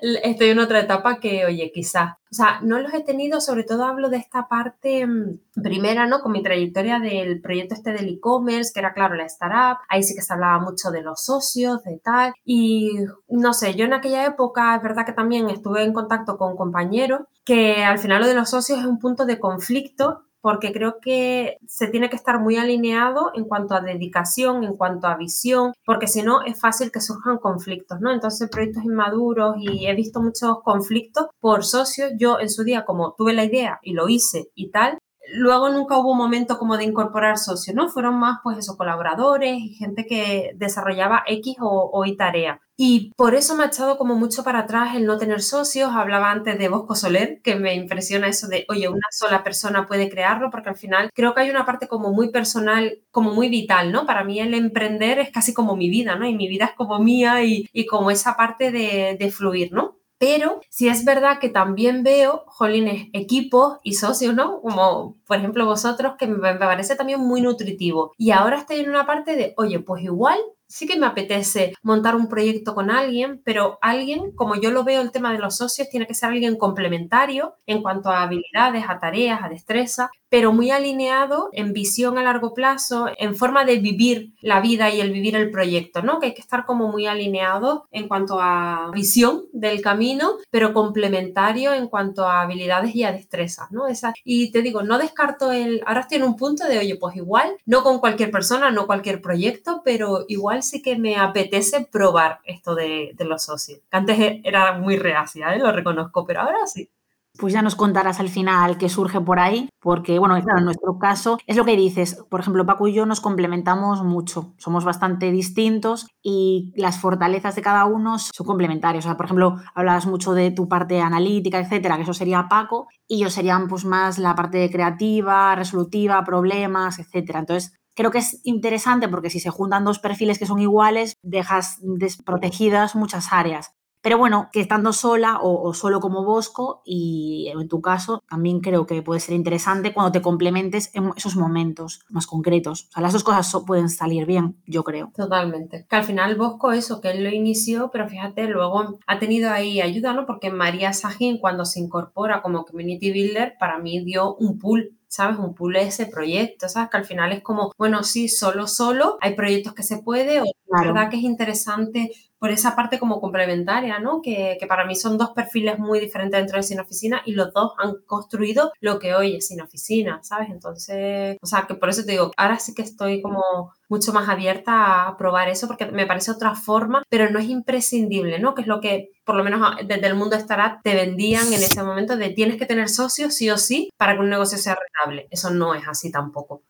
estoy 0.00 0.48
en 0.48 0.58
otra 0.58 0.80
etapa 0.80 1.20
que, 1.20 1.44
oye, 1.44 1.70
quizás. 1.72 2.14
O 2.30 2.34
sea, 2.34 2.60
no 2.62 2.78
los 2.78 2.92
he 2.92 3.02
tenido, 3.02 3.40
sobre 3.40 3.64
todo 3.64 3.84
hablo 3.84 4.08
de 4.08 4.16
esta 4.16 4.48
parte 4.48 5.06
mm, 5.06 5.38
primera, 5.62 6.06
¿no? 6.06 6.20
Con 6.20 6.32
mi 6.32 6.42
trayectoria 6.42 6.98
del 6.98 7.40
proyecto 7.40 7.74
este 7.74 7.92
del 7.92 8.08
e-commerce, 8.08 8.72
que 8.72 8.80
era, 8.80 8.92
claro, 8.94 9.14
la 9.14 9.24
startup. 9.26 9.78
Ahí 9.88 10.02
sí 10.02 10.14
que 10.14 10.22
se 10.22 10.32
hablaba 10.32 10.58
mucho 10.58 10.90
de 10.90 11.02
los 11.02 11.22
socios, 11.24 11.82
de 11.84 11.98
tal. 11.98 12.34
Y 12.44 12.98
no 13.28 13.52
sé, 13.52 13.74
yo 13.74 13.84
en 13.84 13.94
aquella 13.94 14.26
época, 14.26 14.76
es 14.76 14.82
verdad 14.82 15.06
que 15.06 15.12
también 15.12 15.48
estuve 15.50 15.82
en 15.82 15.92
contacto 15.92 16.36
con 16.36 16.56
compañeros 16.56 17.22
que 17.46 17.84
al 17.84 17.98
final 17.98 18.22
lo 18.22 18.26
de 18.26 18.34
los 18.34 18.50
socios 18.50 18.80
es 18.80 18.86
un 18.86 18.98
punto 18.98 19.24
de 19.24 19.38
conflicto 19.38 20.25
porque 20.46 20.72
creo 20.72 21.00
que 21.02 21.58
se 21.66 21.88
tiene 21.88 22.08
que 22.08 22.14
estar 22.14 22.38
muy 22.38 22.56
alineado 22.56 23.32
en 23.34 23.46
cuanto 23.46 23.74
a 23.74 23.80
dedicación, 23.80 24.62
en 24.62 24.76
cuanto 24.76 25.08
a 25.08 25.16
visión, 25.16 25.72
porque 25.84 26.06
si 26.06 26.22
no 26.22 26.42
es 26.42 26.60
fácil 26.60 26.92
que 26.92 27.00
surjan 27.00 27.38
conflictos, 27.38 27.98
¿no? 28.00 28.12
Entonces, 28.12 28.48
proyectos 28.48 28.84
inmaduros 28.84 29.56
y 29.58 29.88
he 29.88 29.94
visto 29.96 30.20
muchos 30.22 30.62
conflictos 30.62 31.26
por 31.40 31.64
socios. 31.64 32.12
Yo 32.16 32.38
en 32.38 32.48
su 32.48 32.62
día, 32.62 32.84
como 32.84 33.16
tuve 33.18 33.32
la 33.32 33.44
idea 33.44 33.80
y 33.82 33.94
lo 33.94 34.08
hice 34.08 34.52
y 34.54 34.70
tal, 34.70 34.98
luego 35.34 35.68
nunca 35.70 35.98
hubo 35.98 36.12
un 36.12 36.18
momento 36.18 36.58
como 36.58 36.76
de 36.76 36.84
incorporar 36.84 37.38
socios, 37.38 37.74
¿no? 37.74 37.88
Fueron 37.88 38.18
más, 38.18 38.38
pues, 38.42 38.58
esos 38.58 38.76
colaboradores 38.76 39.62
gente 39.78 40.06
que 40.06 40.52
desarrollaba 40.56 41.22
X 41.26 41.56
o, 41.60 41.90
o 41.92 42.04
Y 42.04 42.16
tarea. 42.16 42.60
Y 42.78 43.12
por 43.16 43.34
eso 43.34 43.56
me 43.56 43.64
ha 43.64 43.68
echado 43.68 43.96
como 43.96 44.16
mucho 44.16 44.44
para 44.44 44.60
atrás 44.60 44.94
el 44.94 45.06
no 45.06 45.16
tener 45.16 45.40
socios. 45.40 45.92
Hablaba 45.94 46.30
antes 46.30 46.58
de 46.58 46.68
Bosco 46.68 46.94
Soler, 46.94 47.40
que 47.42 47.54
me 47.56 47.74
impresiona 47.74 48.28
eso 48.28 48.48
de, 48.48 48.66
oye, 48.68 48.88
una 48.88 49.06
sola 49.10 49.42
persona 49.42 49.86
puede 49.86 50.10
crearlo, 50.10 50.50
porque 50.50 50.68
al 50.68 50.76
final 50.76 51.10
creo 51.14 51.34
que 51.34 51.40
hay 51.40 51.50
una 51.50 51.64
parte 51.64 51.88
como 51.88 52.12
muy 52.12 52.30
personal, 52.30 52.98
como 53.10 53.32
muy 53.32 53.48
vital, 53.48 53.92
¿no? 53.92 54.04
Para 54.06 54.24
mí 54.24 54.40
el 54.40 54.52
emprender 54.54 55.18
es 55.18 55.30
casi 55.30 55.54
como 55.54 55.74
mi 55.74 55.88
vida, 55.88 56.16
¿no? 56.16 56.26
Y 56.26 56.34
mi 56.34 56.48
vida 56.48 56.66
es 56.66 56.72
como 56.74 56.98
mía 56.98 57.42
y, 57.44 57.66
y 57.72 57.86
como 57.86 58.10
esa 58.10 58.36
parte 58.36 58.70
de, 58.70 59.16
de 59.18 59.30
fluir, 59.30 59.72
¿no? 59.72 59.95
Pero 60.18 60.60
si 60.70 60.88
es 60.88 61.04
verdad 61.04 61.38
que 61.38 61.48
también 61.48 62.02
veo, 62.02 62.44
jolines, 62.46 63.08
equipos 63.12 63.78
y 63.82 63.94
socios, 63.94 64.34
¿no? 64.34 64.60
Como 64.62 65.16
por 65.26 65.36
ejemplo 65.38 65.66
vosotros, 65.66 66.14
que 66.18 66.26
me 66.26 66.54
parece 66.54 66.96
también 66.96 67.20
muy 67.20 67.42
nutritivo. 67.42 68.12
Y 68.16 68.30
ahora 68.30 68.58
estoy 68.58 68.80
en 68.80 68.90
una 68.90 69.06
parte 69.06 69.36
de, 69.36 69.54
oye, 69.56 69.80
pues 69.80 70.02
igual 70.04 70.38
sí 70.68 70.86
que 70.86 70.98
me 70.98 71.06
apetece 71.06 71.74
montar 71.82 72.16
un 72.16 72.28
proyecto 72.28 72.74
con 72.74 72.90
alguien, 72.90 73.40
pero 73.44 73.78
alguien, 73.80 74.32
como 74.32 74.56
yo 74.56 74.70
lo 74.70 74.84
veo 74.84 75.00
el 75.00 75.12
tema 75.12 75.32
de 75.32 75.38
los 75.38 75.56
socios, 75.56 75.88
tiene 75.88 76.06
que 76.06 76.14
ser 76.14 76.30
alguien 76.30 76.56
complementario 76.56 77.54
en 77.66 77.82
cuanto 77.82 78.10
a 78.10 78.22
habilidades, 78.22 78.84
a 78.88 78.98
tareas, 78.98 79.40
a 79.42 79.48
destreza, 79.48 80.10
pero 80.28 80.52
muy 80.52 80.70
alineado 80.70 81.50
en 81.52 81.72
visión 81.72 82.18
a 82.18 82.22
largo 82.22 82.52
plazo, 82.52 83.06
en 83.16 83.36
forma 83.36 83.64
de 83.64 83.78
vivir 83.78 84.34
la 84.40 84.60
vida 84.60 84.90
y 84.90 85.00
el 85.00 85.12
vivir 85.12 85.36
el 85.36 85.50
proyecto, 85.50 86.02
¿no? 86.02 86.18
Que 86.18 86.26
hay 86.26 86.34
que 86.34 86.40
estar 86.40 86.66
como 86.66 86.88
muy 86.88 87.06
alineado 87.06 87.86
en 87.90 88.08
cuanto 88.08 88.40
a 88.40 88.90
visión 88.92 89.44
del 89.52 89.80
camino, 89.80 90.32
pero 90.50 90.72
complementario 90.72 91.72
en 91.72 91.88
cuanto 91.88 92.26
a 92.26 92.42
habilidades 92.42 92.94
y 92.94 93.04
a 93.04 93.12
destrezas, 93.12 93.70
¿no? 93.70 93.84
Y 94.24 94.50
te 94.50 94.62
digo, 94.62 94.82
no 94.82 94.98
descarto 94.98 95.52
el, 95.52 95.82
ahora 95.86 96.00
estoy 96.00 96.18
en 96.18 96.24
un 96.24 96.36
punto 96.36 96.66
de, 96.66 96.78
oye, 96.78 96.96
pues 96.96 97.16
igual, 97.16 97.56
no 97.64 97.82
con 97.82 98.00
cualquier 98.00 98.30
persona, 98.30 98.70
no 98.70 98.86
cualquier 98.86 99.20
proyecto, 99.20 99.82
pero 99.84 100.24
igual 100.28 100.55
sí 100.62 100.82
que 100.82 100.96
me 100.98 101.16
apetece 101.16 101.86
probar 101.90 102.40
esto 102.44 102.74
de, 102.74 103.12
de 103.14 103.24
los 103.24 103.44
socios. 103.44 103.80
Antes 103.90 104.40
era 104.44 104.78
muy 104.78 104.96
reacia, 104.96 105.54
¿eh? 105.54 105.58
lo 105.58 105.72
reconozco, 105.72 106.24
pero 106.26 106.42
ahora 106.42 106.66
sí. 106.66 106.90
Pues 107.38 107.52
ya 107.52 107.60
nos 107.60 107.76
contarás 107.76 108.18
al 108.18 108.30
final 108.30 108.78
qué 108.78 108.88
surge 108.88 109.20
por 109.20 109.38
ahí, 109.38 109.68
porque 109.80 110.18
bueno, 110.18 110.40
claro, 110.42 110.60
en 110.60 110.64
nuestro 110.64 110.98
caso 110.98 111.38
es 111.46 111.56
lo 111.56 111.66
que 111.66 111.76
dices, 111.76 112.24
por 112.30 112.40
ejemplo, 112.40 112.64
Paco 112.64 112.88
y 112.88 112.94
yo 112.94 113.04
nos 113.04 113.20
complementamos 113.20 114.02
mucho, 114.02 114.54
somos 114.56 114.84
bastante 114.86 115.30
distintos 115.30 116.06
y 116.22 116.72
las 116.76 116.98
fortalezas 116.98 117.54
de 117.54 117.60
cada 117.62 117.84
uno 117.84 118.18
son 118.18 118.46
complementarias. 118.46 119.04
O 119.04 119.08
sea, 119.08 119.16
por 119.18 119.26
ejemplo, 119.26 119.56
hablabas 119.74 120.06
mucho 120.06 120.32
de 120.32 120.50
tu 120.50 120.66
parte 120.66 121.00
analítica, 121.00 121.58
etcétera, 121.58 121.96
que 121.96 122.02
eso 122.04 122.14
sería 122.14 122.48
Paco, 122.48 122.88
y 123.06 123.18
yo 123.18 123.28
serían 123.28 123.68
pues 123.68 123.84
más 123.84 124.18
la 124.18 124.34
parte 124.34 124.70
creativa, 124.70 125.54
resolutiva, 125.54 126.24
problemas, 126.24 126.98
etcétera. 126.98 127.40
Entonces, 127.40 127.74
creo 127.96 128.12
que 128.12 128.18
es 128.18 128.40
interesante 128.44 129.08
porque 129.08 129.30
si 129.30 129.40
se 129.40 129.50
juntan 129.50 129.84
dos 129.84 129.98
perfiles 129.98 130.38
que 130.38 130.46
son 130.46 130.60
iguales, 130.60 131.16
dejas 131.22 131.78
desprotegidas 131.82 132.94
muchas 132.94 133.32
áreas. 133.32 133.72
Pero 134.06 134.18
bueno, 134.18 134.50
que 134.52 134.60
estando 134.60 134.92
sola 134.92 135.40
o, 135.42 135.74
solo 135.74 135.98
como 135.98 136.22
Bosco, 136.24 136.80
y 136.84 137.48
en 137.52 137.66
tu 137.66 137.80
caso, 137.80 138.22
también 138.30 138.60
creo 138.60 138.86
que 138.86 139.02
puede 139.02 139.18
ser 139.18 139.34
interesante 139.34 139.92
cuando 139.92 140.12
te 140.12 140.22
complementes 140.22 140.94
en 140.94 141.10
esos 141.16 141.34
momentos 141.34 142.04
más 142.08 142.28
concretos. 142.28 142.86
O 142.90 142.92
sea, 142.92 143.02
las 143.02 143.14
dos 143.14 143.24
cosas 143.24 143.64
pueden 143.66 143.88
salir 143.88 144.24
bien, 144.24 144.62
yo 144.64 144.84
creo. 144.84 145.10
Totalmente. 145.16 145.88
Que 145.90 145.96
al 145.96 146.04
final 146.04 146.36
Bosco, 146.36 146.70
eso, 146.70 147.00
que 147.00 147.10
él 147.10 147.24
lo 147.24 147.30
inició, 147.30 147.90
pero 147.90 148.08
fíjate, 148.08 148.46
luego 148.46 149.00
ha 149.08 149.18
tenido 149.18 149.50
ahí 149.50 149.80
ayuda, 149.80 150.12
¿no? 150.12 150.24
Porque 150.24 150.52
María 150.52 150.92
Sajín, 150.92 151.38
cuando 151.38 151.64
se 151.64 151.80
incorpora 151.80 152.42
como 152.42 152.64
Community 152.64 153.10
Builder, 153.10 153.54
para 153.58 153.80
mí 153.80 154.04
dio 154.04 154.36
un 154.36 154.60
pull 154.60 154.96
¿sabes? 155.16 155.38
Un 155.38 155.54
pool 155.54 155.76
ese 155.76 156.06
proyecto, 156.06 156.68
¿sabes? 156.68 156.90
Que 156.90 156.98
al 156.98 157.04
final 157.06 157.32
es 157.32 157.42
como, 157.42 157.72
bueno, 157.78 158.04
sí, 158.04 158.28
solo, 158.28 158.66
solo, 158.66 159.16
hay 159.22 159.34
proyectos 159.34 159.72
que 159.74 159.82
se 159.82 160.02
puede, 160.02 160.42
o 160.42 160.44
la 160.68 160.82
verdad 160.82 161.10
que 161.10 161.16
es 161.16 161.22
interesante 161.22 162.12
por 162.38 162.50
esa 162.50 162.76
parte 162.76 162.98
como 162.98 163.20
complementaria, 163.20 163.98
¿no? 163.98 164.20
Que, 164.22 164.56
que, 164.60 164.66
para 164.66 164.84
mí 164.84 164.94
son 164.94 165.18
dos 165.18 165.30
perfiles 165.30 165.78
muy 165.78 166.00
diferentes 166.00 166.38
dentro 166.38 166.56
de 166.58 166.62
Sin 166.62 166.80
Oficina 166.80 167.22
y 167.24 167.32
los 167.32 167.52
dos 167.52 167.72
han 167.78 167.94
construido 168.06 168.72
lo 168.80 168.98
que 168.98 169.14
hoy 169.14 169.36
es 169.36 169.46
Sin 169.48 169.60
Oficina, 169.60 170.20
¿sabes? 170.22 170.50
Entonces, 170.50 171.36
o 171.40 171.46
sea, 171.46 171.66
que 171.66 171.74
por 171.74 171.88
eso 171.88 172.04
te 172.04 172.12
digo, 172.12 172.32
ahora 172.36 172.58
sí 172.58 172.74
que 172.74 172.82
estoy 172.82 173.22
como 173.22 173.72
mucho 173.88 174.12
más 174.12 174.28
abierta 174.28 175.06
a 175.06 175.16
probar 175.16 175.48
eso 175.48 175.66
porque 175.66 175.86
me 175.86 176.06
parece 176.06 176.30
otra 176.30 176.54
forma, 176.54 177.02
pero 177.08 177.30
no 177.30 177.38
es 177.38 177.48
imprescindible, 177.48 178.38
¿no? 178.38 178.54
Que 178.54 178.62
es 178.62 178.66
lo 178.66 178.80
que 178.80 179.10
por 179.24 179.36
lo 179.36 179.44
menos 179.44 179.76
desde 179.86 180.06
el 180.06 180.14
mundo 180.14 180.36
startup 180.36 180.80
te 180.82 180.94
vendían 180.94 181.46
en 181.48 181.62
ese 181.62 181.82
momento 181.82 182.16
de 182.16 182.30
tienes 182.30 182.56
que 182.56 182.66
tener 182.66 182.88
socios 182.88 183.34
sí 183.34 183.50
o 183.50 183.58
sí 183.58 183.90
para 183.96 184.14
que 184.14 184.20
un 184.20 184.30
negocio 184.30 184.58
sea 184.58 184.76
rentable. 184.76 185.28
Eso 185.30 185.50
no 185.50 185.74
es 185.74 185.86
así 185.88 186.10
tampoco. 186.10 186.62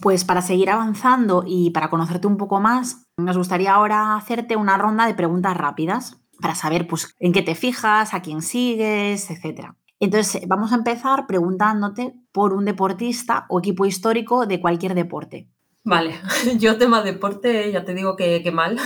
Pues 0.00 0.24
para 0.24 0.40
seguir 0.40 0.70
avanzando 0.70 1.44
y 1.46 1.70
para 1.70 1.90
conocerte 1.90 2.26
un 2.26 2.36
poco 2.36 2.60
más, 2.60 3.06
nos 3.18 3.36
gustaría 3.36 3.74
ahora 3.74 4.16
hacerte 4.16 4.56
una 4.56 4.78
ronda 4.78 5.06
de 5.06 5.14
preguntas 5.14 5.56
rápidas 5.56 6.20
para 6.40 6.54
saber 6.54 6.86
pues, 6.86 7.14
en 7.18 7.32
qué 7.32 7.42
te 7.42 7.54
fijas, 7.54 8.14
a 8.14 8.22
quién 8.22 8.40
sigues, 8.40 9.30
etc. 9.30 9.72
Entonces, 9.98 10.42
vamos 10.48 10.72
a 10.72 10.76
empezar 10.76 11.26
preguntándote 11.26 12.14
por 12.32 12.54
un 12.54 12.64
deportista 12.64 13.44
o 13.50 13.58
equipo 13.58 13.84
histórico 13.84 14.46
de 14.46 14.60
cualquier 14.60 14.94
deporte. 14.94 15.48
Vale, 15.84 16.14
yo 16.58 16.78
tema 16.78 17.02
deporte 17.02 17.70
ya 17.72 17.84
te 17.84 17.94
digo 17.94 18.16
que, 18.16 18.42
que 18.42 18.50
mal, 18.50 18.78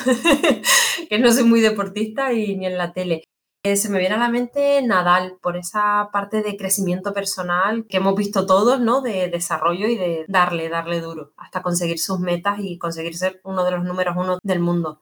que 1.09 1.19
no 1.19 1.33
soy 1.33 1.45
muy 1.45 1.61
deportista 1.61 2.33
y 2.33 2.57
ni 2.57 2.67
en 2.67 2.79
la 2.79 2.93
tele. 2.93 3.23
Eh, 3.67 3.77
se 3.77 3.89
me 3.89 3.99
viene 3.99 4.15
a 4.17 4.19
la 4.19 4.29
mente 4.29 4.83
Nadal 4.83 5.39
por 5.41 5.57
esa 5.57 6.11
parte 6.13 6.43
de 6.43 6.55
crecimiento 6.55 7.15
personal 7.15 7.87
que 7.89 7.97
hemos 7.97 8.15
visto 8.15 8.45
todos, 8.45 8.79
¿no? 8.79 9.01
De 9.01 9.31
desarrollo 9.31 9.87
y 9.89 9.97
de 9.97 10.27
darle, 10.29 10.69
darle 10.69 11.01
duro 11.01 11.33
hasta 11.39 11.63
conseguir 11.63 11.99
sus 11.99 12.21
metas 12.21 12.59
y 12.61 12.77
conseguir 12.77 13.17
ser 13.17 13.41
uno 13.43 13.65
de 13.65 13.71
los 13.71 13.83
números 13.83 14.17
uno 14.19 14.39
del 14.43 14.61
mundo. 14.61 15.01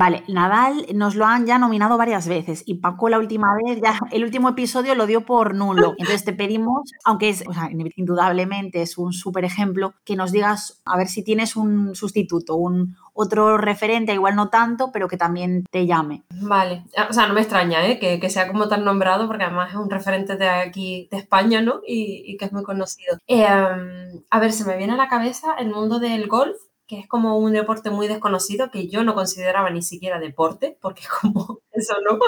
Vale, 0.00 0.24
Nadal 0.28 0.86
nos 0.94 1.14
lo 1.14 1.26
han 1.26 1.44
ya 1.44 1.58
nominado 1.58 1.98
varias 1.98 2.26
veces 2.26 2.62
y 2.64 2.76
Paco 2.76 3.10
la 3.10 3.18
última 3.18 3.48
vez, 3.62 3.82
ya 3.82 3.98
el 4.12 4.24
último 4.24 4.48
episodio 4.48 4.94
lo 4.94 5.04
dio 5.04 5.26
por 5.26 5.54
nulo. 5.54 5.92
Entonces 5.98 6.24
te 6.24 6.32
pedimos, 6.32 6.90
aunque 7.04 7.28
es, 7.28 7.44
o 7.46 7.52
sea, 7.52 7.68
indudablemente 7.96 8.80
es 8.80 8.96
un 8.96 9.12
súper 9.12 9.44
ejemplo, 9.44 9.92
que 10.06 10.16
nos 10.16 10.32
digas 10.32 10.80
a 10.86 10.96
ver 10.96 11.08
si 11.08 11.22
tienes 11.22 11.54
un 11.54 11.94
sustituto, 11.94 12.56
un 12.56 12.96
otro 13.12 13.58
referente, 13.58 14.14
igual 14.14 14.36
no 14.36 14.48
tanto, 14.48 14.90
pero 14.90 15.06
que 15.06 15.18
también 15.18 15.66
te 15.70 15.86
llame. 15.86 16.22
Vale, 16.30 16.84
o 17.06 17.12
sea, 17.12 17.26
no 17.26 17.34
me 17.34 17.42
extraña 17.42 17.86
¿eh? 17.86 17.98
que, 17.98 18.30
sea 18.30 18.48
como 18.48 18.68
tan 18.68 18.86
nombrado, 18.86 19.26
porque 19.26 19.44
además 19.44 19.68
es 19.68 19.76
un 19.76 19.90
referente 19.90 20.36
de 20.38 20.48
aquí, 20.48 21.08
de 21.10 21.18
España, 21.18 21.60
¿no? 21.60 21.80
Y, 21.86 22.38
que 22.38 22.46
es 22.46 22.52
muy 22.52 22.62
conocido. 22.62 23.18
Eh, 23.26 23.44
a 23.44 24.40
ver, 24.40 24.52
se 24.52 24.64
me 24.64 24.78
viene 24.78 24.94
a 24.94 24.96
la 24.96 25.08
cabeza 25.08 25.52
el 25.58 25.68
mundo 25.68 25.98
del 25.98 26.26
golf 26.26 26.56
que 26.90 26.98
es 26.98 27.06
como 27.06 27.38
un 27.38 27.52
deporte 27.52 27.88
muy 27.88 28.08
desconocido 28.08 28.72
que 28.72 28.88
yo 28.88 29.04
no 29.04 29.14
consideraba 29.14 29.70
ni 29.70 29.80
siquiera 29.80 30.18
deporte, 30.18 30.76
porque 30.80 31.02
como 31.20 31.60
eso 31.70 31.94
no. 32.04 32.18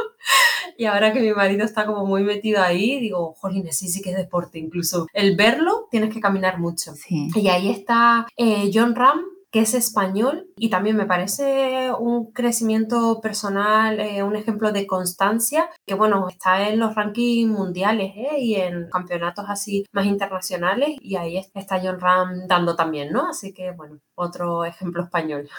Y 0.78 0.84
ahora 0.84 1.12
que 1.12 1.18
mi 1.20 1.32
marido 1.32 1.64
está 1.64 1.84
como 1.84 2.06
muy 2.06 2.22
metido 2.22 2.62
ahí, 2.62 3.00
digo, 3.00 3.34
jolines, 3.34 3.76
sí, 3.76 3.88
sí 3.88 4.00
que 4.00 4.10
es 4.10 4.16
deporte. 4.16 4.60
Incluso 4.60 5.08
el 5.14 5.34
verlo, 5.34 5.88
tienes 5.90 6.14
que 6.14 6.20
caminar 6.20 6.60
mucho. 6.60 6.92
Y 7.34 7.48
ahí 7.48 7.70
está 7.70 8.28
eh, 8.36 8.70
John 8.72 8.94
Ram, 8.94 9.24
que 9.52 9.60
es 9.60 9.74
español 9.74 10.48
y 10.56 10.70
también 10.70 10.96
me 10.96 11.04
parece 11.04 11.92
un 11.92 12.32
crecimiento 12.32 13.20
personal, 13.20 14.00
eh, 14.00 14.22
un 14.22 14.34
ejemplo 14.34 14.72
de 14.72 14.86
constancia, 14.86 15.68
que 15.86 15.94
bueno, 15.94 16.26
está 16.28 16.70
en 16.70 16.78
los 16.78 16.94
rankings 16.94 17.50
mundiales 17.50 18.14
¿eh? 18.16 18.40
y 18.40 18.54
en 18.54 18.88
campeonatos 18.88 19.44
así 19.48 19.84
más 19.92 20.06
internacionales 20.06 20.96
y 21.02 21.16
ahí 21.16 21.36
está 21.36 21.78
John 21.82 22.00
Ram 22.00 22.46
dando 22.48 22.74
también, 22.74 23.12
¿no? 23.12 23.28
Así 23.28 23.52
que 23.52 23.72
bueno, 23.72 24.00
otro 24.14 24.64
ejemplo 24.64 25.04
español. 25.04 25.50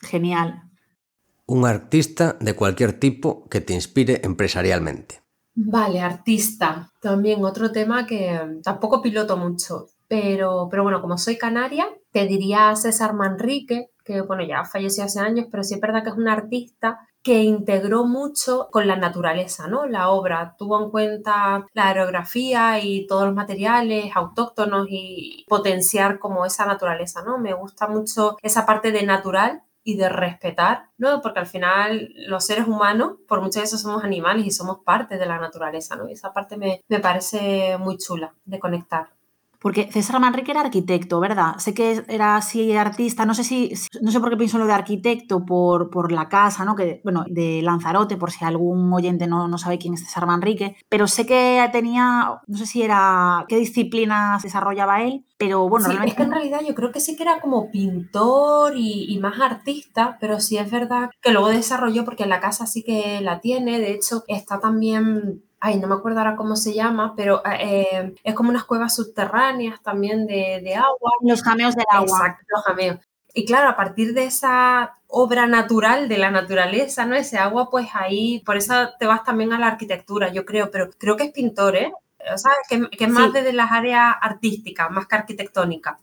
Genial. 0.00 0.62
Un 1.44 1.66
artista 1.66 2.38
de 2.40 2.56
cualquier 2.56 2.98
tipo 2.98 3.46
que 3.50 3.60
te 3.60 3.74
inspire 3.74 4.22
empresarialmente. 4.24 5.20
Vale, 5.54 6.00
artista. 6.00 6.90
También 7.00 7.44
otro 7.44 7.70
tema 7.70 8.06
que 8.06 8.40
tampoco 8.62 9.02
piloto 9.02 9.36
mucho. 9.36 9.88
Pero, 10.12 10.68
pero 10.70 10.82
bueno, 10.82 11.00
como 11.00 11.16
soy 11.16 11.38
canaria, 11.38 11.88
te 12.10 12.26
diría 12.26 12.76
César 12.76 13.14
Manrique, 13.14 13.88
que 14.04 14.20
bueno, 14.20 14.44
ya 14.44 14.62
falleció 14.66 15.04
hace 15.04 15.20
años, 15.20 15.46
pero 15.50 15.62
sí 15.62 15.72
es 15.72 15.80
verdad 15.80 16.02
que 16.02 16.10
es 16.10 16.16
un 16.16 16.28
artista 16.28 17.08
que 17.22 17.44
integró 17.44 18.04
mucho 18.04 18.68
con 18.70 18.86
la 18.86 18.96
naturaleza, 18.96 19.68
¿no? 19.68 19.86
La 19.86 20.10
obra 20.10 20.54
tuvo 20.58 20.84
en 20.84 20.90
cuenta 20.90 21.64
la 21.72 21.88
aerografía 21.88 22.78
y 22.80 23.06
todos 23.06 23.24
los 23.24 23.34
materiales 23.34 24.14
autóctonos 24.14 24.86
y 24.90 25.46
potenciar 25.48 26.18
como 26.18 26.44
esa 26.44 26.66
naturaleza, 26.66 27.22
¿no? 27.24 27.38
Me 27.38 27.54
gusta 27.54 27.88
mucho 27.88 28.36
esa 28.42 28.66
parte 28.66 28.92
de 28.92 29.04
natural 29.04 29.62
y 29.82 29.96
de 29.96 30.10
respetar, 30.10 30.90
¿no? 30.98 31.22
Porque 31.22 31.40
al 31.40 31.46
final 31.46 32.10
los 32.26 32.44
seres 32.44 32.66
humanos, 32.66 33.14
por 33.26 33.40
muchas 33.40 33.62
veces 33.62 33.80
somos 33.80 34.04
animales 34.04 34.44
y 34.44 34.50
somos 34.50 34.80
parte 34.84 35.16
de 35.16 35.24
la 35.24 35.38
naturaleza, 35.38 35.96
¿no? 35.96 36.06
Y 36.06 36.12
esa 36.12 36.34
parte 36.34 36.58
me, 36.58 36.82
me 36.88 37.00
parece 37.00 37.78
muy 37.78 37.96
chula 37.96 38.34
de 38.44 38.58
conectar. 38.58 39.08
Porque 39.62 39.88
César 39.92 40.20
Manrique 40.20 40.50
era 40.50 40.60
arquitecto, 40.60 41.20
¿verdad? 41.20 41.56
Sé 41.58 41.72
que 41.72 42.04
era 42.08 42.36
así 42.36 42.76
artista, 42.76 43.24
no 43.24 43.32
sé 43.32 43.44
si, 43.44 43.72
no 44.00 44.10
sé 44.10 44.18
por 44.18 44.28
qué 44.28 44.36
pienso 44.36 44.58
lo 44.58 44.66
de 44.66 44.72
arquitecto 44.72 45.46
por, 45.46 45.88
por 45.88 46.10
la 46.10 46.28
casa, 46.28 46.64
¿no? 46.64 46.74
Que, 46.74 47.00
bueno, 47.04 47.24
de 47.28 47.62
Lanzarote, 47.62 48.16
por 48.16 48.32
si 48.32 48.44
algún 48.44 48.92
oyente 48.92 49.28
no, 49.28 49.46
no 49.46 49.58
sabe 49.58 49.78
quién 49.78 49.94
es 49.94 50.00
César 50.00 50.26
Manrique, 50.26 50.76
pero 50.88 51.06
sé 51.06 51.26
que 51.26 51.66
tenía, 51.72 52.40
no 52.46 52.58
sé 52.58 52.66
si 52.66 52.82
era, 52.82 53.44
qué 53.48 53.56
disciplinas 53.56 54.42
desarrollaba 54.42 55.02
él, 55.02 55.24
pero 55.38 55.68
bueno, 55.68 55.86
realmente... 55.86 56.10
Es 56.10 56.16
que 56.16 56.22
en 56.24 56.32
realidad 56.32 56.60
yo 56.66 56.74
creo 56.74 56.92
que 56.92 57.00
sí 57.00 57.16
que 57.16 57.22
era 57.22 57.40
como 57.40 57.70
pintor 57.70 58.76
y, 58.76 59.12
y, 59.12 59.18
más 59.18 59.40
artista, 59.40 60.18
pero 60.20 60.40
sí 60.40 60.56
es 60.56 60.70
verdad 60.70 61.10
que 61.20 61.30
luego 61.30 61.48
desarrolló, 61.48 62.04
porque 62.04 62.26
la 62.26 62.40
casa 62.40 62.66
sí 62.66 62.82
que 62.82 63.20
la 63.20 63.40
tiene, 63.40 63.78
de 63.78 63.92
hecho 63.92 64.24
está 64.28 64.60
también 64.60 65.42
ay, 65.64 65.78
no 65.78 65.86
me 65.86 65.94
acuerdo 65.94 66.18
ahora 66.18 66.34
cómo 66.34 66.56
se 66.56 66.74
llama, 66.74 67.14
pero 67.16 67.40
eh, 67.46 68.14
es 68.24 68.34
como 68.34 68.50
unas 68.50 68.64
cuevas 68.64 68.96
subterráneas 68.96 69.80
también 69.80 70.26
de, 70.26 70.74
agua. 70.74 71.12
Los 71.20 71.40
jameos 71.40 71.76
del 71.76 71.84
agua. 71.88 72.18
Exacto, 72.18 72.44
los 72.48 72.64
jameos. 72.64 72.98
Y 73.32 73.46
claro, 73.46 73.68
a 73.68 73.76
partir 73.76 74.12
de 74.12 74.24
esa 74.24 74.98
obra 75.06 75.46
natural 75.46 76.08
de 76.08 76.18
la 76.18 76.32
naturaleza, 76.32 77.06
¿no? 77.06 77.14
Ese 77.14 77.38
agua, 77.38 77.70
pues 77.70 77.90
ahí, 77.94 78.42
por 78.44 78.56
eso 78.56 78.74
te 78.98 79.06
vas 79.06 79.22
también 79.22 79.52
a 79.52 79.58
la 79.58 79.68
arquitectura, 79.68 80.32
yo 80.32 80.44
creo, 80.44 80.68
pero 80.72 80.90
creo 80.98 81.16
que 81.16 81.24
es 81.24 81.32
pintor, 81.32 81.76
¿eh? 81.76 81.92
O 82.34 82.38
sea, 82.38 82.50
que, 82.68 82.88
es 82.90 83.08
más 83.08 83.32
desde 83.32 83.52
las 83.52 83.70
áreas 83.70 84.16
artísticas, 84.20 84.90
más 84.90 85.06
que 85.06 85.14
arquitectónicas. 85.14 85.96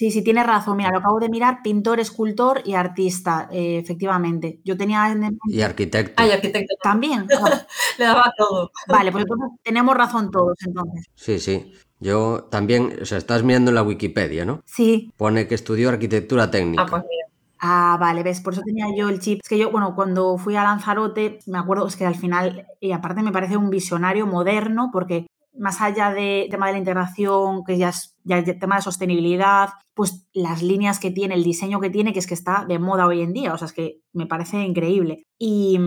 Sí, 0.00 0.10
sí, 0.10 0.24
tienes 0.24 0.46
razón. 0.46 0.78
Mira, 0.78 0.90
lo 0.90 0.96
acabo 1.00 1.20
de 1.20 1.28
mirar, 1.28 1.60
pintor, 1.62 2.00
escultor 2.00 2.62
y 2.64 2.72
artista, 2.72 3.50
eh, 3.52 3.76
efectivamente. 3.76 4.58
Yo 4.64 4.74
tenía... 4.74 5.14
Y 5.44 5.60
arquitecto. 5.60 6.14
Ah, 6.16 6.26
y 6.26 6.30
arquitecto. 6.30 6.74
También. 6.82 7.26
Le 7.98 8.04
daba 8.06 8.32
todo. 8.34 8.70
Vale, 8.88 9.12
pues 9.12 9.24
entonces 9.24 9.58
tenemos 9.62 9.94
razón 9.94 10.30
todos, 10.30 10.56
entonces. 10.66 11.04
Sí, 11.14 11.38
sí. 11.38 11.74
Yo 11.98 12.48
también, 12.50 12.96
o 13.02 13.04
sea, 13.04 13.18
estás 13.18 13.42
mirando 13.42 13.72
en 13.72 13.74
la 13.74 13.82
Wikipedia, 13.82 14.46
¿no? 14.46 14.62
Sí. 14.64 15.12
Pone 15.18 15.46
que 15.46 15.54
estudió 15.54 15.90
arquitectura 15.90 16.50
técnica. 16.50 16.84
Ah, 16.84 16.86
pues 16.88 17.02
mira. 17.02 17.26
Ah, 17.58 17.98
vale, 18.00 18.22
ves, 18.22 18.40
por 18.40 18.54
eso 18.54 18.62
tenía 18.62 18.86
yo 18.96 19.10
el 19.10 19.20
chip. 19.20 19.40
Es 19.42 19.50
que 19.50 19.58
yo, 19.58 19.70
bueno, 19.70 19.94
cuando 19.94 20.38
fui 20.38 20.56
a 20.56 20.64
Lanzarote, 20.64 21.40
me 21.44 21.58
acuerdo, 21.58 21.86
es 21.86 21.96
que 21.96 22.06
al 22.06 22.14
final, 22.14 22.66
y 22.80 22.92
aparte 22.92 23.22
me 23.22 23.32
parece 23.32 23.58
un 23.58 23.68
visionario 23.68 24.26
moderno, 24.26 24.88
porque 24.94 25.26
más 25.56 25.80
allá 25.80 26.12
del 26.12 26.48
tema 26.48 26.66
de 26.66 26.72
la 26.72 26.78
integración, 26.78 27.64
que 27.64 27.78
ya 27.78 27.90
es 27.90 28.16
ya 28.24 28.38
el 28.38 28.58
tema 28.58 28.76
de 28.76 28.82
sostenibilidad, 28.82 29.70
pues 29.94 30.26
las 30.32 30.62
líneas 30.62 30.98
que 30.98 31.10
tiene, 31.10 31.34
el 31.34 31.44
diseño 31.44 31.80
que 31.80 31.90
tiene, 31.90 32.12
que 32.12 32.18
es 32.18 32.26
que 32.26 32.34
está 32.34 32.64
de 32.66 32.78
moda 32.78 33.06
hoy 33.06 33.22
en 33.22 33.32
día, 33.32 33.54
o 33.54 33.58
sea, 33.58 33.66
es 33.66 33.72
que 33.72 34.00
me 34.12 34.26
parece 34.26 34.62
increíble. 34.62 35.24
Y, 35.38 35.78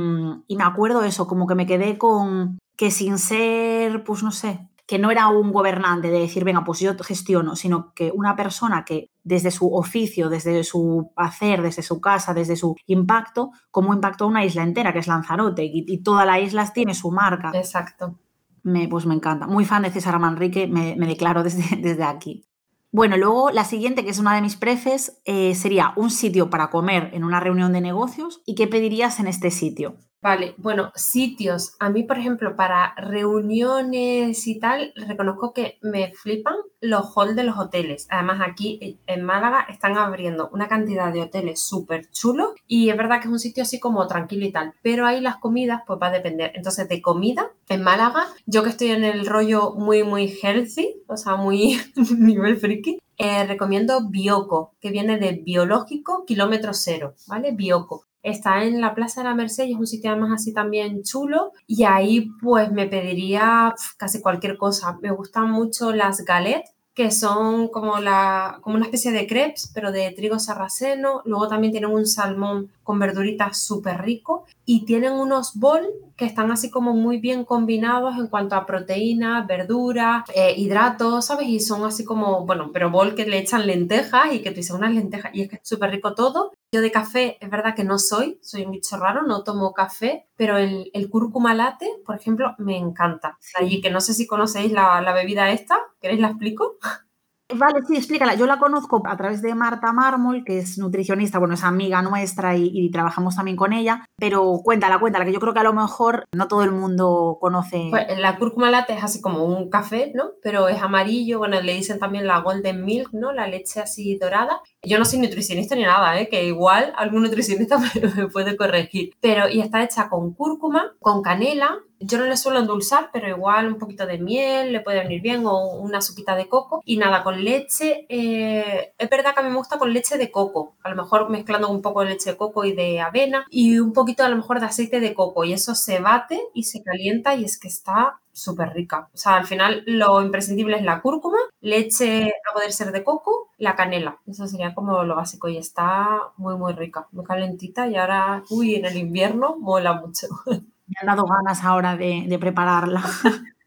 y 0.48 0.56
me 0.56 0.64
acuerdo 0.64 1.04
eso, 1.04 1.28
como 1.28 1.48
que 1.48 1.56
me 1.56 1.66
quedé 1.66 1.98
con 1.98 2.60
que 2.76 2.92
sin 2.92 3.18
ser, 3.18 4.04
pues 4.04 4.24
no 4.24 4.32
sé, 4.32 4.68
que 4.86 5.00
no 5.00 5.12
era 5.12 5.28
un 5.28 5.52
gobernante 5.52 6.10
de 6.10 6.20
decir, 6.20 6.44
venga, 6.44 6.64
pues 6.64 6.80
yo 6.80 6.96
gestiono, 6.98 7.56
sino 7.56 7.94
que 7.94 8.12
una 8.14 8.36
persona 8.36 8.84
que 8.84 9.08
desde 9.24 9.52
su 9.52 9.74
oficio, 9.74 10.30
desde 10.30 10.64
su 10.64 11.12
hacer, 11.16 11.62
desde 11.62 11.84
su 11.84 12.02
casa, 12.02 12.34
desde 12.34 12.56
su 12.56 12.76
impacto, 12.88 13.52
como 13.72 13.94
impactó 13.94 14.28
una 14.28 14.44
isla 14.44 14.64
entera, 14.64 14.92
que 14.92 15.00
es 15.00 15.08
Lanzarote, 15.08 15.64
y 15.64 16.04
toda 16.04 16.26
la 16.26 16.40
isla 16.40 16.70
tiene 16.74 16.94
su 16.94 17.12
marca. 17.12 17.52
Exacto 17.54 18.18
me, 18.64 18.88
pues 18.88 19.06
me 19.06 19.14
encanta. 19.14 19.48
Muy 19.48 19.66
fan 19.66 19.84
de 19.84 19.92
César 19.92 20.18
Manrique, 20.20 20.68
me, 20.68 20.96
me 20.96 21.08
declaro 21.08 21.44
desde, 21.44 21.76
desde, 21.82 22.04
aquí. 22.04 22.48
Bueno, 22.92 23.18
luego 23.18 23.52
la 23.52 23.66
siguiente, 23.66 24.04
que 24.04 24.12
es 24.12 24.20
una 24.20 24.36
de 24.36 24.42
mis 24.42 24.56
prefes, 24.56 25.22
eh, 25.26 25.56
sería 25.56 25.94
un 25.96 26.10
sitio 26.10 26.50
para 26.50 26.70
comer 26.70 27.10
en 27.14 27.24
una 27.24 27.40
reunión 27.40 27.74
de 27.74 27.82
negocios 27.82 28.42
y 28.46 28.56
qué 28.56 28.68
pedirías 28.68 29.20
en 29.20 29.28
este 29.28 29.52
sitio. 29.52 29.98
Vale, 30.24 30.56
bueno, 30.58 30.94
sitios. 30.96 31.76
A 31.82 31.90
mí, 31.90 32.04
por 32.04 32.18
ejemplo, 32.18 32.56
para 32.56 32.96
reuniones 32.96 34.48
y 34.48 34.58
tal, 34.58 34.94
reconozco 34.96 35.52
que 35.52 35.80
me 35.82 36.14
flipan 36.14 36.56
los 36.80 37.12
halls 37.14 37.36
de 37.36 37.44
los 37.44 37.58
hoteles. 37.58 38.08
Además, 38.10 38.40
aquí 38.42 39.02
en 39.06 39.24
Málaga 39.26 39.66
están 39.68 39.98
abriendo 39.98 40.50
una 40.54 40.70
cantidad 40.70 41.12
de 41.12 41.24
hoteles 41.24 41.60
súper 41.60 42.10
chulos 42.12 42.52
y 42.68 42.90
es 42.90 42.96
verdad 42.96 43.20
que 43.20 43.28
es 43.28 43.34
un 43.34 43.40
sitio 43.40 43.64
así 43.64 43.82
como 43.82 44.08
tranquilo 44.08 44.46
y 44.46 44.54
tal, 44.54 44.74
pero 44.82 45.06
ahí 45.06 45.20
las 45.20 45.40
comidas 45.40 45.82
pues 45.86 46.00
va 46.02 46.08
a 46.08 46.12
depender. 46.12 46.54
Entonces, 46.56 46.88
de 46.88 47.02
comida, 47.02 47.52
en 47.68 47.84
Málaga, 47.84 48.26
yo 48.46 48.64
que 48.64 48.70
estoy 48.70 48.92
en 48.92 49.04
el 49.04 49.26
rollo 49.26 49.74
muy, 49.74 50.04
muy 50.04 50.34
healthy, 50.42 51.04
o 51.08 51.18
sea, 51.18 51.36
muy 51.36 51.82
nivel 52.18 52.56
friki, 52.56 52.98
eh, 53.18 53.46
recomiendo 53.46 54.08
Bioco, 54.10 54.74
que 54.80 54.90
viene 54.90 55.18
de 55.20 55.34
biológico 55.34 56.24
kilómetro 56.26 56.74
cero, 56.74 57.14
¿vale? 57.28 57.52
Bioco. 57.52 58.06
Está 58.24 58.64
en 58.64 58.82
la 58.82 58.96
Plaza 58.96 59.22
de 59.22 59.30
la 59.30 59.36
Merced 59.36 59.66
y 59.66 59.74
es 59.74 59.80
un 59.80 59.88
sitio 59.88 60.12
además 60.12 60.32
así 60.34 60.54
también 60.54 61.04
chulo. 61.04 61.52
Y 61.68 61.84
ahí 61.84 62.32
pues 62.42 62.72
me 62.72 62.88
pediría 62.88 63.76
casi 63.98 64.22
cualquier 64.22 64.58
cosa. 64.58 64.98
Me 65.02 65.12
gustan 65.12 65.52
mucho 65.52 65.94
las 65.94 66.26
galets 66.26 66.74
que 66.94 67.10
son 67.10 67.70
como, 67.70 68.00
la, 68.00 68.60
como 68.62 68.76
una 68.76 68.86
especie 68.86 69.12
de 69.12 69.26
crepes, 69.26 69.72
pero 69.74 69.92
de 69.92 70.12
trigo 70.12 70.38
sarraceno. 70.38 71.22
Luego 71.26 71.48
también 71.48 71.72
tienen 71.72 71.90
un 71.90 72.06
salmón 72.06 72.70
con 72.84 73.00
verduritas 73.00 73.58
súper 73.58 74.02
rico. 74.02 74.46
Y 74.66 74.86
tienen 74.86 75.14
unos 75.14 75.56
bol 75.56 75.88
que 76.16 76.26
están 76.26 76.52
así 76.52 76.70
como 76.70 76.94
muy 76.94 77.18
bien 77.18 77.46
combinados 77.46 78.18
en 78.18 78.28
cuanto 78.28 78.56
a 78.56 78.66
proteínas, 78.68 79.48
verduras, 79.48 80.24
eh, 80.36 80.54
hidratos, 80.56 81.26
¿sabes? 81.26 81.48
Y 81.48 81.60
son 81.60 81.84
así 81.84 82.06
como, 82.06 82.46
bueno, 82.46 82.70
pero 82.72 82.92
bol 82.92 83.16
que 83.16 83.26
le 83.26 83.40
echan 83.40 83.66
lentejas 83.66 84.32
y 84.32 84.42
que 84.42 84.52
tú 84.52 84.58
dices 84.58 84.76
unas 84.76 84.94
lentejas. 84.94 85.32
Y 85.34 85.42
es 85.42 85.50
que 85.50 85.56
es 85.56 85.62
súper 85.64 85.90
rico 85.90 86.14
todo. 86.14 86.52
Yo 86.74 86.82
de 86.82 86.92
café 86.92 87.38
es 87.40 87.52
verdad 87.52 87.76
que 87.76 87.84
no 87.84 88.00
soy, 88.00 88.40
soy 88.42 88.66
un 88.66 88.72
bicho 88.72 88.98
raro, 88.98 89.22
no 89.22 89.44
tomo 89.44 89.74
café, 89.74 90.28
pero 90.36 90.58
el, 90.58 90.90
el 90.96 91.08
cúrcuma 91.08 91.54
latte, 91.54 91.88
por 92.04 92.16
ejemplo, 92.16 92.56
me 92.58 92.78
encanta. 92.78 93.38
Allí 93.60 93.80
que 93.80 93.92
no 93.92 94.02
sé 94.02 94.16
si 94.16 94.26
conocéis 94.26 94.72
la, 94.72 95.00
la 95.02 95.14
bebida 95.14 95.52
esta, 95.52 95.80
¿queréis 96.02 96.20
la 96.22 96.30
explico? 96.30 96.78
Vale, 97.50 97.82
sí, 97.88 97.96
explícala. 97.98 98.36
Yo 98.36 98.46
la 98.46 98.58
conozco 98.58 99.04
a 99.06 99.18
través 99.18 99.42
de 99.42 99.54
Marta 99.54 99.92
Mármol, 99.92 100.44
que 100.46 100.60
es 100.60 100.78
nutricionista, 100.78 101.40
bueno, 101.40 101.54
es 101.54 101.64
amiga 101.64 102.02
nuestra 102.02 102.56
y, 102.56 102.90
trabajamos 102.92 103.36
también 103.36 103.58
con 103.58 103.74
ella, 103.74 104.06
pero 104.18 104.62
cuéntala, 104.64 105.00
cuéntala, 105.00 105.26
que 105.26 105.34
yo 105.34 105.40
creo 105.40 105.54
que 105.54 105.60
a 105.60 105.64
lo 105.64 105.74
mejor 105.74 106.26
no 106.34 106.48
todo 106.48 106.64
el 106.64 106.72
mundo 106.72 107.38
conoce. 107.40 107.88
Pues 107.90 108.20
la 108.20 108.38
cúrcuma 108.38 108.70
latte 108.70 108.94
es 108.94 109.04
así 109.04 109.22
como 109.22 109.44
un 109.44 109.70
café, 109.70 110.12
¿no? 110.14 110.32
Pero 110.42 110.68
es 110.68 110.82
amarillo, 110.82 111.40
bueno, 111.40 111.60
le 111.62 111.74
dicen 111.74 112.00
también 112.00 112.28
la 112.28 112.40
golden 112.40 112.86
milk, 112.86 113.10
¿no? 113.14 113.34
La 113.34 113.48
leche 113.48 113.80
así 113.80 114.18
dorada. 114.18 114.62
Yo 114.84 115.00
no 115.00 115.06
soy 115.06 115.20
nutricionista 115.20 115.76
ni 115.76 115.84
nada, 115.84 116.20
¿eh? 116.20 116.30
Que 116.30 116.46
igual 116.46 116.94
algún 116.96 117.24
nutricionista 117.24 117.78
me 118.18 118.28
puede 118.28 118.56
corregir. 118.56 119.12
Pero, 119.20 119.50
y 119.50 119.62
está 119.62 119.84
hecha 119.84 120.10
con 120.10 120.34
cúrcuma, 120.34 120.94
con 121.00 121.22
canela, 121.22 121.80
yo 122.00 122.18
no 122.18 122.26
le 122.26 122.38
suelo 122.38 122.60
endulzar, 122.60 123.10
pero 123.12 123.28
igual 123.28 123.68
un 123.68 123.80
poquito 123.80 124.06
de 124.06 124.18
miel 124.18 124.72
le 124.72 124.82
puede 124.82 125.00
venir 125.00 125.22
bien 125.22 125.46
o 125.46 125.76
una 125.78 126.02
sopita 126.02 126.36
de 126.36 126.48
coco. 126.48 126.82
Y 126.86 126.98
nada, 126.98 127.24
con 127.24 127.44
leche, 127.44 128.06
eh, 128.10 128.94
es 128.98 129.10
verdad 129.10 129.34
que 129.34 129.42
a 129.42 129.44
mí 129.44 129.50
me 129.50 129.58
gusta 129.58 129.78
con 129.78 129.94
leche 129.94 130.18
de 130.18 130.32
coco, 130.32 130.76
a 130.84 130.90
lo 130.90 130.96
mejor 130.96 131.30
mezclando 131.30 131.70
un 131.70 131.82
poco 131.82 132.02
de 132.02 132.10
leche 132.10 132.32
de 132.32 132.38
coco 132.38 132.66
y 132.66 132.74
de 132.74 133.02
avena 133.02 133.46
y 133.50 133.80
un 133.80 133.94
poquito 133.94 134.24
a 134.24 134.30
lo 134.30 134.36
mejor 134.36 134.60
de 134.60 134.66
aceite 134.66 135.00
de 135.00 135.14
coco 135.14 135.44
y 135.44 135.54
eso 135.54 135.76
se 135.76 136.00
bate 136.00 136.42
y 136.54 136.64
se 136.64 136.84
calienta 136.84 137.36
y 137.36 137.46
es 137.46 137.60
que 137.60 137.68
está 137.68 138.20
súper 138.34 138.74
rica. 138.74 139.10
O 139.14 139.18
sea, 139.18 139.36
al 139.38 139.46
final 139.46 139.84
lo 139.86 140.22
imprescindible 140.22 140.78
es 140.78 140.84
la 140.84 141.02
cúrcuma, 141.02 141.38
leche 141.62 142.28
a 142.50 142.54
poder 142.54 142.72
ser 142.74 142.92
de 142.92 143.04
coco, 143.04 143.52
la 143.58 143.76
canela. 143.76 144.20
Eso 144.28 144.48
sería 144.48 144.74
como 144.74 145.04
lo 145.04 145.16
básico 145.16 145.48
y 145.48 145.58
está 145.58 146.32
muy, 146.38 146.58
muy 146.58 146.74
rica, 146.74 147.08
muy 147.12 147.24
calentita 147.24 147.88
y 147.88 147.96
ahora, 147.96 148.44
uy, 148.50 148.76
en 148.76 148.86
el 148.86 148.98
invierno 148.98 149.56
mola 149.60 149.94
mucho. 149.94 150.28
Me 150.88 150.96
han 151.02 151.08
dado 151.08 151.26
ganas 151.26 151.64
ahora 151.64 151.96
de, 151.96 152.38
prepararla. 152.40 153.04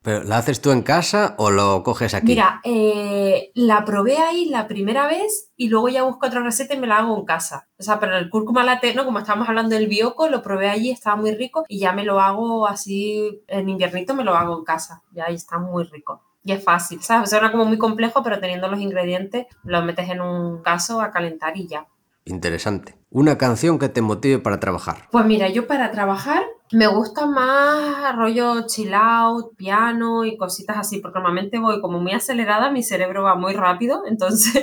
¿Pero 0.03 0.23
la 0.23 0.39
haces 0.39 0.61
tú 0.61 0.71
en 0.71 0.83
casa 0.83 1.35
o 1.37 1.51
lo 1.51 1.83
coges 1.83 2.15
aquí? 2.15 2.29
Mira, 2.29 2.61
eh, 2.63 3.51
la 3.55 3.85
probé 3.85 4.19
ahí 4.19 4.45
la 4.45 4.69
primera 4.69 5.09
vez 5.09 5.51
y 5.57 5.69
luego 5.69 5.89
ya 5.89 6.05
busco 6.05 6.29
otra 6.29 6.43
receta 6.45 6.75
y 6.75 6.79
me 6.79 6.87
la 6.87 6.99
hago 6.99 7.19
en 7.19 7.25
casa. 7.25 7.69
O 7.77 7.83
sea, 7.83 7.99
pero 7.99 8.17
el 8.17 8.31
cúrcuma 8.31 8.63
latte, 8.63 8.95
¿no? 8.95 9.05
Como 9.05 9.19
estábamos 9.19 9.49
hablando 9.49 9.75
del 9.75 9.89
bioco, 9.89 10.29
lo 10.29 10.43
probé 10.43 10.69
allí, 10.69 10.93
estaba 10.93 11.17
muy 11.17 11.35
rico 11.35 11.65
y 11.69 11.81
ya 11.81 11.93
me 11.93 12.05
lo 12.05 12.21
hago 12.21 12.69
así, 12.69 13.43
en 13.49 13.69
inviernito 13.69 14.15
me 14.15 14.23
lo 14.23 14.37
hago 14.37 14.57
en 14.57 14.65
casa. 14.65 15.03
Ya 15.11 15.25
ahí 15.25 15.35
está 15.35 15.59
muy 15.59 15.83
rico. 15.83 16.23
Y 16.45 16.53
es 16.53 16.63
fácil, 16.63 17.03
¿sabes? 17.03 17.31
Suena 17.31 17.51
como 17.51 17.65
muy 17.65 17.77
complejo, 17.77 18.23
pero 18.23 18.39
teniendo 18.39 18.69
los 18.69 18.79
ingredientes, 18.79 19.47
lo 19.65 19.83
metes 19.83 20.09
en 20.09 20.21
un 20.21 20.63
caso 20.63 21.01
a 21.01 21.11
calentar 21.11 21.57
y 21.57 21.67
ya. 21.67 21.89
Interesante. 22.25 22.95
Una 23.11 23.39
canción 23.39 23.79
que 23.79 23.89
te 23.89 24.03
motive 24.03 24.39
para 24.39 24.61
trabajar. 24.61 25.09
Pues 25.11 25.25
mira, 25.25 25.49
yo 25.49 25.67
para 25.67 25.91
trabajar 25.91 26.43
me 26.73 26.89
gusta 26.89 27.27
más 27.27 28.17
rollo 28.17 28.67
chill 28.67 28.93
out, 28.93 29.55
piano 29.57 30.25
y 30.25 30.37
cositas 30.37 30.77
así, 30.79 30.99
porque 30.99 31.19
normalmente 31.21 31.61
voy 31.61 31.81
como 31.81 32.01
muy 32.01 32.13
acelerada, 32.13 32.71
mi 32.71 32.83
cerebro 32.83 33.23
va 33.23 33.37
muy 33.37 33.53
rápido, 33.53 34.03
entonces 34.09 34.63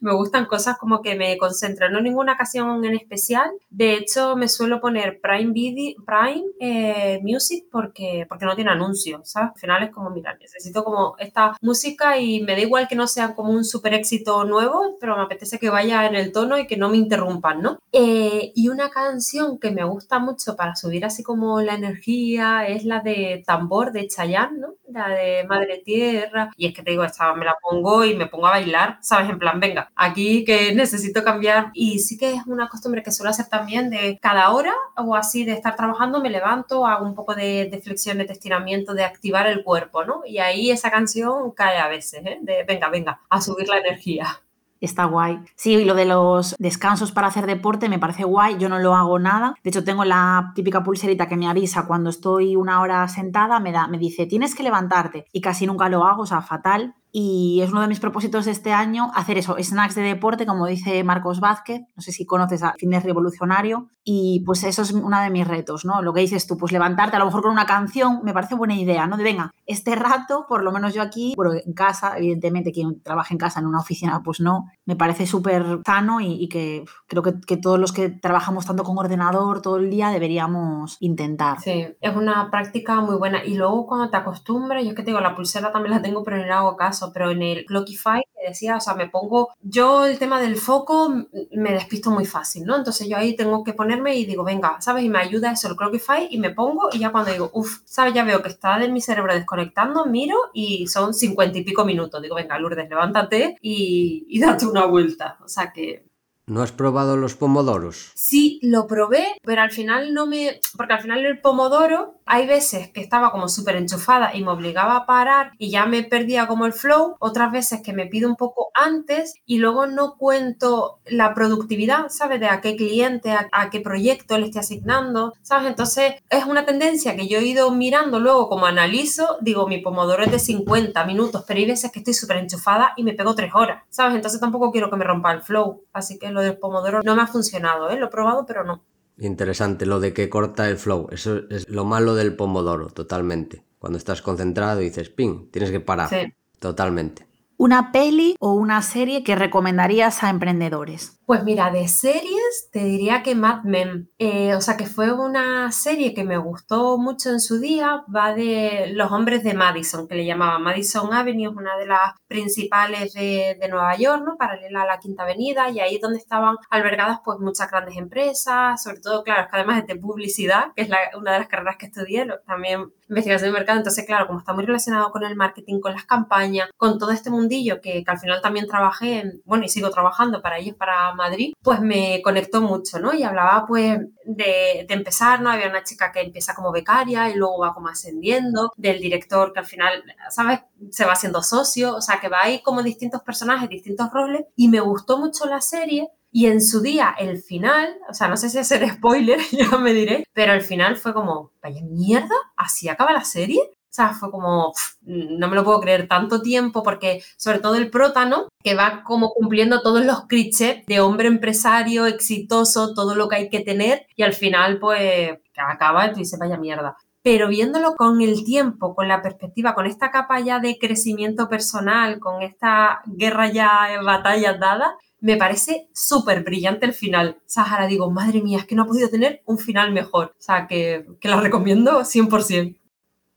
me 0.00 0.12
gustan 0.12 0.46
cosas 0.46 0.76
como 0.78 1.02
que 1.02 1.14
me 1.14 1.38
concentran, 1.38 1.92
no 1.92 2.00
ninguna 2.00 2.32
ocasión 2.32 2.84
en 2.84 2.94
especial. 2.94 3.50
De 3.70 3.94
hecho, 3.94 4.34
me 4.34 4.48
suelo 4.48 4.80
poner 4.80 5.20
Prime 5.20 5.52
Video, 5.52 5.94
Prime 6.04 6.46
eh, 6.58 7.20
Music 7.22 7.66
porque, 7.70 8.26
porque 8.28 8.44
no 8.44 8.56
tiene 8.56 8.72
anuncios, 8.72 9.30
¿sabes? 9.30 9.52
Al 9.54 9.60
final 9.60 9.82
es 9.84 9.90
como, 9.90 10.10
mira, 10.10 10.36
necesito 10.40 10.82
como 10.82 11.14
esta 11.18 11.56
música 11.60 12.18
y 12.18 12.40
me 12.42 12.54
da 12.54 12.60
igual 12.60 12.88
que 12.88 12.96
no 12.96 13.06
sea 13.06 13.34
como 13.34 13.52
un 13.52 13.64
super 13.64 13.94
éxito 13.94 14.44
nuevo, 14.44 14.96
pero 15.00 15.16
me 15.16 15.22
apetece 15.22 15.58
que 15.58 15.70
vaya 15.70 16.06
en 16.06 16.16
el 16.16 16.32
tono 16.32 16.58
y 16.58 16.66
que 16.66 16.76
no 16.76 16.88
me 16.88 16.96
interrumpan, 16.96 17.59
Eh, 17.92 18.52
y 18.54 18.68
una 18.68 18.90
canción 18.90 19.58
que 19.58 19.70
me 19.70 19.84
gusta 19.84 20.18
mucho 20.18 20.56
para 20.56 20.76
subir 20.76 21.04
así 21.04 21.22
como 21.22 21.60
la 21.60 21.74
energía 21.74 22.66
es 22.66 22.84
la 22.84 23.00
de 23.00 23.42
Tambor 23.46 23.92
de 23.92 24.06
Chayanne, 24.06 24.58
¿no? 24.58 24.74
La 24.88 25.08
de 25.08 25.44
Madre 25.44 25.82
Tierra. 25.84 26.50
Y 26.56 26.66
es 26.66 26.74
que 26.74 26.82
te 26.82 26.92
digo, 26.92 27.04
esta 27.04 27.32
me 27.34 27.44
la 27.44 27.56
pongo 27.60 28.04
y 28.04 28.16
me 28.16 28.26
pongo 28.26 28.46
a 28.46 28.50
bailar, 28.50 28.98
¿sabes? 29.02 29.30
En 29.30 29.38
plan, 29.38 29.60
venga, 29.60 29.90
aquí 29.96 30.44
que 30.44 30.74
necesito 30.74 31.24
cambiar. 31.24 31.70
Y 31.74 31.98
sí 31.98 32.16
que 32.16 32.34
es 32.34 32.46
una 32.46 32.68
costumbre 32.68 33.02
que 33.02 33.12
suelo 33.12 33.30
hacer 33.30 33.46
también 33.48 33.90
de 33.90 34.18
cada 34.20 34.50
hora 34.50 34.72
o 34.96 35.14
así 35.16 35.44
de 35.44 35.52
estar 35.52 35.76
trabajando, 35.76 36.20
me 36.20 36.30
levanto, 36.30 36.86
hago 36.86 37.04
un 37.04 37.14
poco 37.14 37.34
de, 37.34 37.68
de 37.70 37.80
flexiones, 37.80 38.26
de 38.28 38.32
estiramiento, 38.34 38.94
de 38.94 39.04
activar 39.04 39.46
el 39.46 39.64
cuerpo, 39.64 40.04
¿no? 40.04 40.22
Y 40.26 40.38
ahí 40.38 40.70
esa 40.70 40.90
canción 40.90 41.50
cae 41.52 41.78
a 41.78 41.88
veces, 41.88 42.22
¿eh? 42.24 42.38
De 42.42 42.64
venga, 42.64 42.88
venga, 42.88 43.20
a 43.28 43.40
subir 43.40 43.68
la 43.68 43.78
energía. 43.78 44.40
Está 44.80 45.04
guay. 45.04 45.40
Sí, 45.56 45.84
lo 45.84 45.94
de 45.94 46.06
los 46.06 46.56
descansos 46.58 47.12
para 47.12 47.26
hacer 47.26 47.46
deporte 47.46 47.88
me 47.88 47.98
parece 47.98 48.24
guay. 48.24 48.56
Yo 48.58 48.68
no 48.68 48.78
lo 48.78 48.94
hago 48.94 49.18
nada. 49.18 49.54
De 49.62 49.70
hecho, 49.70 49.84
tengo 49.84 50.04
la 50.04 50.52
típica 50.54 50.82
pulserita 50.82 51.28
que 51.28 51.36
me 51.36 51.48
avisa 51.48 51.86
cuando 51.86 52.10
estoy 52.10 52.56
una 52.56 52.80
hora 52.80 53.06
sentada, 53.08 53.60
me, 53.60 53.72
da, 53.72 53.86
me 53.88 53.98
dice, 53.98 54.26
tienes 54.26 54.54
que 54.54 54.62
levantarte. 54.62 55.26
Y 55.32 55.40
casi 55.40 55.66
nunca 55.66 55.88
lo 55.88 56.04
hago, 56.04 56.22
o 56.22 56.26
sea, 56.26 56.40
fatal 56.40 56.94
y 57.12 57.60
es 57.62 57.70
uno 57.70 57.82
de 57.82 57.88
mis 57.88 58.00
propósitos 58.00 58.44
de 58.44 58.52
este 58.52 58.72
año 58.72 59.10
hacer 59.14 59.38
eso, 59.38 59.56
snacks 59.60 59.94
de 59.94 60.02
deporte, 60.02 60.46
como 60.46 60.66
dice 60.66 61.02
Marcos 61.04 61.40
Vázquez, 61.40 61.82
no 61.96 62.02
sé 62.02 62.12
si 62.12 62.24
conoces 62.24 62.62
a 62.62 62.74
Fitness 62.78 63.04
Revolucionario, 63.04 63.88
y 64.04 64.42
pues 64.46 64.62
eso 64.64 64.82
es 64.82 64.92
uno 64.92 65.20
de 65.20 65.30
mis 65.30 65.46
retos, 65.46 65.84
¿no? 65.84 66.02
Lo 66.02 66.12
que 66.12 66.20
dices 66.20 66.46
tú, 66.46 66.56
pues 66.56 66.72
levantarte 66.72 67.16
a 67.16 67.18
lo 67.18 67.26
mejor 67.26 67.42
con 67.42 67.52
una 67.52 67.66
canción, 67.66 68.20
me 68.22 68.32
parece 68.32 68.54
buena 68.54 68.74
idea, 68.74 69.06
¿no? 69.06 69.16
De 69.16 69.24
venga, 69.24 69.52
este 69.66 69.94
rato, 69.94 70.46
por 70.48 70.62
lo 70.62 70.72
menos 70.72 70.94
yo 70.94 71.02
aquí, 71.02 71.34
bueno, 71.36 71.52
en 71.54 71.72
casa, 71.72 72.16
evidentemente 72.16 72.72
quien 72.72 73.02
trabaja 73.02 73.34
en 73.34 73.38
casa, 73.38 73.60
en 73.60 73.66
una 73.66 73.80
oficina, 73.80 74.22
pues 74.24 74.40
no, 74.40 74.70
me 74.84 74.96
parece 74.96 75.26
súper 75.26 75.80
sano 75.84 76.20
y, 76.20 76.48
que 76.48 76.84
creo 77.06 77.22
que, 77.22 77.40
que, 77.40 77.56
todos 77.56 77.78
los 77.78 77.92
que 77.92 78.08
trabajamos 78.08 78.66
tanto 78.66 78.82
con 78.82 78.98
ordenador 78.98 79.62
todo 79.62 79.76
el 79.76 79.90
día 79.90 80.10
deberíamos 80.10 80.96
intentar. 81.00 81.60
Sí, 81.60 81.86
es 82.00 82.16
una 82.16 82.50
práctica 82.50 83.00
muy 83.00 83.16
buena, 83.16 83.44
y 83.44 83.54
luego 83.54 83.86
cuando 83.86 84.10
te 84.10 84.16
acostumbras, 84.16 84.82
yo 84.82 84.90
es 84.90 84.96
que 84.96 85.02
te 85.02 85.10
digo, 85.10 85.20
la 85.20 85.34
pulsera 85.34 85.72
también 85.72 85.94
la 85.94 86.02
tengo, 86.02 86.24
pero 86.24 86.44
no 86.44 86.54
hago 86.54 86.76
caso 86.76 86.99
pero 87.12 87.30
en 87.30 87.42
el 87.42 87.64
Clockify 87.64 88.22
te 88.34 88.48
decía, 88.48 88.76
o 88.76 88.80
sea, 88.80 88.94
me 88.94 89.08
pongo, 89.08 89.50
yo 89.62 90.06
el 90.06 90.18
tema 90.18 90.40
del 90.40 90.56
foco 90.56 91.12
me 91.52 91.72
despisto 91.72 92.10
muy 92.10 92.26
fácil, 92.26 92.64
¿no? 92.64 92.76
Entonces 92.76 93.08
yo 93.08 93.16
ahí 93.16 93.36
tengo 93.36 93.64
que 93.64 93.72
ponerme 93.72 94.16
y 94.16 94.26
digo, 94.26 94.44
venga, 94.44 94.80
¿sabes? 94.80 95.04
Y 95.04 95.08
me 95.08 95.18
ayuda 95.18 95.52
eso 95.52 95.68
el 95.68 95.76
Clockify 95.76 96.28
y 96.30 96.38
me 96.38 96.50
pongo 96.50 96.88
y 96.92 96.98
ya 96.98 97.10
cuando 97.12 97.32
digo, 97.32 97.50
uff, 97.54 97.80
¿sabes? 97.84 98.14
Ya 98.14 98.24
veo 98.24 98.42
que 98.42 98.48
está 98.48 98.78
de 98.78 98.88
mi 98.88 99.00
cerebro 99.00 99.34
desconectando, 99.34 100.06
miro 100.06 100.36
y 100.52 100.86
son 100.86 101.14
cincuenta 101.14 101.58
y 101.58 101.64
pico 101.64 101.84
minutos. 101.84 102.20
Digo, 102.22 102.36
venga, 102.36 102.58
Lourdes, 102.58 102.88
levántate 102.88 103.56
y, 103.62 104.26
y 104.28 104.40
date 104.40 104.66
una 104.66 104.86
vuelta. 104.86 105.38
O 105.44 105.48
sea 105.48 105.72
que 105.72 106.09
¿No 106.50 106.62
has 106.62 106.72
probado 106.72 107.16
los 107.16 107.36
pomodoros? 107.36 108.10
Sí, 108.16 108.58
lo 108.60 108.88
probé, 108.88 109.24
pero 109.44 109.62
al 109.62 109.70
final 109.70 110.12
no 110.12 110.26
me... 110.26 110.58
Porque 110.76 110.94
al 110.94 111.00
final 111.00 111.24
el 111.24 111.40
pomodoro, 111.40 112.16
hay 112.26 112.48
veces 112.48 112.88
que 112.88 113.00
estaba 113.00 113.30
como 113.30 113.48
súper 113.48 113.76
enchufada 113.76 114.34
y 114.34 114.42
me 114.42 114.50
obligaba 114.50 114.96
a 114.96 115.06
parar 115.06 115.52
y 115.58 115.70
ya 115.70 115.86
me 115.86 116.02
perdía 116.02 116.48
como 116.48 116.66
el 116.66 116.72
flow, 116.72 117.14
otras 117.20 117.52
veces 117.52 117.82
que 117.82 117.92
me 117.92 118.06
pido 118.06 118.28
un 118.28 118.34
poco 118.34 118.72
antes 118.74 119.34
y 119.46 119.58
luego 119.58 119.86
no 119.86 120.16
cuento 120.16 120.98
la 121.06 121.34
productividad, 121.34 122.08
¿sabes? 122.08 122.40
De 122.40 122.46
a 122.46 122.60
qué 122.60 122.74
cliente, 122.74 123.32
a, 123.32 123.70
qué 123.70 123.80
proyecto 123.80 124.36
le 124.36 124.46
estoy 124.46 124.60
asignando, 124.60 125.34
¿sabes? 125.42 125.68
Entonces 125.68 126.14
es 126.30 126.44
una 126.46 126.66
tendencia 126.66 127.14
que 127.14 127.28
yo 127.28 127.38
he 127.38 127.44
ido 127.44 127.70
mirando 127.70 128.18
luego 128.18 128.48
como 128.48 128.66
analizo, 128.66 129.38
digo, 129.40 129.68
mi 129.68 129.78
pomodoro 129.78 130.24
es 130.24 130.32
de 130.32 130.38
50 130.40 131.04
minutos, 131.04 131.44
pero 131.46 131.58
hay 131.58 131.66
veces 131.66 131.92
que 131.92 132.00
estoy 132.00 132.14
súper 132.14 132.38
enchufada 132.38 132.92
y 132.96 133.04
me 133.04 133.14
pego 133.14 133.36
3 133.36 133.52
horas, 133.54 133.84
¿sabes? 133.88 134.16
Entonces 134.16 134.40
tampoco 134.40 134.72
quiero 134.72 134.90
que 134.90 134.96
me 134.96 135.04
rompa 135.04 135.32
el 135.32 135.42
flow, 135.42 135.84
así 135.92 136.18
que 136.18 136.30
lo 136.30 136.39
del 136.40 136.58
pomodoro 136.58 137.02
no 137.02 137.14
me 137.14 137.22
ha 137.22 137.26
funcionado, 137.26 137.90
¿eh? 137.90 137.96
Lo 137.96 138.06
he 138.06 138.10
probado, 138.10 138.44
pero 138.46 138.64
no. 138.64 138.84
Interesante 139.18 139.86
lo 139.86 140.00
de 140.00 140.14
que 140.14 140.30
corta 140.30 140.68
el 140.68 140.78
flow. 140.78 141.08
Eso 141.10 141.42
es 141.50 141.68
lo 141.68 141.84
malo 141.84 142.14
del 142.14 142.34
pomodoro, 142.36 142.88
totalmente. 142.88 143.64
Cuando 143.78 143.98
estás 143.98 144.22
concentrado 144.22 144.80
y 144.80 144.84
dices, 144.84 145.10
ping, 145.10 145.50
tienes 145.50 145.70
que 145.70 145.80
parar. 145.80 146.08
Sí. 146.08 146.32
Totalmente. 146.58 147.26
¿Una 147.62 147.92
peli 147.92 148.36
o 148.40 148.54
una 148.54 148.80
serie 148.80 149.22
que 149.22 149.36
recomendarías 149.36 150.24
a 150.24 150.30
emprendedores? 150.30 151.20
Pues 151.26 151.44
mira, 151.44 151.70
de 151.70 151.88
series 151.88 152.70
te 152.72 152.82
diría 152.82 153.22
que 153.22 153.34
Mad 153.34 153.64
Men, 153.64 154.10
eh, 154.18 154.54
o 154.54 154.62
sea 154.62 154.78
que 154.78 154.86
fue 154.86 155.12
una 155.12 155.70
serie 155.70 156.14
que 156.14 156.24
me 156.24 156.38
gustó 156.38 156.96
mucho 156.96 157.28
en 157.28 157.38
su 157.38 157.60
día, 157.60 158.02
va 158.12 158.32
de 158.32 158.90
los 158.94 159.12
hombres 159.12 159.44
de 159.44 159.52
Madison, 159.52 160.08
que 160.08 160.14
le 160.14 160.24
llamaban 160.24 160.62
Madison 160.62 161.12
Avenue, 161.12 161.50
es 161.50 161.56
una 161.56 161.76
de 161.76 161.86
las 161.86 162.14
principales 162.26 163.12
de, 163.12 163.58
Nueva 163.70 163.94
York, 163.94 164.22
¿no? 164.24 164.36
Paralela 164.38 164.82
a 164.82 164.86
la 164.86 164.98
Quinta 164.98 165.24
Avenida, 165.24 165.68
y 165.68 165.80
ahí 165.80 165.96
es 165.96 166.00
donde 166.00 166.18
estaban 166.18 166.56
albergadas 166.70 167.20
pues 167.22 167.38
muchas 167.38 167.70
grandes 167.70 167.96
empresas, 167.96 168.82
sobre 168.82 169.00
todo, 169.00 169.22
claro, 169.22 169.48
que 169.48 169.56
además 169.56 169.86
de 169.86 169.96
publicidad, 169.96 170.72
que 170.74 170.82
es 170.82 170.90
una 171.16 171.32
de 171.32 171.38
las 171.38 171.48
carreras 171.48 171.76
que 171.76 171.86
estudié, 171.86 172.26
también 172.46 172.90
investigación 173.08 173.52
de 173.52 173.58
mercado, 173.58 173.78
entonces 173.78 174.06
claro, 174.06 174.26
como 174.26 174.38
está 174.38 174.52
muy 174.52 174.64
relacionado 174.64 175.10
con 175.10 175.24
el 175.24 175.36
marketing, 175.36 175.80
con 175.80 175.92
las 175.92 176.04
campañas, 176.04 176.70
con 176.76 176.98
todo 176.98 177.10
este 177.10 177.30
mundillo 177.50 177.80
que, 177.80 178.04
que 178.04 178.10
al 178.10 178.18
final 178.18 178.40
también 178.40 178.66
trabajé, 178.66 179.20
en, 179.20 179.42
bueno, 179.44 179.64
y 179.64 179.68
sigo 179.68 179.90
trabajando 179.90 180.40
para 180.40 180.58
ellos, 180.58 180.76
para 180.76 181.14
Madrid, 181.14 181.52
pues 181.62 181.80
me 181.80 182.20
conectó 182.22 182.60
mucho, 182.60 182.98
¿no? 182.98 183.12
Y 183.12 183.22
hablaba 183.22 183.66
pues 183.66 183.98
de, 184.24 184.86
empezar, 184.88 185.40
¿no? 185.40 185.50
Había 185.50 185.68
una 185.68 185.82
chica 185.82 186.12
que 186.12 186.20
empieza 186.20 186.54
como 186.54 186.72
becaria 186.72 187.28
y 187.30 187.34
luego 187.34 187.58
va 187.58 187.74
como 187.74 187.88
ascendiendo, 187.88 188.72
del 188.76 189.00
director 189.00 189.52
que 189.52 189.60
al 189.60 189.66
final, 189.66 190.04
¿sabes? 190.30 190.60
Se 190.90 191.04
va 191.04 191.12
haciendo 191.12 191.42
socio, 191.42 191.96
o 191.96 192.00
sea, 192.00 192.20
que 192.20 192.28
va 192.28 192.42
ahí 192.42 192.62
como 192.62 192.82
distintos 192.82 193.22
personajes, 193.22 193.68
distintos 193.68 194.10
roles 194.12 194.44
y 194.56 194.68
me 194.68 194.80
gustó 194.80 195.18
mucho 195.18 195.46
la 195.46 195.60
serie 195.60 196.08
y 196.32 196.46
en 196.46 196.62
su 196.62 196.80
día, 196.80 197.14
el 197.18 197.42
final, 197.42 197.96
o 198.08 198.14
sea, 198.14 198.28
no 198.28 198.36
sé 198.36 198.50
si 198.50 198.58
hacer 198.58 198.88
spoiler, 198.94 199.40
ya 199.50 199.76
me 199.78 199.92
diré, 199.92 200.24
pero 200.32 200.52
el 200.52 200.62
final 200.62 200.96
fue 200.96 201.12
como, 201.12 201.52
vaya 201.62 201.80
mierda, 201.82 202.34
así 202.56 202.88
acaba 202.88 203.12
la 203.12 203.24
serie. 203.24 203.60
O 203.90 203.92
sea, 203.92 204.10
fue 204.14 204.30
como, 204.30 204.72
no 205.02 205.48
me 205.48 205.56
lo 205.56 205.64
puedo 205.64 205.80
creer 205.80 206.06
tanto 206.06 206.42
tiempo 206.42 206.84
porque 206.84 207.24
sobre 207.36 207.58
todo 207.58 207.74
el 207.74 207.90
prótano, 207.90 208.46
que 208.62 208.76
va 208.76 209.02
como 209.02 209.30
cumpliendo 209.30 209.82
todos 209.82 210.04
los 210.04 210.26
clichés 210.26 210.86
de 210.86 211.00
hombre 211.00 211.26
empresario, 211.26 212.06
exitoso, 212.06 212.94
todo 212.94 213.16
lo 213.16 213.28
que 213.28 213.36
hay 213.36 213.50
que 213.50 213.60
tener 213.60 214.06
y 214.14 214.22
al 214.22 214.32
final 214.32 214.78
pues 214.78 215.32
acaba 215.56 216.06
y 216.06 216.12
tú 216.12 216.20
dices, 216.20 216.38
vaya 216.38 216.56
mierda. 216.56 216.96
Pero 217.22 217.48
viéndolo 217.48 217.96
con 217.96 218.20
el 218.22 218.44
tiempo, 218.44 218.94
con 218.94 219.08
la 219.08 219.22
perspectiva, 219.22 219.74
con 219.74 219.86
esta 219.86 220.12
capa 220.12 220.38
ya 220.38 220.60
de 220.60 220.78
crecimiento 220.78 221.48
personal, 221.48 222.20
con 222.20 222.42
esta 222.42 223.02
guerra 223.06 223.50
ya 223.50 223.92
en 223.92 224.04
batallas 224.06 224.58
dadas, 224.58 224.92
me 225.20 225.36
parece 225.36 225.88
súper 225.92 226.42
brillante 226.44 226.86
el 226.86 226.94
final. 226.94 227.38
O 227.40 227.42
sea, 227.44 227.64
ahora 227.64 227.86
digo, 227.86 228.10
madre 228.10 228.40
mía, 228.40 228.58
es 228.58 228.66
que 228.66 228.74
no 228.74 228.84
ha 228.84 228.86
podido 228.86 229.10
tener 229.10 229.42
un 229.44 229.58
final 229.58 229.92
mejor. 229.92 230.28
O 230.38 230.42
sea, 230.42 230.66
que, 230.66 231.06
que 231.20 231.28
la 231.28 231.40
recomiendo 231.40 232.00
100%. 232.00 232.79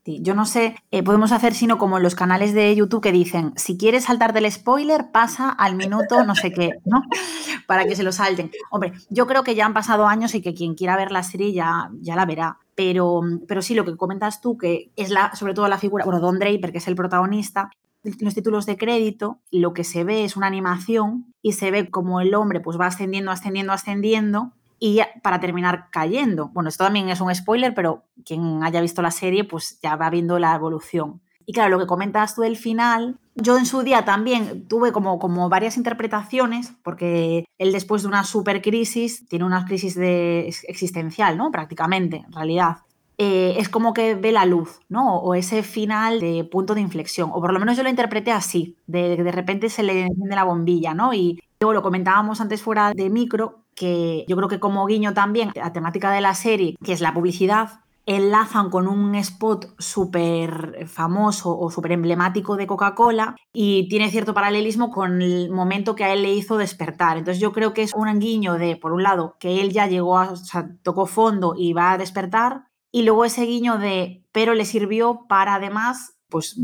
Yo 0.06 0.34
no 0.34 0.44
sé, 0.44 0.76
eh, 0.90 1.02
podemos 1.02 1.32
hacer 1.32 1.54
sino 1.54 1.78
como 1.78 1.96
en 1.96 2.02
los 2.02 2.14
canales 2.14 2.52
de 2.52 2.74
YouTube 2.74 3.00
que 3.00 3.10
dicen, 3.10 3.54
si 3.56 3.78
quieres 3.78 4.04
saltar 4.04 4.34
del 4.34 4.50
spoiler, 4.50 5.10
pasa 5.10 5.48
al 5.48 5.76
minuto 5.76 6.24
no 6.24 6.34
sé 6.34 6.52
qué, 6.52 6.72
¿no? 6.84 7.02
Para 7.66 7.86
que 7.86 7.96
se 7.96 8.02
lo 8.02 8.12
salten. 8.12 8.50
Hombre, 8.70 8.92
yo 9.08 9.26
creo 9.26 9.44
que 9.44 9.54
ya 9.54 9.64
han 9.64 9.72
pasado 9.72 10.06
años 10.06 10.34
y 10.34 10.42
que 10.42 10.52
quien 10.52 10.74
quiera 10.74 10.96
ver 10.96 11.10
la 11.10 11.22
serie 11.22 11.54
ya, 11.54 11.90
ya 12.00 12.16
la 12.16 12.26
verá. 12.26 12.58
Pero, 12.74 13.22
pero 13.48 13.62
sí, 13.62 13.74
lo 13.74 13.86
que 13.86 13.96
comentas 13.96 14.42
tú, 14.42 14.58
que 14.58 14.90
es 14.96 15.08
la, 15.08 15.34
sobre 15.34 15.54
todo 15.54 15.68
la 15.68 15.78
figura, 15.78 16.04
bueno, 16.04 16.20
Don 16.20 16.38
Draper, 16.38 16.72
que 16.72 16.78
es 16.78 16.88
el 16.88 16.96
protagonista, 16.96 17.70
los 18.02 18.34
títulos 18.34 18.66
de 18.66 18.76
crédito, 18.76 19.38
lo 19.50 19.72
que 19.72 19.84
se 19.84 20.04
ve 20.04 20.24
es 20.24 20.36
una 20.36 20.46
animación 20.46 21.32
y 21.40 21.52
se 21.52 21.70
ve 21.70 21.88
como 21.88 22.20
el 22.20 22.34
hombre 22.34 22.60
pues 22.60 22.78
va 22.78 22.86
ascendiendo, 22.86 23.30
ascendiendo, 23.30 23.72
ascendiendo 23.72 24.52
y 24.84 25.00
para 25.22 25.40
terminar 25.40 25.88
cayendo. 25.90 26.48
Bueno, 26.48 26.68
esto 26.68 26.84
también 26.84 27.08
es 27.08 27.18
un 27.22 27.34
spoiler, 27.34 27.72
pero 27.72 28.04
quien 28.22 28.62
haya 28.62 28.82
visto 28.82 29.00
la 29.00 29.10
serie 29.10 29.44
pues 29.44 29.78
ya 29.82 29.96
va 29.96 30.10
viendo 30.10 30.38
la 30.38 30.54
evolución. 30.54 31.22
Y 31.46 31.54
claro, 31.54 31.70
lo 31.70 31.78
que 31.78 31.86
comentas 31.86 32.34
tú 32.34 32.42
del 32.42 32.58
final, 32.58 33.18
yo 33.34 33.56
en 33.56 33.64
su 33.64 33.82
día 33.82 34.04
también 34.04 34.68
tuve 34.68 34.92
como, 34.92 35.18
como 35.18 35.48
varias 35.48 35.78
interpretaciones, 35.78 36.74
porque 36.82 37.46
él 37.56 37.72
después 37.72 38.02
de 38.02 38.08
una 38.08 38.24
super 38.24 38.60
crisis 38.60 39.26
tiene 39.26 39.46
una 39.46 39.64
crisis 39.64 39.94
de, 39.94 40.48
existencial, 40.68 41.38
¿no? 41.38 41.50
Prácticamente, 41.50 42.22
en 42.26 42.32
realidad. 42.32 42.76
Eh, 43.16 43.54
es 43.56 43.70
como 43.70 43.94
que 43.94 44.14
ve 44.16 44.32
la 44.32 44.44
luz, 44.44 44.80
¿no? 44.90 45.16
O 45.16 45.34
ese 45.34 45.62
final 45.62 46.20
de 46.20 46.44
punto 46.44 46.74
de 46.74 46.82
inflexión. 46.82 47.30
O 47.32 47.40
por 47.40 47.54
lo 47.54 47.58
menos 47.58 47.78
yo 47.78 47.82
lo 47.82 47.88
interpreté 47.88 48.32
así, 48.32 48.76
de, 48.86 49.16
de 49.16 49.32
repente 49.32 49.70
se 49.70 49.82
le 49.82 50.02
enciende 50.02 50.36
la 50.36 50.44
bombilla, 50.44 50.92
¿no? 50.92 51.14
Y 51.14 51.40
luego 51.58 51.72
lo 51.72 51.82
comentábamos 51.82 52.42
antes 52.42 52.60
fuera 52.60 52.92
de 52.92 53.08
micro, 53.08 53.63
que 53.74 54.24
yo 54.28 54.36
creo 54.36 54.48
que 54.48 54.60
como 54.60 54.86
guiño 54.86 55.14
también, 55.14 55.50
la 55.54 55.72
temática 55.72 56.10
de 56.10 56.20
la 56.20 56.34
serie, 56.34 56.76
que 56.84 56.92
es 56.92 57.00
la 57.00 57.14
publicidad, 57.14 57.80
enlazan 58.06 58.70
con 58.70 58.86
un 58.86 59.14
spot 59.14 59.74
súper 59.78 60.86
famoso 60.86 61.58
o 61.58 61.70
súper 61.70 61.92
emblemático 61.92 62.56
de 62.56 62.66
Coca-Cola 62.66 63.36
y 63.52 63.88
tiene 63.88 64.10
cierto 64.10 64.34
paralelismo 64.34 64.90
con 64.90 65.22
el 65.22 65.50
momento 65.50 65.94
que 65.94 66.04
a 66.04 66.12
él 66.12 66.22
le 66.22 66.34
hizo 66.34 66.58
despertar. 66.58 67.16
Entonces 67.16 67.40
yo 67.40 67.52
creo 67.52 67.72
que 67.72 67.82
es 67.82 67.94
un 67.94 68.18
guiño 68.18 68.54
de, 68.54 68.76
por 68.76 68.92
un 68.92 69.02
lado, 69.02 69.36
que 69.40 69.60
él 69.60 69.72
ya 69.72 69.86
llegó, 69.86 70.18
a, 70.18 70.32
o 70.32 70.36
tocó 70.82 71.06
fondo 71.06 71.54
y 71.56 71.72
va 71.72 71.92
a 71.92 71.98
despertar, 71.98 72.66
y 72.92 73.02
luego 73.02 73.24
ese 73.24 73.44
guiño 73.44 73.78
de, 73.78 74.22
pero 74.32 74.54
le 74.54 74.64
sirvió 74.64 75.26
para 75.28 75.54
además 75.54 76.14
pues 76.34 76.56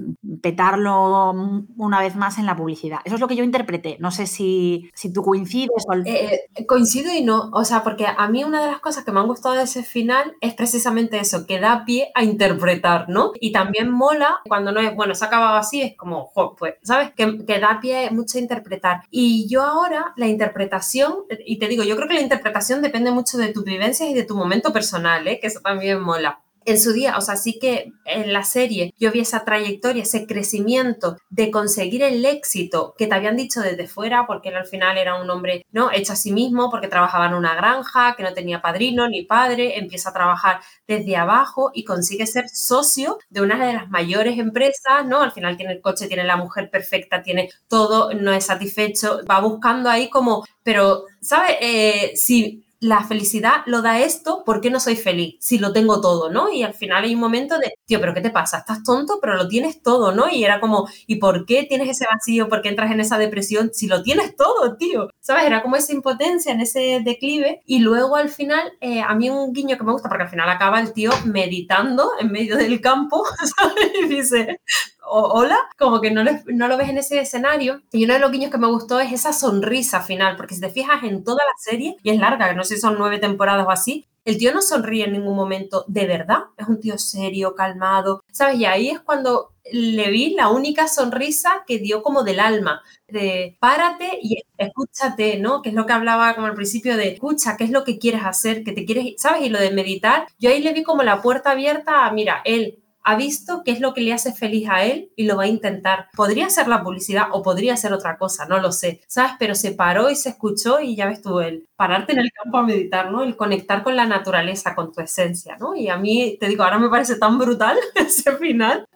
petarlo 0.43 1.31
una 1.77 2.01
vez 2.01 2.17
más 2.17 2.39
en 2.39 2.47
la 2.47 2.57
publicidad. 2.57 2.99
Eso 3.05 3.15
es 3.15 3.21
lo 3.21 3.29
que 3.29 3.37
yo 3.37 3.45
interpreté. 3.45 3.99
No 4.01 4.11
sé 4.11 4.27
si, 4.27 4.91
si 4.95 5.13
tú 5.13 5.23
coincides 5.23 5.85
o... 5.87 5.95
Eh, 5.95 6.41
eh, 6.57 6.67
coincido 6.67 7.15
y 7.15 7.23
no. 7.23 7.51
O 7.53 7.65
sea, 7.65 7.85
porque 7.85 8.05
a 8.05 8.27
mí 8.27 8.43
una 8.43 8.61
de 8.65 8.73
las 8.73 8.81
cosas 8.81 9.05
que 9.05 9.13
me 9.13 9.21
han 9.21 9.29
gustado 9.29 9.55
de 9.55 9.63
ese 9.63 9.85
final 9.85 10.35
es 10.41 10.55
precisamente 10.55 11.21
eso, 11.21 11.47
que 11.47 11.61
da 11.61 11.85
pie 11.85 12.11
a 12.17 12.25
interpretar, 12.25 13.09
¿no? 13.09 13.31
Y 13.39 13.53
también 13.53 13.93
mola 13.93 14.41
cuando 14.49 14.73
no 14.73 14.81
es, 14.81 14.93
bueno, 14.97 15.15
se 15.15 15.25
ha 15.25 15.29
acabado 15.29 15.57
así, 15.57 15.83
es 15.83 15.97
como, 15.97 16.33
pues, 16.59 16.75
¿sabes? 16.83 17.13
Que, 17.15 17.45
que 17.47 17.61
da 17.61 17.79
pie 17.81 18.11
mucho 18.11 18.39
a 18.39 18.41
interpretar. 18.41 19.03
Y 19.09 19.47
yo 19.49 19.63
ahora, 19.63 20.15
la 20.17 20.27
interpretación, 20.27 21.15
y 21.47 21.61
te 21.61 21.69
digo, 21.69 21.85
yo 21.85 21.95
creo 21.95 22.09
que 22.09 22.15
la 22.15 22.23
interpretación 22.23 22.83
depende 22.83 23.13
mucho 23.13 23.39
de 23.39 23.53
tu 23.53 23.63
vivencia 23.63 24.11
y 24.11 24.15
de 24.15 24.25
tu 24.25 24.35
momento 24.35 24.73
personal, 24.73 25.29
¿eh? 25.29 25.39
Que 25.39 25.47
eso 25.47 25.61
también 25.61 26.01
mola 26.01 26.41
en 26.65 26.81
su 26.81 26.93
día, 26.93 27.17
o 27.17 27.21
sea, 27.21 27.37
sí 27.37 27.59
que 27.59 27.93
en 28.05 28.33
la 28.33 28.45
serie 28.45 28.95
yo 28.99 29.11
vi 29.11 29.21
esa 29.21 29.45
trayectoria, 29.45 30.03
ese 30.03 30.27
crecimiento 30.27 31.17
de 31.31 31.51
conseguir 31.51 32.03
el 32.03 32.25
éxito 32.25 32.95
que 32.99 33.07
te 33.07 33.15
habían 33.15 33.37
dicho 33.37 33.61
desde 33.61 33.89
fuera, 33.89 34.27
porque 34.27 34.51
él 34.51 34.57
al 34.57 34.67
final 34.67 34.99
era 34.99 35.21
un 35.21 35.31
hombre, 35.31 35.67
¿no? 35.73 35.91
Hecho 35.91 36.13
a 36.13 36.17
sí 36.17 36.33
mismo, 36.33 36.71
porque 36.71 36.89
trabajaba 36.89 37.27
en 37.27 37.35
una 37.35 37.55
granja, 37.55 38.15
que 38.17 38.23
no 38.23 38.35
tenía 38.35 38.61
padrino 38.61 39.09
ni 39.09 39.23
padre, 39.25 39.79
empieza 39.79 40.11
a 40.11 40.15
trabajar 40.15 40.61
desde 40.87 41.17
abajo 41.17 41.71
y 41.75 41.85
consigue 41.85 42.27
ser 42.27 42.49
socio 42.49 43.19
de 43.31 43.41
una 43.41 43.65
de 43.65 43.75
las 43.75 43.89
mayores 43.89 44.39
empresas, 44.39 45.07
¿no? 45.07 45.23
Al 45.23 45.33
final 45.33 45.57
tiene 45.57 45.73
el 45.73 45.81
coche, 45.81 46.09
tiene 46.09 46.25
la 46.25 46.37
mujer 46.37 46.71
perfecta, 46.71 47.23
tiene 47.23 47.51
todo, 47.69 48.13
no 48.15 48.33
es 48.33 48.47
satisfecho, 48.47 49.21
va 49.31 49.41
buscando 49.41 49.89
ahí 49.89 50.09
como, 50.11 50.45
pero, 50.63 51.05
¿sabes? 51.21 51.57
Eh, 51.61 52.13
si 52.17 52.65
la 52.81 53.05
felicidad 53.05 53.63
lo 53.67 53.83
da 53.83 54.01
esto, 54.01 54.43
¿por 54.45 54.63
qué 54.63 54.71
no 54.71 54.81
soy 54.81 54.97
feliz? 54.97 55.37
Si 55.41 55.59
lo 55.59 55.73
tengo 55.73 56.01
todo, 56.01 56.31
¿no? 56.31 56.51
Y 56.51 56.63
al 56.63 56.73
final 56.73 57.05
hay 57.05 57.15
un 57.15 57.21
momento 57.21 57.59
de, 57.59 57.75
tío, 57.85 58.01
pero 58.01 58.15
¿qué 58.15 58.23
te 58.23 58.31
pasa? 58.31 58.59
Estás 58.59 58.83
tonto, 58.83 59.19
pero 59.21 59.37
lo 59.37 59.49
tienes 59.49 59.83
todo, 59.83 60.13
¿no? 60.13 60.31
Y 60.31 60.45
era 60.45 60.61
como, 60.61 60.89
¿y 61.07 61.17
por 61.17 61.45
qué 61.45 61.65
tienes 61.65 61.91
ese 61.91 62.07
vacío? 62.11 62.49
¿Por 62.49 62.63
qué 62.63 62.71
entras 62.71 62.91
en 62.91 63.01
esa 63.01 63.19
depresión? 63.19 63.71
Si 63.75 63.87
lo 63.87 64.03
tienes 64.03 64.35
todo, 64.35 64.77
tío. 64.79 65.11
¿Sabes? 65.21 65.45
Era 65.45 65.63
como 65.63 65.77
esa 65.77 65.93
impotencia 65.93 66.53
en 66.53 66.63
ese 66.63 67.03
declive. 67.05 67.61
Y 67.67 67.81
luego 67.81 68.17
al 68.17 68.31
final, 68.31 68.73
eh, 68.81 69.03
a 69.03 69.15
mí 69.15 69.29
un 69.29 69.53
guiño 69.53 69.77
que 69.77 69.85
me 69.85 69.93
gusta, 69.93 70.09
porque 70.09 70.25
al 70.25 70.31
final 70.31 70.49
acaba 70.49 70.81
el 70.81 70.95
tío 70.95 71.11
meditando 71.27 72.13
en 72.19 72.33
medio 72.33 72.57
del 72.57 72.81
campo, 72.81 73.23
¿sabes? 73.59 73.91
Y 74.03 74.07
dice, 74.07 74.61
hola, 75.07 75.59
como 75.79 76.01
que 76.01 76.11
no, 76.11 76.23
no 76.25 76.69
lo 76.69 76.77
ves 76.77 76.89
en 76.89 76.99
ese 76.99 77.21
escenario. 77.21 77.83
Y 77.93 78.05
uno 78.05 78.15
de 78.15 78.21
los 78.21 78.31
guiños 78.31 78.51
que 78.51 78.59
me 78.59 78.69
gustó 78.69 79.01
es 79.01 79.13
esa 79.13 79.33
sonrisa 79.33 80.01
final, 80.03 80.37
porque 80.37 80.55
si 80.55 80.61
te 80.61 80.71
fijas 80.71 81.03
en 81.03 81.25
toda 81.25 81.45
la 81.45 81.55
serie, 81.59 81.97
y 82.03 82.11
es 82.11 82.19
larga, 82.19 82.53
no 82.55 82.65
sé 82.65 82.77
si 82.77 82.81
son 82.81 82.97
nueve 82.99 83.19
temporadas 83.19 83.67
o 83.67 83.71
así, 83.71 84.07
el 84.25 84.39
tío 84.39 84.53
no 84.53 84.61
sonríe 84.61 85.05
en 85.05 85.13
ningún 85.13 85.35
momento 85.35 85.85
de 85.89 86.07
verdad, 86.07 86.45
es 86.57 86.69
un 86.69 86.81
tío 86.81 86.99
serio, 86.99 87.55
calmado, 87.55 88.23
¿sabes? 88.31 88.57
Y 88.57 88.65
ahí 88.67 88.91
es 88.91 89.01
cuando 89.01 89.55
le 89.73 90.11
vi 90.11 90.35
la 90.35 90.49
única 90.49 90.89
sonrisa 90.89 91.65
que 91.67 91.79
dio 91.79 92.03
como 92.03 92.23
del 92.23 92.41
alma, 92.41 92.83
de 93.09 93.57
párate 93.61 94.19
y 94.23 94.43
escúchate, 94.59 95.39
¿no? 95.39 95.63
Que 95.63 95.71
es 95.71 95.75
lo 95.75 95.87
que 95.87 95.93
hablaba 95.95 96.35
como 96.35 96.47
al 96.47 96.55
principio 96.55 96.97
de 96.97 97.09
escucha, 97.09 97.57
qué 97.57 97.65
es 97.65 97.71
lo 97.71 97.85
que 97.85 97.99
quieres 97.99 98.23
hacer, 98.25 98.63
que 98.63 98.73
te 98.73 98.85
quieres, 98.85 99.15
¿sabes? 99.17 99.43
Y 99.43 99.49
lo 99.49 99.59
de 99.59 99.71
meditar, 99.71 100.27
yo 100.39 100.51
ahí 100.51 100.61
le 100.63 100.73
vi 100.73 100.83
como 100.83 101.03
la 101.03 101.23
puerta 101.23 101.53
abierta 101.53 102.05
a, 102.07 102.13
mira, 102.13 102.43
él 102.45 102.83
ha 103.03 103.17
visto 103.17 103.63
qué 103.65 103.73
es 103.73 103.81
lo 103.81 103.95
que 103.95 104.01
le 104.01 104.13
hace 104.13 104.33
feliz 104.33 104.69
a 104.69 104.85
él 104.85 105.11
y 105.17 105.25
lo 105.25 105.37
va 105.37 105.45
a 105.45 105.49
intentar. 105.49 106.09
Podría 106.17 106.51
ser 106.51 106.69
la 106.69 106.83
publicidad 106.83 107.27
o 107.33 107.43
podría 107.43 107.77
ser 107.77 107.93
otra 107.93 108.19
cosa, 108.19 108.47
no 108.47 108.59
lo 108.59 108.73
sé, 108.73 109.01
¿sabes? 109.09 109.33
Pero 109.39 109.55
se 109.55 109.73
paró 109.73 110.11
y 110.11 110.17
se 110.17 110.31
escuchó 110.31 110.81
y 110.81 110.97
ya 110.97 111.07
ves 111.07 111.23
tú, 111.23 111.41
el 111.41 111.67
pararte 111.77 112.13
en 112.13 112.21
el 112.21 112.31
campo 112.33 112.59
a 112.59 112.63
meditar, 112.63 113.11
¿no? 113.11 113.23
El 113.23 113.37
conectar 113.37 113.83
con 113.83 113.97
la 113.97 114.07
naturaleza, 114.07 114.75
con 114.75 114.93
tu 114.93 115.01
esencia, 115.01 115.57
¿no? 115.59 115.75
Y 115.75 115.89
a 115.89 115.97
mí, 115.97 116.37
te 116.39 116.49
digo, 116.49 116.65
ahora 116.65 116.79
me 116.79 116.89
parece 116.89 117.17
tan 117.17 117.39
brutal 117.39 117.79
ese 117.95 118.37
final. 118.37 118.87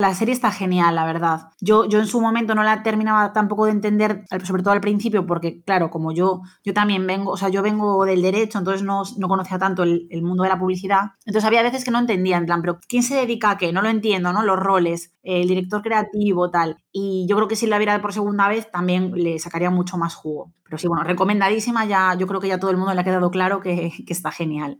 La 0.00 0.14
serie 0.14 0.32
está 0.32 0.50
genial, 0.50 0.94
la 0.94 1.04
verdad. 1.04 1.50
Yo, 1.60 1.86
yo 1.86 1.98
en 1.98 2.06
su 2.06 2.22
momento 2.22 2.54
no 2.54 2.62
la 2.62 2.82
terminaba 2.82 3.34
tampoco 3.34 3.66
de 3.66 3.72
entender, 3.72 4.24
sobre 4.44 4.62
todo 4.62 4.72
al 4.72 4.80
principio, 4.80 5.26
porque 5.26 5.60
claro, 5.62 5.90
como 5.90 6.10
yo, 6.10 6.40
yo 6.64 6.72
también 6.72 7.06
vengo, 7.06 7.32
o 7.32 7.36
sea, 7.36 7.50
yo 7.50 7.60
vengo 7.60 8.06
del 8.06 8.22
derecho, 8.22 8.56
entonces 8.56 8.82
no, 8.82 9.02
no 9.18 9.28
conocía 9.28 9.58
tanto 9.58 9.82
el, 9.82 10.06
el, 10.08 10.22
mundo 10.22 10.42
de 10.42 10.48
la 10.48 10.58
publicidad. 10.58 11.10
Entonces 11.26 11.46
había 11.46 11.62
veces 11.62 11.84
que 11.84 11.90
no 11.90 11.98
entendía, 11.98 12.38
en 12.38 12.46
plan, 12.46 12.62
pero 12.62 12.80
¿quién 12.88 13.02
se 13.02 13.14
dedica 13.14 13.50
a 13.50 13.58
qué? 13.58 13.74
No 13.74 13.82
lo 13.82 13.90
entiendo, 13.90 14.32
¿no? 14.32 14.42
Los 14.42 14.58
roles, 14.58 15.12
el 15.22 15.46
director 15.46 15.82
creativo, 15.82 16.50
tal. 16.50 16.78
Y 16.90 17.26
yo 17.28 17.36
creo 17.36 17.46
que 17.48 17.56
si 17.56 17.66
la 17.66 17.76
viera 17.76 18.00
por 18.00 18.14
segunda 18.14 18.48
vez 18.48 18.70
también 18.70 19.12
le 19.12 19.38
sacaría 19.38 19.68
mucho 19.68 19.98
más 19.98 20.14
jugo. 20.14 20.50
Pero 20.64 20.78
sí, 20.78 20.88
bueno, 20.88 21.04
recomendadísima, 21.04 21.84
ya, 21.84 22.14
yo 22.14 22.26
creo 22.26 22.40
que 22.40 22.48
ya 22.48 22.58
todo 22.58 22.70
el 22.70 22.78
mundo 22.78 22.94
le 22.94 23.02
ha 23.02 23.04
quedado 23.04 23.30
claro 23.30 23.60
que, 23.60 23.92
que 24.06 24.12
está 24.14 24.30
genial. 24.30 24.78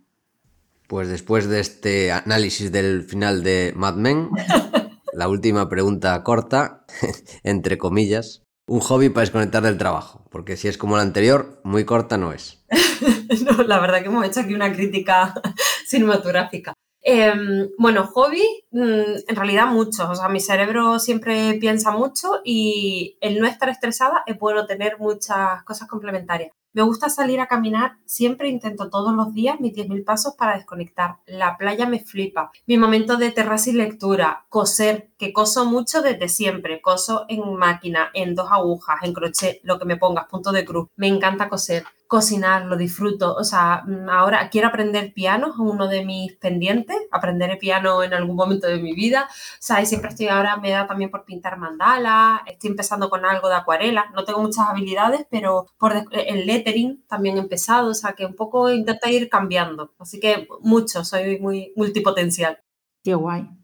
Pues 0.87 1.09
después 1.09 1.47
de 1.47 1.61
este 1.61 2.11
análisis 2.11 2.73
del 2.73 3.03
final 3.05 3.45
de 3.45 3.75
Mad 3.77 3.97
Men, 3.97 4.31
la 5.13 5.29
última 5.29 5.69
pregunta 5.69 6.23
corta, 6.23 6.85
entre 7.43 7.79
comillas. 7.79 8.43
Un 8.67 8.81
hobby 8.81 9.09
para 9.09 9.23
desconectar 9.23 9.63
del 9.65 9.79
trabajo, 9.79 10.25
porque 10.31 10.57
si 10.57 10.69
es 10.69 10.79
como 10.79 10.97
la 10.97 11.03
anterior, 11.03 11.61
muy 11.65 11.85
corta 11.85 12.17
no 12.17 12.33
es. 12.33 12.63
no, 13.45 13.65
la 13.65 13.81
verdad 13.81 14.01
que 14.01 14.07
hemos 14.07 14.25
hecho 14.25 14.41
aquí 14.41 14.55
una 14.55 14.73
crítica 14.73 15.35
cinematográfica. 15.87 16.73
Eh, 17.03 17.33
bueno, 17.79 18.07
hobby, 18.07 18.43
mm, 18.71 19.29
en 19.29 19.37
realidad 19.37 19.67
muchos. 19.67 20.09
O 20.09 20.15
sea, 20.15 20.29
mi 20.29 20.39
cerebro 20.39 20.99
siempre 20.99 21.55
piensa 21.55 21.91
mucho 21.91 22.41
y 22.45 23.17
el 23.21 23.41
no 23.41 23.47
estar 23.47 23.69
estresada 23.71 24.23
es 24.27 24.39
bueno 24.39 24.67
tener 24.67 24.99
muchas 24.99 25.63
cosas 25.65 25.89
complementarias. 25.89 26.53
Me 26.73 26.83
gusta 26.83 27.09
salir 27.09 27.41
a 27.41 27.49
caminar, 27.49 27.97
siempre 28.05 28.49
intento 28.49 28.91
todos 28.91 29.13
los 29.13 29.35
días 29.35 29.59
mis 29.59 29.73
10.000 29.73 30.05
pasos 30.05 30.35
para 30.35 30.55
desconectar. 30.55 31.17
La 31.27 31.57
playa 31.57 31.85
me 31.85 31.99
flipa. 31.99 32.53
Mi 32.65 32.79
momento 32.79 33.17
de 33.17 33.33
terraza 33.33 33.71
y 33.71 33.73
lectura, 33.73 34.47
coser, 34.49 35.11
que 35.19 35.33
coso 35.33 35.65
mucho 35.65 36.01
desde 36.01 36.29
siempre. 36.29 36.81
Coso 36.81 37.25
en 37.29 37.57
máquina, 37.57 38.11
en 38.15 38.37
dos 38.37 38.53
agujas, 38.53 38.99
en 39.03 39.13
crochet, 39.13 39.59
lo 39.65 39.81
que 39.81 39.85
me 39.85 39.97
pongas, 39.97 40.27
punto 40.27 40.53
de 40.53 40.65
cruz. 40.65 40.87
Me 40.95 41.09
encanta 41.09 41.49
coser 41.49 41.85
cocinar, 42.11 42.67
lo 42.67 42.77
disfruto. 42.77 43.37
O 43.37 43.45
sea, 43.45 43.85
mm, 43.87 44.09
ahora 44.09 44.51
quiero 44.51 44.67
aprender 44.67 45.15
piano, 45.15 45.51
es 45.53 45.59
uno 45.59 45.87
de 45.87 46.05
mis 46.05 46.33
pendientes, 46.39 46.97
aprenderé 47.13 47.57
piano 47.57 48.03
en 48.03 48.13
algún 48.13 48.35
momento 48.35 48.67
de 48.67 48.81
mi 48.81 48.95
vida. 48.95 49.29
O 49.31 49.57
sea, 49.61 49.81
y 49.81 49.87
siempre 49.87 50.11
estoy 50.11 50.27
ahora, 50.27 50.57
me 50.57 50.71
da 50.73 50.89
también 50.89 51.11
por 51.13 51.25
pintar 51.25 51.57
mandalas, 51.57 52.41
estoy 52.47 52.71
empezando 52.71 53.09
con 53.11 53.25
algo 53.25 53.49
de 53.49 53.55
acuarela. 53.55 54.11
No 54.13 54.25
tengo 54.25 54.41
muchas 54.43 54.67
habilidades, 54.67 55.25
pero 55.31 55.67
por 55.79 55.93
el 55.95 56.47
lettering 56.47 57.05
también 57.07 57.37
he 57.37 57.41
empezado, 57.41 57.91
o 57.91 57.95
sea, 57.95 58.15
que 58.15 58.27
un 58.27 58.35
poco 58.35 58.71
intenta 58.73 59.09
ir 59.09 59.29
cambiando. 59.29 59.95
Así 60.01 60.19
que 60.19 60.49
mucho, 60.63 61.05
soy 61.05 61.39
muy 61.39 61.73
multipotencial. 61.77 62.59
Qué 63.05 63.15
guay. 63.15 63.60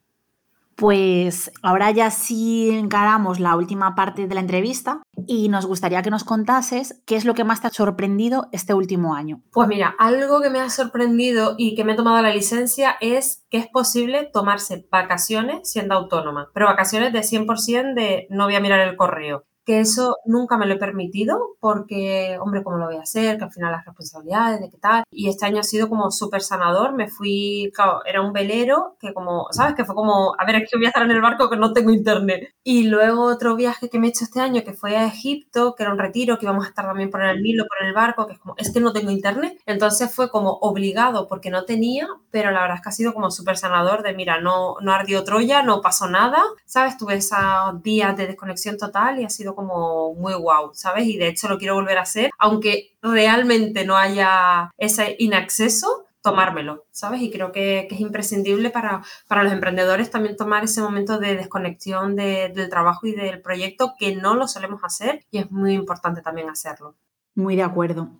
Pues 0.77 1.51
ahora 1.63 1.91
ya 1.91 2.11
sí 2.11 2.69
encaramos 2.71 3.41
la 3.41 3.57
última 3.57 3.95
parte 3.95 4.29
de 4.29 4.35
la 4.35 4.43
entrevista 4.43 5.03
y 5.27 5.49
nos 5.49 5.65
gustaría 5.65 6.03
que 6.03 6.11
nos 6.11 6.23
contases 6.23 7.03
qué 7.07 7.17
es 7.17 7.25
lo 7.25 7.33
que 7.33 7.45
más 7.45 7.63
te 7.63 7.69
ha 7.69 7.71
sorprendido 7.71 8.49
este 8.53 8.75
último 8.75 9.15
año. 9.15 9.43
Pues 9.53 9.69
mira, 9.69 9.95
algo 9.99 10.43
que 10.43 10.51
me 10.51 10.61
ha 10.61 10.69
sorprendido 10.69 11.55
y 11.57 11.75
que 11.75 11.85
me 11.85 11.93
he 11.93 11.97
tomado 11.97 12.21
la 12.21 12.35
licencia 12.35 12.97
es 13.01 13.47
que 13.49 13.57
es 13.57 13.69
posible 13.69 14.29
tomarse 14.31 14.87
vacaciones 14.91 15.71
siendo 15.71 15.95
autónoma, 15.95 16.51
pero 16.53 16.67
vacaciones 16.67 17.11
de 17.15 17.21
100% 17.21 17.95
de 17.95 18.27
no 18.29 18.45
voy 18.45 18.57
a 18.57 18.61
mirar 18.61 18.81
el 18.81 18.97
correo 18.97 19.47
que 19.67 19.81
eso 19.81 20.19
nunca 20.25 20.57
me 20.57 20.67
lo 20.67 20.75
he 20.75 20.79
permitido 20.79 21.57
porque, 21.61 22.39
hombre, 22.41 22.63
¿cómo 22.63 22.79
lo 22.79 22.87
voy 22.87 22.97
a 22.97 23.03
hacer? 23.03 23.37
Que 23.37 23.45
al 23.45 23.53
final 23.53 23.73
las 23.73 23.85
responsabilidades, 23.85 24.61
de 24.61 24.71
qué 24.71 24.79
tal. 24.79 25.03
Y 25.11 25.29
este 25.29 25.45
año 25.45 25.59
ha 25.59 25.65
sido 25.65 25.89
como 25.89 26.13
súper 26.13 26.41
sanador. 26.41 26.95
Me 26.95 27.09
fui, 27.09 27.73
claro, 27.75 28.05
era 28.07 28.23
un 28.23 28.33
velero 28.33 28.97
que 29.01 29.13
como, 29.13 29.49
¿sabes? 29.51 29.75
Que 29.75 29.85
fue 29.85 29.97
como, 29.97 30.35
a 30.39 30.47
ver, 30.47 30.63
es 30.63 30.71
que 30.71 30.77
voy 30.79 30.87
a 30.87 30.91
estar 30.91 31.03
en 31.03 31.11
el 31.11 31.21
barco 31.21 31.51
que 31.51 31.57
no 31.57 31.73
tengo 31.73 31.91
internet. 31.91 32.55
Y 32.63 32.85
luego 32.85 33.25
otro 33.25 33.57
viaje 33.57 33.91
que 33.91 33.99
me 33.99 34.07
he 34.07 34.11
hecho 34.11 34.25
este 34.25 34.41
año 34.41 34.63
que 34.63 34.73
fue 34.73 34.97
a 34.97 35.07
Egipto, 35.07 35.75
que 35.75 35.83
era 35.83 35.93
un 35.93 35.99
retiro, 35.99 36.39
que 36.39 36.47
íbamos 36.47 36.65
a 36.65 36.69
estar 36.69 36.87
también 36.87 37.11
por 37.11 37.25
el 37.25 37.43
Nilo, 37.43 37.67
por 37.67 37.85
el 37.85 37.93
barco, 37.93 38.29
que 38.29 38.35
es 38.35 38.39
como, 38.39 38.55
es 38.57 38.73
que 38.73 38.79
no 38.79 38.93
tengo 38.93 39.11
internet. 39.11 39.59
Entonces 39.67 40.15
fue 40.15 40.31
como 40.31 40.59
obligado 40.61 41.27
porque 41.27 41.51
no 41.51 41.65
tenía, 41.65 42.07
pero 42.31 42.53
la 42.53 42.61
verdad 42.61 42.77
es 42.77 42.83
que 42.83 42.89
ha 42.91 42.93
sido 42.93 43.13
como 43.13 43.33
súper 43.33 43.57
sanador 43.57 44.05
de, 44.05 44.15
mira, 44.15 44.41
no, 44.41 44.77
no 44.81 44.93
ardió 44.93 45.25
Troya, 45.25 45.63
no 45.63 45.81
pasó 45.81 46.09
nada, 46.09 46.41
¿sabes? 46.67 46.97
Tuve 46.97 47.17
esos 47.17 47.83
días 47.83 48.17
de 48.17 48.29
desconexión 48.29 48.77
total 48.77 49.19
y 49.19 49.25
ha 49.25 49.31
sido 49.31 49.56
como 49.57 50.15
muy 50.15 50.35
guau, 50.35 50.71
¿sabes? 50.75 51.07
Y 51.07 51.17
de 51.17 51.29
hecho 51.29 51.49
lo 51.49 51.59
quiero 51.59 51.75
volver 51.75 51.99
a 51.99 52.03
hacer, 52.03 52.31
aunque 52.39 52.97
realmente 53.03 53.85
no 53.85 53.97
haya 53.97 54.71
ese 54.77 55.17
inacceso, 55.19 56.07
tomármelo, 56.23 56.87
¿sabes? 56.91 57.23
Y 57.23 57.31
creo 57.31 57.53
que, 57.53 57.89
es 57.91 58.01
imprescindible 58.01 58.71
para, 58.71 59.03
para, 59.29 59.45
los 59.45 59.53
emprendedores 59.53 60.11
también 60.11 60.37
tomar 60.37 60.65
ese 60.65 60.81
momento 60.81 61.19
de 61.19 61.37
desconexión 61.37 62.17
de, 62.17 62.53
del 62.55 62.69
trabajo 62.69 63.07
y 63.07 63.13
del 63.13 63.41
proyecto, 63.41 63.95
que 63.99 64.15
no 64.17 64.35
lo 64.35 64.49
solemos 64.49 64.83
hacer 64.85 65.25
y 65.31 65.39
es 65.39 65.51
muy 65.51 65.73
importante 65.73 66.23
también 66.23 66.51
hacerlo. 66.51 66.97
Muy 67.35 67.55
de 67.55 67.63
acuerdo. 67.63 68.11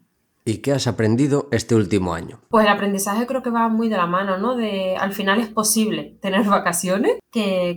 ¿Y 0.49 0.59
qué 0.59 0.73
has 0.73 0.87
aprendido 0.87 1.49
este 1.51 1.75
último 1.75 2.15
año? 2.15 2.41
Pues 2.51 2.65
el 2.65 2.71
aprendizaje 2.71 3.27
creo 3.27 3.43
que 3.43 3.51
va 3.51 3.69
muy 3.69 3.89
de 3.89 3.97
la 3.97 4.07
mano, 4.07 4.39
¿no? 4.39 4.55
De 4.55 4.97
al 4.97 5.13
final 5.13 5.41
es 5.41 5.49
posible 5.49 6.19
tener 6.23 6.45
vacaciones, 6.47 7.19
que, 7.33 7.77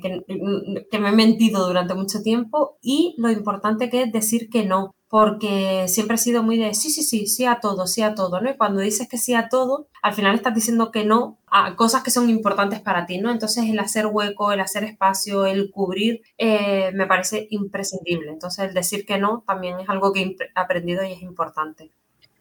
me 0.99 1.09
he 1.09 1.11
mentido 1.11 1.65
durante 1.65 1.95
mucho 1.95 2.21
tiempo 2.21 2.77
y 2.79 3.15
lo 3.17 3.31
importante 3.31 3.89
que 3.89 4.03
es 4.03 4.11
decir 4.11 4.51
que 4.51 4.65
no, 4.65 4.93
porque 5.09 5.87
siempre 5.87 6.15
he 6.15 6.19
sido 6.19 6.43
muy 6.43 6.59
de 6.59 6.75
sí, 6.75 6.91
sí, 6.91 7.01
sí, 7.01 7.25
sí 7.25 7.45
a 7.45 7.59
todo, 7.59 7.87
sí 7.87 8.03
a 8.03 8.13
todo, 8.13 8.39
¿no? 8.39 8.51
Y 8.51 8.57
cuando 8.57 8.81
dices 8.81 9.09
que 9.09 9.17
sí 9.17 9.33
a 9.33 9.49
todo, 9.49 9.87
al 10.03 10.13
final 10.13 10.35
estás 10.35 10.53
diciendo 10.53 10.91
que 10.91 11.05
no 11.05 11.39
a 11.47 11.75
cosas 11.75 12.03
que 12.03 12.11
son 12.11 12.29
importantes 12.29 12.81
para 12.81 13.07
ti, 13.07 13.17
¿no? 13.17 13.31
Entonces 13.31 13.67
el 13.67 13.79
hacer 13.79 14.05
hueco, 14.05 14.51
el 14.51 14.59
hacer 14.59 14.83
espacio, 14.83 15.47
el 15.47 15.71
cubrir, 15.71 16.21
eh, 16.37 16.91
me 16.93 17.07
parece 17.07 17.47
imprescindible. 17.49 18.29
Entonces 18.31 18.65
el 18.65 18.75
decir 18.75 19.07
que 19.07 19.17
no 19.17 19.43
también 19.47 19.79
es 19.79 19.89
algo 19.89 20.13
que 20.13 20.21
he 20.21 20.35
aprendido 20.53 21.03
y 21.03 21.13
es 21.13 21.23
importante. 21.23 21.91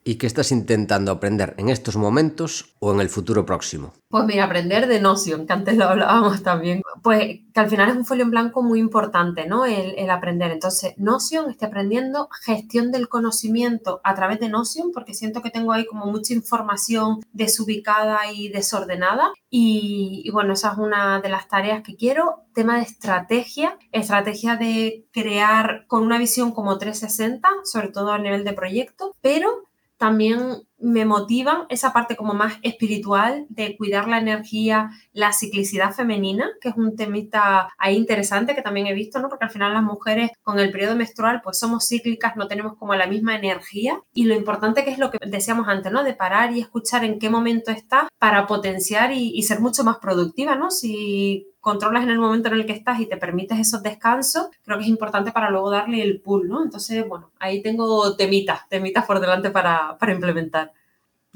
¿Y 0.09 0.15
qué 0.15 0.27
estás 0.27 0.53
intentando 0.53 1.13
aprender 1.13 1.53
en 1.59 1.69
estos 1.69 1.99
momentos 1.99 2.75
o 2.79 2.95
en 2.95 3.01
el 3.01 3.11
futuro 3.11 3.45
próximo? 3.45 3.93
Pues 4.09 4.25
mira, 4.25 4.45
aprender 4.45 4.87
de 4.87 5.03
Notion, 5.03 5.47
que 5.47 5.53
antes 5.53 5.77
lo 5.77 5.85
hablábamos 5.85 6.43
también. 6.43 6.81
Pues 7.03 7.41
que 7.53 7.61
al 7.61 7.69
final 7.69 7.91
es 7.91 7.97
un 7.97 8.07
folio 8.07 8.25
en 8.25 8.31
blanco 8.31 8.63
muy 8.63 8.81
importante, 8.81 9.47
¿no? 9.47 9.67
El, 9.67 9.99
el, 9.99 10.09
aprender. 10.09 10.51
Entonces, 10.51 10.95
Notion, 10.97 11.51
estoy 11.51 11.69
aprendiendo 11.69 12.31
gestión 12.43 12.91
del 12.91 13.11
conocimiento 13.11 14.01
a 14.03 14.15
través 14.15 14.41
de 14.41 14.49
Notion, 14.49 14.93
porque 14.95 15.13
siento 15.13 15.43
que 15.43 15.51
tengo 15.51 15.73
ahí 15.73 15.85
como 15.85 16.07
mucha 16.07 16.33
información 16.33 17.21
desubicada 17.35 18.33
y 18.33 18.49
desordenada. 18.49 19.35
Y, 19.51 20.23
y 20.25 20.31
bueno, 20.31 20.55
esa 20.55 20.73
es 20.73 20.79
una 20.79 21.21
de 21.21 21.29
las 21.29 21.49
tareas 21.49 21.83
que 21.83 21.97
quiero. 21.97 22.45
Tema 22.55 22.77
de 22.77 22.85
estrategia, 22.85 23.77
estrategia 23.93 24.57
de 24.57 25.07
crear 25.13 25.85
con 25.87 26.03
una 26.03 26.17
visión 26.17 26.53
como 26.53 26.79
360, 26.79 27.47
sobre 27.65 27.89
todo 27.89 28.13
a 28.13 28.19
nivel 28.19 28.43
de 28.45 28.55
proyecto, 28.55 29.15
pero 29.21 29.68
también 29.99 30.63
me 30.79 31.05
motivan 31.05 31.67
esa 31.69 31.93
parte 31.93 32.17
como 32.17 32.33
más 32.33 32.55
espiritual 32.63 33.47
de 33.51 33.77
cuidar 33.77 34.09
la 34.09 34.19
energía, 34.19 34.91
la 35.19 35.33
ciclicidad 35.33 35.93
femenina, 35.93 36.49
que 36.61 36.69
es 36.69 36.77
un 36.77 36.95
temita 36.95 37.71
ahí 37.77 37.97
interesante 37.97 38.55
que 38.55 38.63
también 38.63 38.87
he 38.87 38.95
visto, 38.95 39.19
¿no? 39.19 39.29
Porque 39.29 39.47
al 39.47 39.51
final 39.51 39.75
las 39.75 39.83
mujeres 39.83 40.31
con 40.45 40.61
el 40.61 40.71
periodo 40.71 40.95
menstrual 40.95 41.41
pues 41.43 41.59
somos 41.59 41.89
cíclicas, 41.89 42.37
no 42.37 42.47
tenemos 42.47 42.77
como 42.77 42.95
la 42.95 43.09
misma 43.09 43.35
energía 43.35 44.01
y 44.15 44.27
lo 44.27 44.35
importante 44.35 44.85
que 44.85 44.93
es 44.93 44.99
lo 44.99 45.11
que 45.11 45.19
decíamos 45.27 45.67
antes, 45.67 45.91
¿no? 45.91 46.05
De 46.05 46.15
parar 46.15 46.53
y 46.53 46.61
escuchar 46.61 47.05
en 47.05 47.19
qué 47.19 47.31
momento 47.31 47.73
estás 47.73 48.05
para 48.21 48.47
potenciar 48.47 49.11
y, 49.11 49.33
y 49.37 49.43
ser 49.43 49.59
mucho 49.59 49.83
más 49.83 49.99
productiva, 49.99 50.55
¿no? 50.55 50.71
Si 50.71 51.49
controlas 51.59 52.05
en 52.05 52.11
el 52.11 52.21
momento 52.21 52.49
en 52.49 52.55
el 52.55 52.67
que 52.67 52.73
estás 52.73 53.01
y 53.01 53.07
te 53.07 53.17
permites 53.17 53.59
esos 53.59 53.83
descansos, 53.83 54.51
creo 54.63 54.79
que 54.79 54.85
es 54.85 54.89
importante 54.89 55.33
para 55.33 55.51
luego 55.51 55.71
darle 55.71 56.01
el 56.01 56.21
pull, 56.21 56.49
¿no? 56.49 56.63
Entonces, 56.63 57.07
bueno, 57.09 57.33
ahí 57.41 57.61
tengo 57.61 58.15
temitas, 58.15 58.69
temitas 58.69 59.05
por 59.05 59.19
delante 59.19 59.51
para, 59.51 59.99
para 59.99 60.13
implementar. 60.13 60.73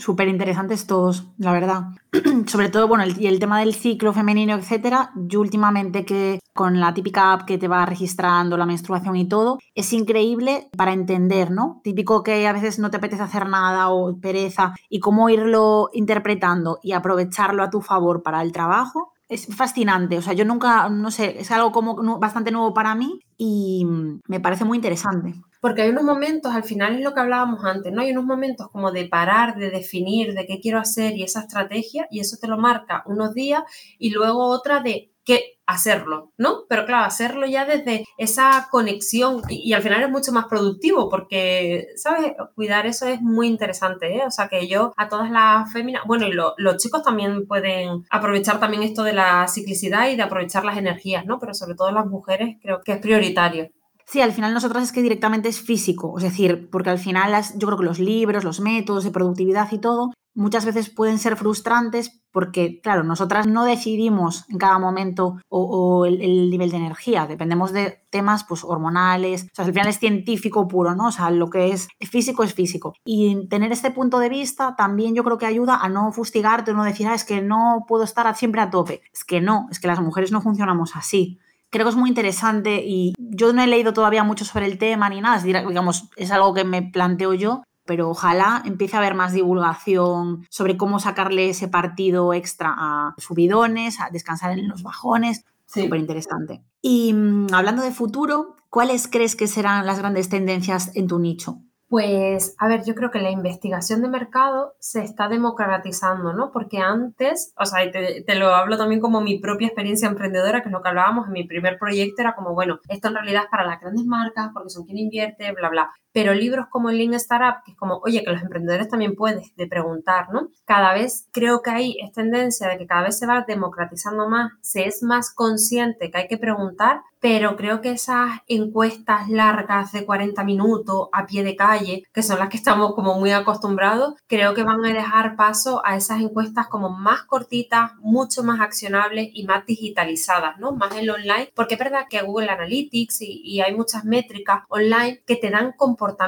Súper 0.03 0.27
interesantes 0.27 0.89
todos, 0.89 1.29
la 1.39 1.53
verdad. 1.53 1.83
Sobre 2.49 2.71
todo, 2.71 2.89
bueno, 2.89 3.05
el, 3.05 3.25
el 3.25 3.39
tema 3.39 3.61
del 3.61 3.73
ciclo 3.73 4.13
femenino, 4.13 4.57
etcétera. 4.57 5.13
Yo 5.15 5.39
últimamente 5.39 6.05
que 6.05 6.41
con 6.53 6.81
la 6.81 6.93
típica 6.93 7.33
app 7.33 7.45
que 7.45 7.57
te 7.57 7.69
va 7.69 7.87
registrando 7.87 8.57
la 8.57 8.67
menstruación 8.67 9.15
y 9.15 9.29
todo, 9.29 9.61
es 9.77 9.93
increíble 9.93 10.69
para 10.77 10.93
entender, 10.93 11.53
¿no? 11.53 11.81
Típico 11.85 12.25
que 12.25 12.49
a 12.49 12.53
veces 12.53 12.81
no 12.81 12.91
te 12.91 12.97
apetece 12.97 13.23
hacer 13.23 13.49
nada 13.49 13.91
o 13.91 14.19
pereza 14.19 14.75
y 14.89 14.99
cómo 14.99 15.29
irlo 15.29 15.89
interpretando 15.93 16.81
y 16.83 16.93
aprovecharlo 16.95 17.63
a 17.63 17.71
tu 17.71 17.81
favor 17.81 18.25
para 18.25 18.43
el 18.43 18.51
trabajo 18.51 19.13
es 19.29 19.47
fascinante. 19.55 20.19
O 20.19 20.23
sea, 20.23 20.33
yo 20.33 20.45
nunca, 20.45 20.89
no 20.89 21.13
sé, 21.13 21.41
es 21.41 21.53
algo 21.53 21.71
como 21.71 22.19
bastante 22.19 22.51
nuevo 22.51 22.75
para 22.75 22.97
mí 22.97 23.21
y 23.39 23.87
me 24.27 24.41
parece 24.41 24.65
muy 24.65 24.79
interesante. 24.79 25.35
Porque 25.63 25.83
hay 25.83 25.91
unos 25.91 26.03
momentos, 26.03 26.53
al 26.53 26.65
final 26.65 26.97
es 26.97 27.05
lo 27.05 27.15
que 27.15 27.21
hablábamos 27.21 27.65
antes, 27.65 27.93
¿no? 27.93 28.03
Hay 28.03 28.11
unos 28.11 28.25
momentos 28.25 28.69
como 28.73 28.91
de 28.91 29.07
parar, 29.07 29.55
de 29.55 29.71
definir 29.71 30.35
de 30.35 30.45
qué 30.45 30.59
quiero 30.61 30.81
hacer 30.81 31.17
y 31.17 31.23
esa 31.23 31.43
estrategia, 31.43 32.09
y 32.11 32.19
eso 32.19 32.37
te 32.41 32.49
lo 32.49 32.59
marca 32.59 33.05
unos 33.07 33.33
días, 33.33 33.63
y 33.97 34.11
luego 34.11 34.49
otra 34.49 34.81
de 34.81 35.13
qué 35.25 35.61
hacerlo, 35.65 36.33
¿no? 36.37 36.65
Pero 36.69 36.85
claro, 36.85 37.05
hacerlo 37.05 37.47
ya 37.47 37.65
desde 37.65 38.05
esa 38.19 38.67
conexión 38.73 39.41
y, 39.49 39.73
al 39.73 39.83
final 39.83 40.03
es 40.03 40.11
mucho 40.11 40.33
más 40.33 40.47
productivo 40.47 41.09
porque, 41.09 41.87
¿sabes? 41.95 42.33
Cuidar 42.57 42.87
eso 42.87 43.07
es 43.07 43.23
muy 43.23 43.47
interesante, 43.47 44.17
¿eh? 44.17 44.23
O 44.27 44.33
sea, 44.33 44.49
que 44.49 44.67
yo 44.67 44.93
a 44.97 45.09
todas 45.09 45.31
las 45.31 45.73
féminas, 45.73 46.03
bueno, 46.09 46.27
y 46.27 46.33
los 46.33 46.77
chicos 46.79 47.05
también 47.05 47.47
pueden 47.47 48.05
aprovechar 48.11 48.59
también 48.59 48.83
esto 48.83 49.05
de 49.05 49.13
la 49.13 49.47
ciclicidad 49.47 50.11
y 50.11 50.17
de 50.17 50.23
aprovechar 50.23 50.65
las 50.65 50.77
energías, 50.77 51.25
¿no? 51.25 51.39
Pero 51.39 51.55
sobre 51.55 51.77
todo 51.77 51.93
las 51.93 52.07
mujeres 52.07 52.57
creo 52.61 52.81
que 52.83 52.95
es 52.95 52.99
prioritario. 52.99 53.71
Sí, 54.13 54.21
al 54.21 54.33
final 54.33 54.53
nosotros 54.53 54.83
es 54.83 54.93
que 54.93 55.01
directamente 55.01 55.49
es 55.49 55.63
físico, 55.63 56.19
es 56.19 56.23
decir, 56.23 56.69
porque 56.71 56.91
al 56.91 56.99
final 56.99 57.33
yo 57.57 57.67
creo 57.67 57.79
que 57.79 57.85
los 57.87 57.99
libros, 57.99 58.45
los 58.45 58.61
métodos 58.61 59.05
de 59.05 59.11
productividad 59.11 59.73
y 59.73 59.79
todo 59.79 60.11
muchas 60.35 60.67
veces 60.67 60.91
pueden 60.91 61.19
ser 61.19 61.39
frustrantes 61.39 62.21
porque, 62.31 62.83
claro, 62.83 63.05
nosotras 63.05 63.47
no 63.47 63.65
decidimos 63.65 64.45
en 64.51 64.59
cada 64.59 64.79
momento 64.79 65.39
o, 65.49 66.05
el, 66.05 66.51
nivel 66.51 66.71
de 66.71 66.77
energía, 66.77 67.27
dependemos 67.27 67.73
de 67.73 68.03
temas 68.11 68.45
pues, 68.45 68.65
hormonales, 68.65 69.45
o 69.45 69.55
sea, 69.55 69.65
al 69.65 69.73
final 69.73 69.89
es 69.89 69.99
científico 69.99 70.69
puro, 70.69 70.95
¿no? 70.95 71.07
O 71.07 71.13
sea, 71.13 71.31
lo 71.31 71.49
que 71.49 71.71
es 71.71 71.89
físico 72.03 72.45
es 72.45 72.53
físico. 72.53 72.93
Y 73.07 73.49
tener 73.49 73.73
este 73.73 73.93
punto 73.93 74.19
de 74.19 74.29
vista 74.29 74.77
también 74.77 75.15
yo 75.15 75.25
creo 75.25 75.39
que 75.39 75.47
ayuda 75.47 75.77
a 75.77 75.89
no 75.89 76.13
fustigarte 76.13 76.75
no 76.75 76.85
decir, 76.85 77.07
ah, 77.07 77.15
es 77.15 77.25
que 77.25 77.41
no 77.41 77.87
puedo 77.89 78.05
estar 78.05 78.37
siempre 78.37 78.61
a 78.61 78.69
tope. 78.69 79.01
Es 79.11 79.25
que 79.25 79.41
no, 79.41 79.69
es 79.71 79.81
que 79.81 79.89
las 79.89 80.03
mujeres 80.03 80.33
no 80.33 80.43
funcionamos 80.43 80.97
así 80.97 81.39
creo 81.73 81.87
que 81.87 81.91
es 81.91 81.97
muy 81.97 82.11
interesante 82.11 82.85
y 82.87 83.15
yo 83.19 83.53
no 83.53 83.63
he 83.63 83.67
leído 83.67 83.93
todavía 83.95 84.23
mucho 84.23 84.45
sobre 84.45 84.67
el 84.67 84.79
tema 84.79 85.09
ni 85.09 85.21
nada, 85.21 85.43
digamos, 85.43 86.11
es 86.17 86.31
algo 86.31 86.53
que 86.53 86.65
me 86.65 86.83
planteo 86.83 87.33
yo, 87.33 87.63
pero 87.85 88.11
ojalá 88.11 88.63
empiece 88.65 88.95
a 88.95 88.99
haber 89.01 89.15
más 89.15 89.33
divulgación 89.33 90.47
sobre 90.51 90.77
cómo 90.77 91.01
sacarle 91.01 91.49
ese 91.49 91.69
partido 91.69 92.35
extra 92.35 92.75
a 92.77 93.15
subidones, 93.17 94.01
a 94.01 94.11
descansar 94.11 94.57
en 94.57 94.69
los 94.69 94.83
bajones. 94.83 95.45
Súper 95.67 95.99
interesante. 95.99 96.63
Y 96.83 97.15
mm, 97.15 97.47
hablando 97.53 97.83
de 97.83 97.91
futuro, 97.91 98.57
¿cuáles 98.69 99.09
crees 99.09 99.35
que 99.35 99.49
serán 99.49 99.87
las 99.87 99.99
grandes 99.99 100.29
tendencias 100.29 100.95
en 100.95 101.09
tu 101.09 101.19
nicho? 101.19 101.63
Pues, 101.93 102.57
a 102.59 102.69
ver, 102.69 102.85
yo 102.87 102.95
creo 102.95 103.11
que 103.11 103.19
la 103.19 103.31
investigación 103.31 104.01
de 104.01 104.09
mercado 104.09 104.75
se 104.79 105.03
está 105.03 105.29
democratizando, 105.29 106.33
¿no? 106.33 106.51
Porque 106.51 106.79
antes, 106.79 107.53
o 107.59 107.67
sea, 107.67 107.91
te, 107.91 108.23
te, 108.23 108.35
lo 108.35 108.55
hablo 108.55 108.79
también 108.79 109.03
como 109.03 109.21
mi 109.21 109.39
propia 109.39 109.67
experiencia 109.67 110.09
emprendedora, 110.09 110.63
que 110.63 110.71
es 110.71 110.73
lo 110.73 110.81
que 110.81 110.89
hablábamos 110.89 111.27
en 111.27 111.35
mi 111.35 111.45
primer 111.45 111.79
proyecto, 111.79 112.23
era 112.23 112.35
como, 112.35 112.55
bueno, 112.55 112.81
esto 112.89 113.09
en 113.09 113.15
realidad 113.17 113.43
es 113.45 113.51
para 113.51 113.67
las 113.67 113.79
grandes 113.79 114.07
marcas, 114.07 114.49
porque 114.55 114.71
son 114.71 114.87
quien 114.87 114.97
invierte, 114.97 115.53
bla, 115.53 115.69
bla 115.69 115.93
pero 116.13 116.35
libros 116.35 116.67
como 116.71 116.91
el 116.91 116.99
Lean 116.99 117.15
Startup, 117.15 117.63
que 117.65 117.73
es 117.73 117.77
como, 117.77 118.01
oye, 118.05 118.23
que 118.25 118.31
los 118.31 118.43
emprendedores 118.43 118.89
también 118.89 119.15
pueden 119.15 119.43
de 119.57 119.67
preguntar, 119.67 120.33
¿no? 120.33 120.49
Cada 120.65 120.93
vez 120.95 121.29
creo 121.33 121.63
que 121.63 121.71
hay 121.71 121.97
es 122.01 122.13
tendencia 122.13 122.69
de 122.69 122.79
que 122.79 122.87
cada 122.87 123.03
vez 123.03 123.19
se 123.19 123.27
va 123.27 123.45
democratizando 123.47 124.29
más, 124.29 124.53
se 124.61 124.87
es 124.87 125.03
más 125.03 125.33
consciente 125.35 126.11
que 126.11 126.19
hay 126.19 126.29
que 126.29 126.39
preguntar, 126.39 127.03
pero 127.23 127.57
creo 127.57 127.81
que 127.81 127.93
esas 127.93 128.41
encuestas 128.49 129.29
largas 129.29 129.93
de 129.93 130.05
40 130.05 130.43
minutos 130.43 131.09
a 131.13 131.25
pie 131.25 131.45
de 131.45 131.55
calle, 131.55 132.03
que 132.13 132.23
son 132.23 132.41
las 132.41 132.49
que 132.49 132.57
estamos 132.57 132.97
como 132.97 133.15
muy 133.19 133.31
acostumbrados, 133.31 134.15
creo 134.27 134.55
que 134.55 134.65
van 134.65 134.85
a 134.85 134.93
dejar 134.93 135.37
paso 135.37 135.81
a 135.85 135.97
esas 135.97 136.21
encuestas 136.21 136.67
como 136.67 136.91
más 136.91 137.23
cortitas, 137.23 137.93
mucho 138.01 138.43
más 138.43 138.61
accionables 138.61 139.31
y 139.33 139.45
más 139.45 139.65
digitalizadas, 139.67 140.59
¿no? 140.59 140.73
Más 140.73 140.97
en 140.97 141.07
lo 141.07 141.15
online, 141.15 141.53
porque 141.55 141.75
es 141.75 141.79
verdad 141.79 142.07
que 142.11 142.23
Google 142.23 142.51
Analytics 142.51 143.23
y, 143.23 143.41
y 143.45 143.61
hay 143.61 143.73
muchas 143.73 144.05
métricas 144.05 144.65
online 144.69 145.23
que 145.25 145.37
te 145.37 145.51
dan 145.51 145.75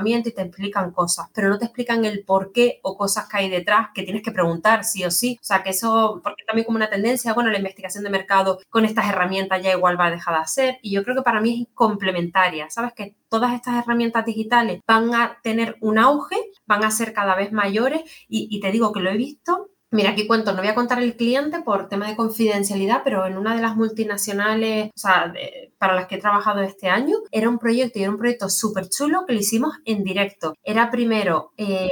y 0.02 0.32
te 0.32 0.42
explican 0.42 0.92
cosas, 0.92 1.28
pero 1.34 1.48
no 1.48 1.58
te 1.58 1.66
explican 1.66 2.04
el 2.04 2.24
por 2.24 2.52
qué 2.52 2.80
o 2.82 2.96
cosas 2.96 3.28
que 3.28 3.38
hay 3.38 3.50
detrás 3.50 3.88
que 3.94 4.02
tienes 4.02 4.22
que 4.22 4.32
preguntar 4.32 4.84
sí 4.84 5.04
o 5.04 5.10
sí. 5.10 5.38
O 5.40 5.44
sea, 5.44 5.62
que 5.62 5.70
eso, 5.70 6.20
porque 6.22 6.44
también 6.44 6.64
como 6.64 6.76
una 6.76 6.90
tendencia, 6.90 7.34
bueno, 7.34 7.50
la 7.50 7.58
investigación 7.58 8.04
de 8.04 8.10
mercado 8.10 8.60
con 8.70 8.84
estas 8.84 9.08
herramientas 9.08 9.62
ya 9.62 9.72
igual 9.72 9.98
va 9.98 10.06
a 10.06 10.10
dejar 10.10 10.34
de 10.34 10.40
hacer 10.40 10.78
y 10.82 10.92
yo 10.92 11.02
creo 11.04 11.16
que 11.16 11.22
para 11.22 11.40
mí 11.40 11.62
es 11.62 11.74
complementaria, 11.74 12.68
¿sabes? 12.70 12.92
Que 12.94 13.14
todas 13.28 13.54
estas 13.54 13.76
herramientas 13.82 14.24
digitales 14.24 14.80
van 14.86 15.14
a 15.14 15.38
tener 15.42 15.76
un 15.80 15.98
auge, 15.98 16.36
van 16.66 16.84
a 16.84 16.90
ser 16.90 17.12
cada 17.12 17.34
vez 17.34 17.52
mayores 17.52 18.02
y 18.28 18.60
te 18.60 18.70
digo 18.70 18.92
que 18.92 19.00
lo 19.00 19.10
he 19.10 19.16
visto 19.16 19.70
Mira, 19.94 20.10
aquí 20.10 20.26
cuento, 20.26 20.52
no 20.52 20.58
voy 20.58 20.66
a 20.66 20.74
contar 20.74 21.00
el 21.00 21.14
cliente 21.14 21.60
por 21.60 21.88
tema 21.88 22.08
de 22.08 22.16
confidencialidad, 22.16 23.02
pero 23.04 23.26
en 23.26 23.38
una 23.38 23.54
de 23.54 23.62
las 23.62 23.76
multinacionales, 23.76 24.88
o 24.88 24.98
sea, 24.98 25.32
para 25.78 25.94
las 25.94 26.08
que 26.08 26.16
he 26.16 26.20
trabajado 26.20 26.62
este 26.62 26.88
año, 26.88 27.16
era 27.30 27.48
un 27.48 27.60
proyecto 27.60 28.00
y 28.00 28.02
era 28.02 28.10
un 28.10 28.18
proyecto 28.18 28.48
súper 28.48 28.88
chulo 28.88 29.24
que 29.24 29.34
lo 29.34 29.38
hicimos 29.38 29.74
en 29.84 30.02
directo. 30.02 30.54
Era 30.64 30.90
primero, 30.90 31.52
eh, 31.56 31.88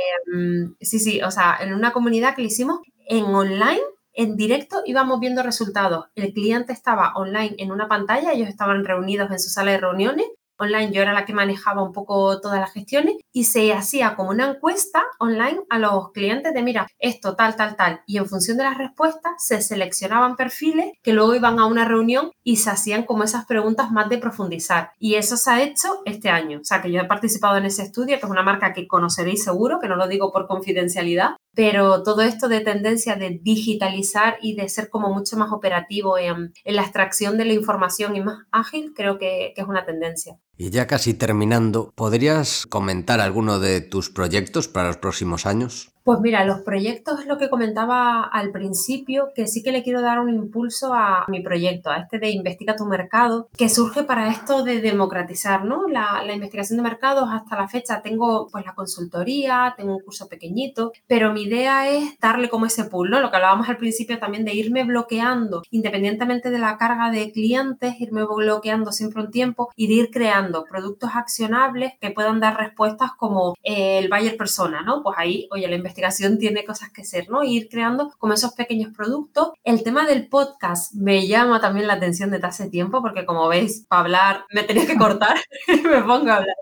sí, 0.81 0.99
sí, 0.99 1.23
o 1.23 1.31
sea, 1.31 1.59
en 1.61 1.73
una 1.73 1.93
comunidad 1.93 2.35
que 2.35 2.43
lo 2.43 2.49
hicimos 2.49 2.81
en 3.07 3.25
online 3.25 3.83
en 4.15 4.37
directo 4.37 4.83
íbamos 4.85 5.21
viendo 5.21 5.45
resultados. 5.45 6.07
El 6.17 6.33
cliente 6.33 6.73
estaba 6.73 7.13
online 7.15 7.55
en 7.59 7.71
una 7.71 7.87
pantalla, 7.89 8.33
ellos 8.33 8.49
estaban 8.49 8.85
reunidos 8.85 9.31
en 9.31 9.39
su 9.39 9.49
sala 9.49 9.71
de 9.71 9.79
reuniones 9.79 10.27
online, 10.59 10.93
yo 10.93 11.03
era 11.03 11.13
la 11.13 11.25
que 11.25 11.33
manejaba 11.33 11.83
un 11.83 11.93
poco 11.93 12.41
todas 12.41 12.61
las 12.61 12.73
gestiones 12.73 13.17
y 13.33 13.45
se 13.45 13.73
hacía 13.73 14.15
como 14.17 14.31
una 14.31 14.51
encuesta 14.51 15.03
online 15.19 15.61
a 15.71 15.79
los 15.79 16.13
clientes 16.13 16.55
de, 16.55 16.63
mira, 16.63 16.87
esto, 16.99 17.35
tal, 17.35 17.57
tal, 17.57 17.77
tal. 17.77 18.01
Y 18.07 18.19
en 18.19 18.27
función 18.27 18.57
de 18.57 18.65
las 18.65 18.79
respuestas 18.79 19.33
se 19.39 19.61
seleccionaban 19.63 20.37
perfiles 20.37 20.93
que 21.03 21.13
luego 21.13 21.35
iban 21.35 21.59
a 21.59 21.67
una 21.67 21.85
reunión 21.85 22.31
y 22.45 22.57
se 22.57 22.71
hacían 22.71 23.05
como 23.05 23.25
esas 23.25 23.47
preguntas 23.47 23.91
más 23.91 24.09
de 24.09 24.19
profundizar. 24.19 24.93
Y 24.99 25.15
eso 25.15 25.37
se 25.37 25.51
ha 25.51 25.63
hecho 25.63 26.03
este 26.05 26.31
año. 26.31 26.61
O 26.61 26.65
sea, 26.65 26.83
que 26.83 26.93
yo 26.93 27.01
he 27.01 27.07
participado 27.07 27.57
en 27.57 27.67
ese 27.67 27.83
estudio, 27.83 28.19
que 28.19 28.27
es 28.27 28.31
una 28.31 28.43
marca 28.43 28.73
que 28.73 28.87
conoceréis 28.87 29.45
seguro, 29.45 29.81
que 29.81 29.89
no 29.89 29.97
lo 29.97 30.09
digo 30.09 30.33
por 30.33 30.47
confidencialidad, 30.47 31.37
pero 31.55 32.03
todo 32.03 32.23
esto 32.23 32.49
de 32.49 32.61
tendencia 32.61 33.17
de 33.17 33.39
digitalizar 33.43 34.39
y 34.41 34.55
de 34.55 34.69
ser 34.69 34.89
como 34.89 35.13
mucho 35.13 35.37
más 35.37 35.53
operativo 35.53 36.17
en, 36.19 36.53
la 36.65 36.83
extracción 36.83 37.37
de 37.37 37.45
la 37.45 37.53
información 37.53 38.17
y 38.17 38.23
más 38.23 38.47
ágil, 38.51 38.93
creo 38.95 39.19
que, 39.19 39.53
es 39.57 39.65
una 39.67 39.85
tendencia. 39.85 40.39
Y 40.57 40.71
ya 40.71 40.87
casi 40.87 41.15
terminando, 41.15 41.93
¿podrías 41.95 42.67
comentar 42.67 43.21
alguno 43.21 43.59
de 43.59 43.81
tus 43.81 44.11
proyectos 44.11 44.69
para 44.69 44.89
los 44.89 44.99
próximos 44.99 45.47
años? 45.47 45.93
Pues 46.05 46.19
mira, 46.21 46.45
los 46.45 46.63
proyectos 46.63 47.21
es 47.21 47.27
lo 47.27 47.39
que 47.39 47.49
comentaba 47.49 48.25
al 48.25 48.51
principio, 48.51 49.29
que 49.37 49.47
sí 49.47 49.63
que 49.63 49.71
le 49.71 49.85
quiero 49.85 50.03
dar 50.03 50.19
un 50.19 50.31
impulso 50.31 50.93
a 50.93 51.25
mi 51.29 51.43
proyecto, 51.43 51.91
a 51.91 51.99
este 51.99 52.19
de 52.19 52.31
Investiga 52.31 52.75
tu 52.75 52.87
mercado, 52.87 53.49
que 53.57 53.69
surge 53.69 54.03
para 54.03 54.29
esto 54.29 54.65
de 54.65 54.81
democratizar 54.81 55.65
¿no? 55.65 55.87
la, 55.87 56.25
investigación 56.33 56.79
de 56.79 56.83
mercados. 56.83 57.29
Hasta 57.31 57.57
la 57.57 57.69
fecha 57.69 58.03
tengo 58.03 58.49
pues 58.51 58.67
la 58.67 58.75
consultoría, 58.75 59.75
tengo 59.77 59.97
un 59.97 60.03
curso 60.03 60.29
pequeñito, 60.29 60.93
pero 61.07 61.33
mi 61.33 61.43
idea 61.43 61.89
es 61.89 62.19
darle 62.19 62.49
como 62.49 62.67
ese 62.67 62.85
pool, 62.85 63.11
¿no? 63.11 63.21
Lo 63.21 63.31
que 63.31 63.37
hablábamos 63.37 63.69
al 63.69 63.77
principio 63.77 64.19
también 64.19 64.45
de 64.45 64.55
irme 64.55 64.83
bloqueando, 64.83 65.63
independientemente 65.71 66.51
de 66.51 66.59
la 66.59 66.79
carga 66.79 67.13
de 67.13 67.31
clientes, 67.31 68.01
irme 68.01 68.25
bloqueando 68.25 68.91
siempre 68.91 69.23
un 69.23 69.31
tiempo 69.31 69.71
y 69.77 69.87
de 69.87 69.95
ir 69.95 70.11
creando 70.11 70.42
productos 70.69 71.11
accionables 71.15 71.93
que 72.01 72.11
puedan 72.11 72.41
dar 72.41 72.57
respuestas 72.57 73.11
como 73.17 73.55
el 73.63 74.09
buyer 74.09 74.37
persona, 74.37 74.83
¿no? 74.83 75.03
Pues 75.03 75.17
ahí, 75.19 75.49
oye, 75.51 75.69
la 75.69 75.77
investigación 75.77 76.39
tiene 76.39 76.65
cosas 76.65 76.91
que 76.91 77.05
ser, 77.05 77.29
¿no? 77.29 77.43
ir 77.45 77.69
creando 77.69 78.13
como 78.19 78.33
esos 78.33 78.53
pequeños 78.55 78.93
productos. 78.97 79.51
El 79.65 79.83
tema 79.83 80.07
del 80.07 80.29
podcast 80.29 80.95
me 80.95 81.27
llama 81.27 81.61
también 81.61 81.87
la 81.87 81.95
atención 81.95 82.31
desde 82.31 82.47
hace 82.47 82.71
tiempo 82.71 83.03
porque 83.03 83.27
como 83.27 83.49
veis, 83.49 83.85
para 83.89 84.03
hablar 84.03 84.45
me 84.51 84.63
tenía 84.63 84.87
que 84.87 84.97
cortar 84.97 85.37
me 85.69 86.03
pongo 86.03 86.31
a 86.31 86.37
hablar. 86.37 86.57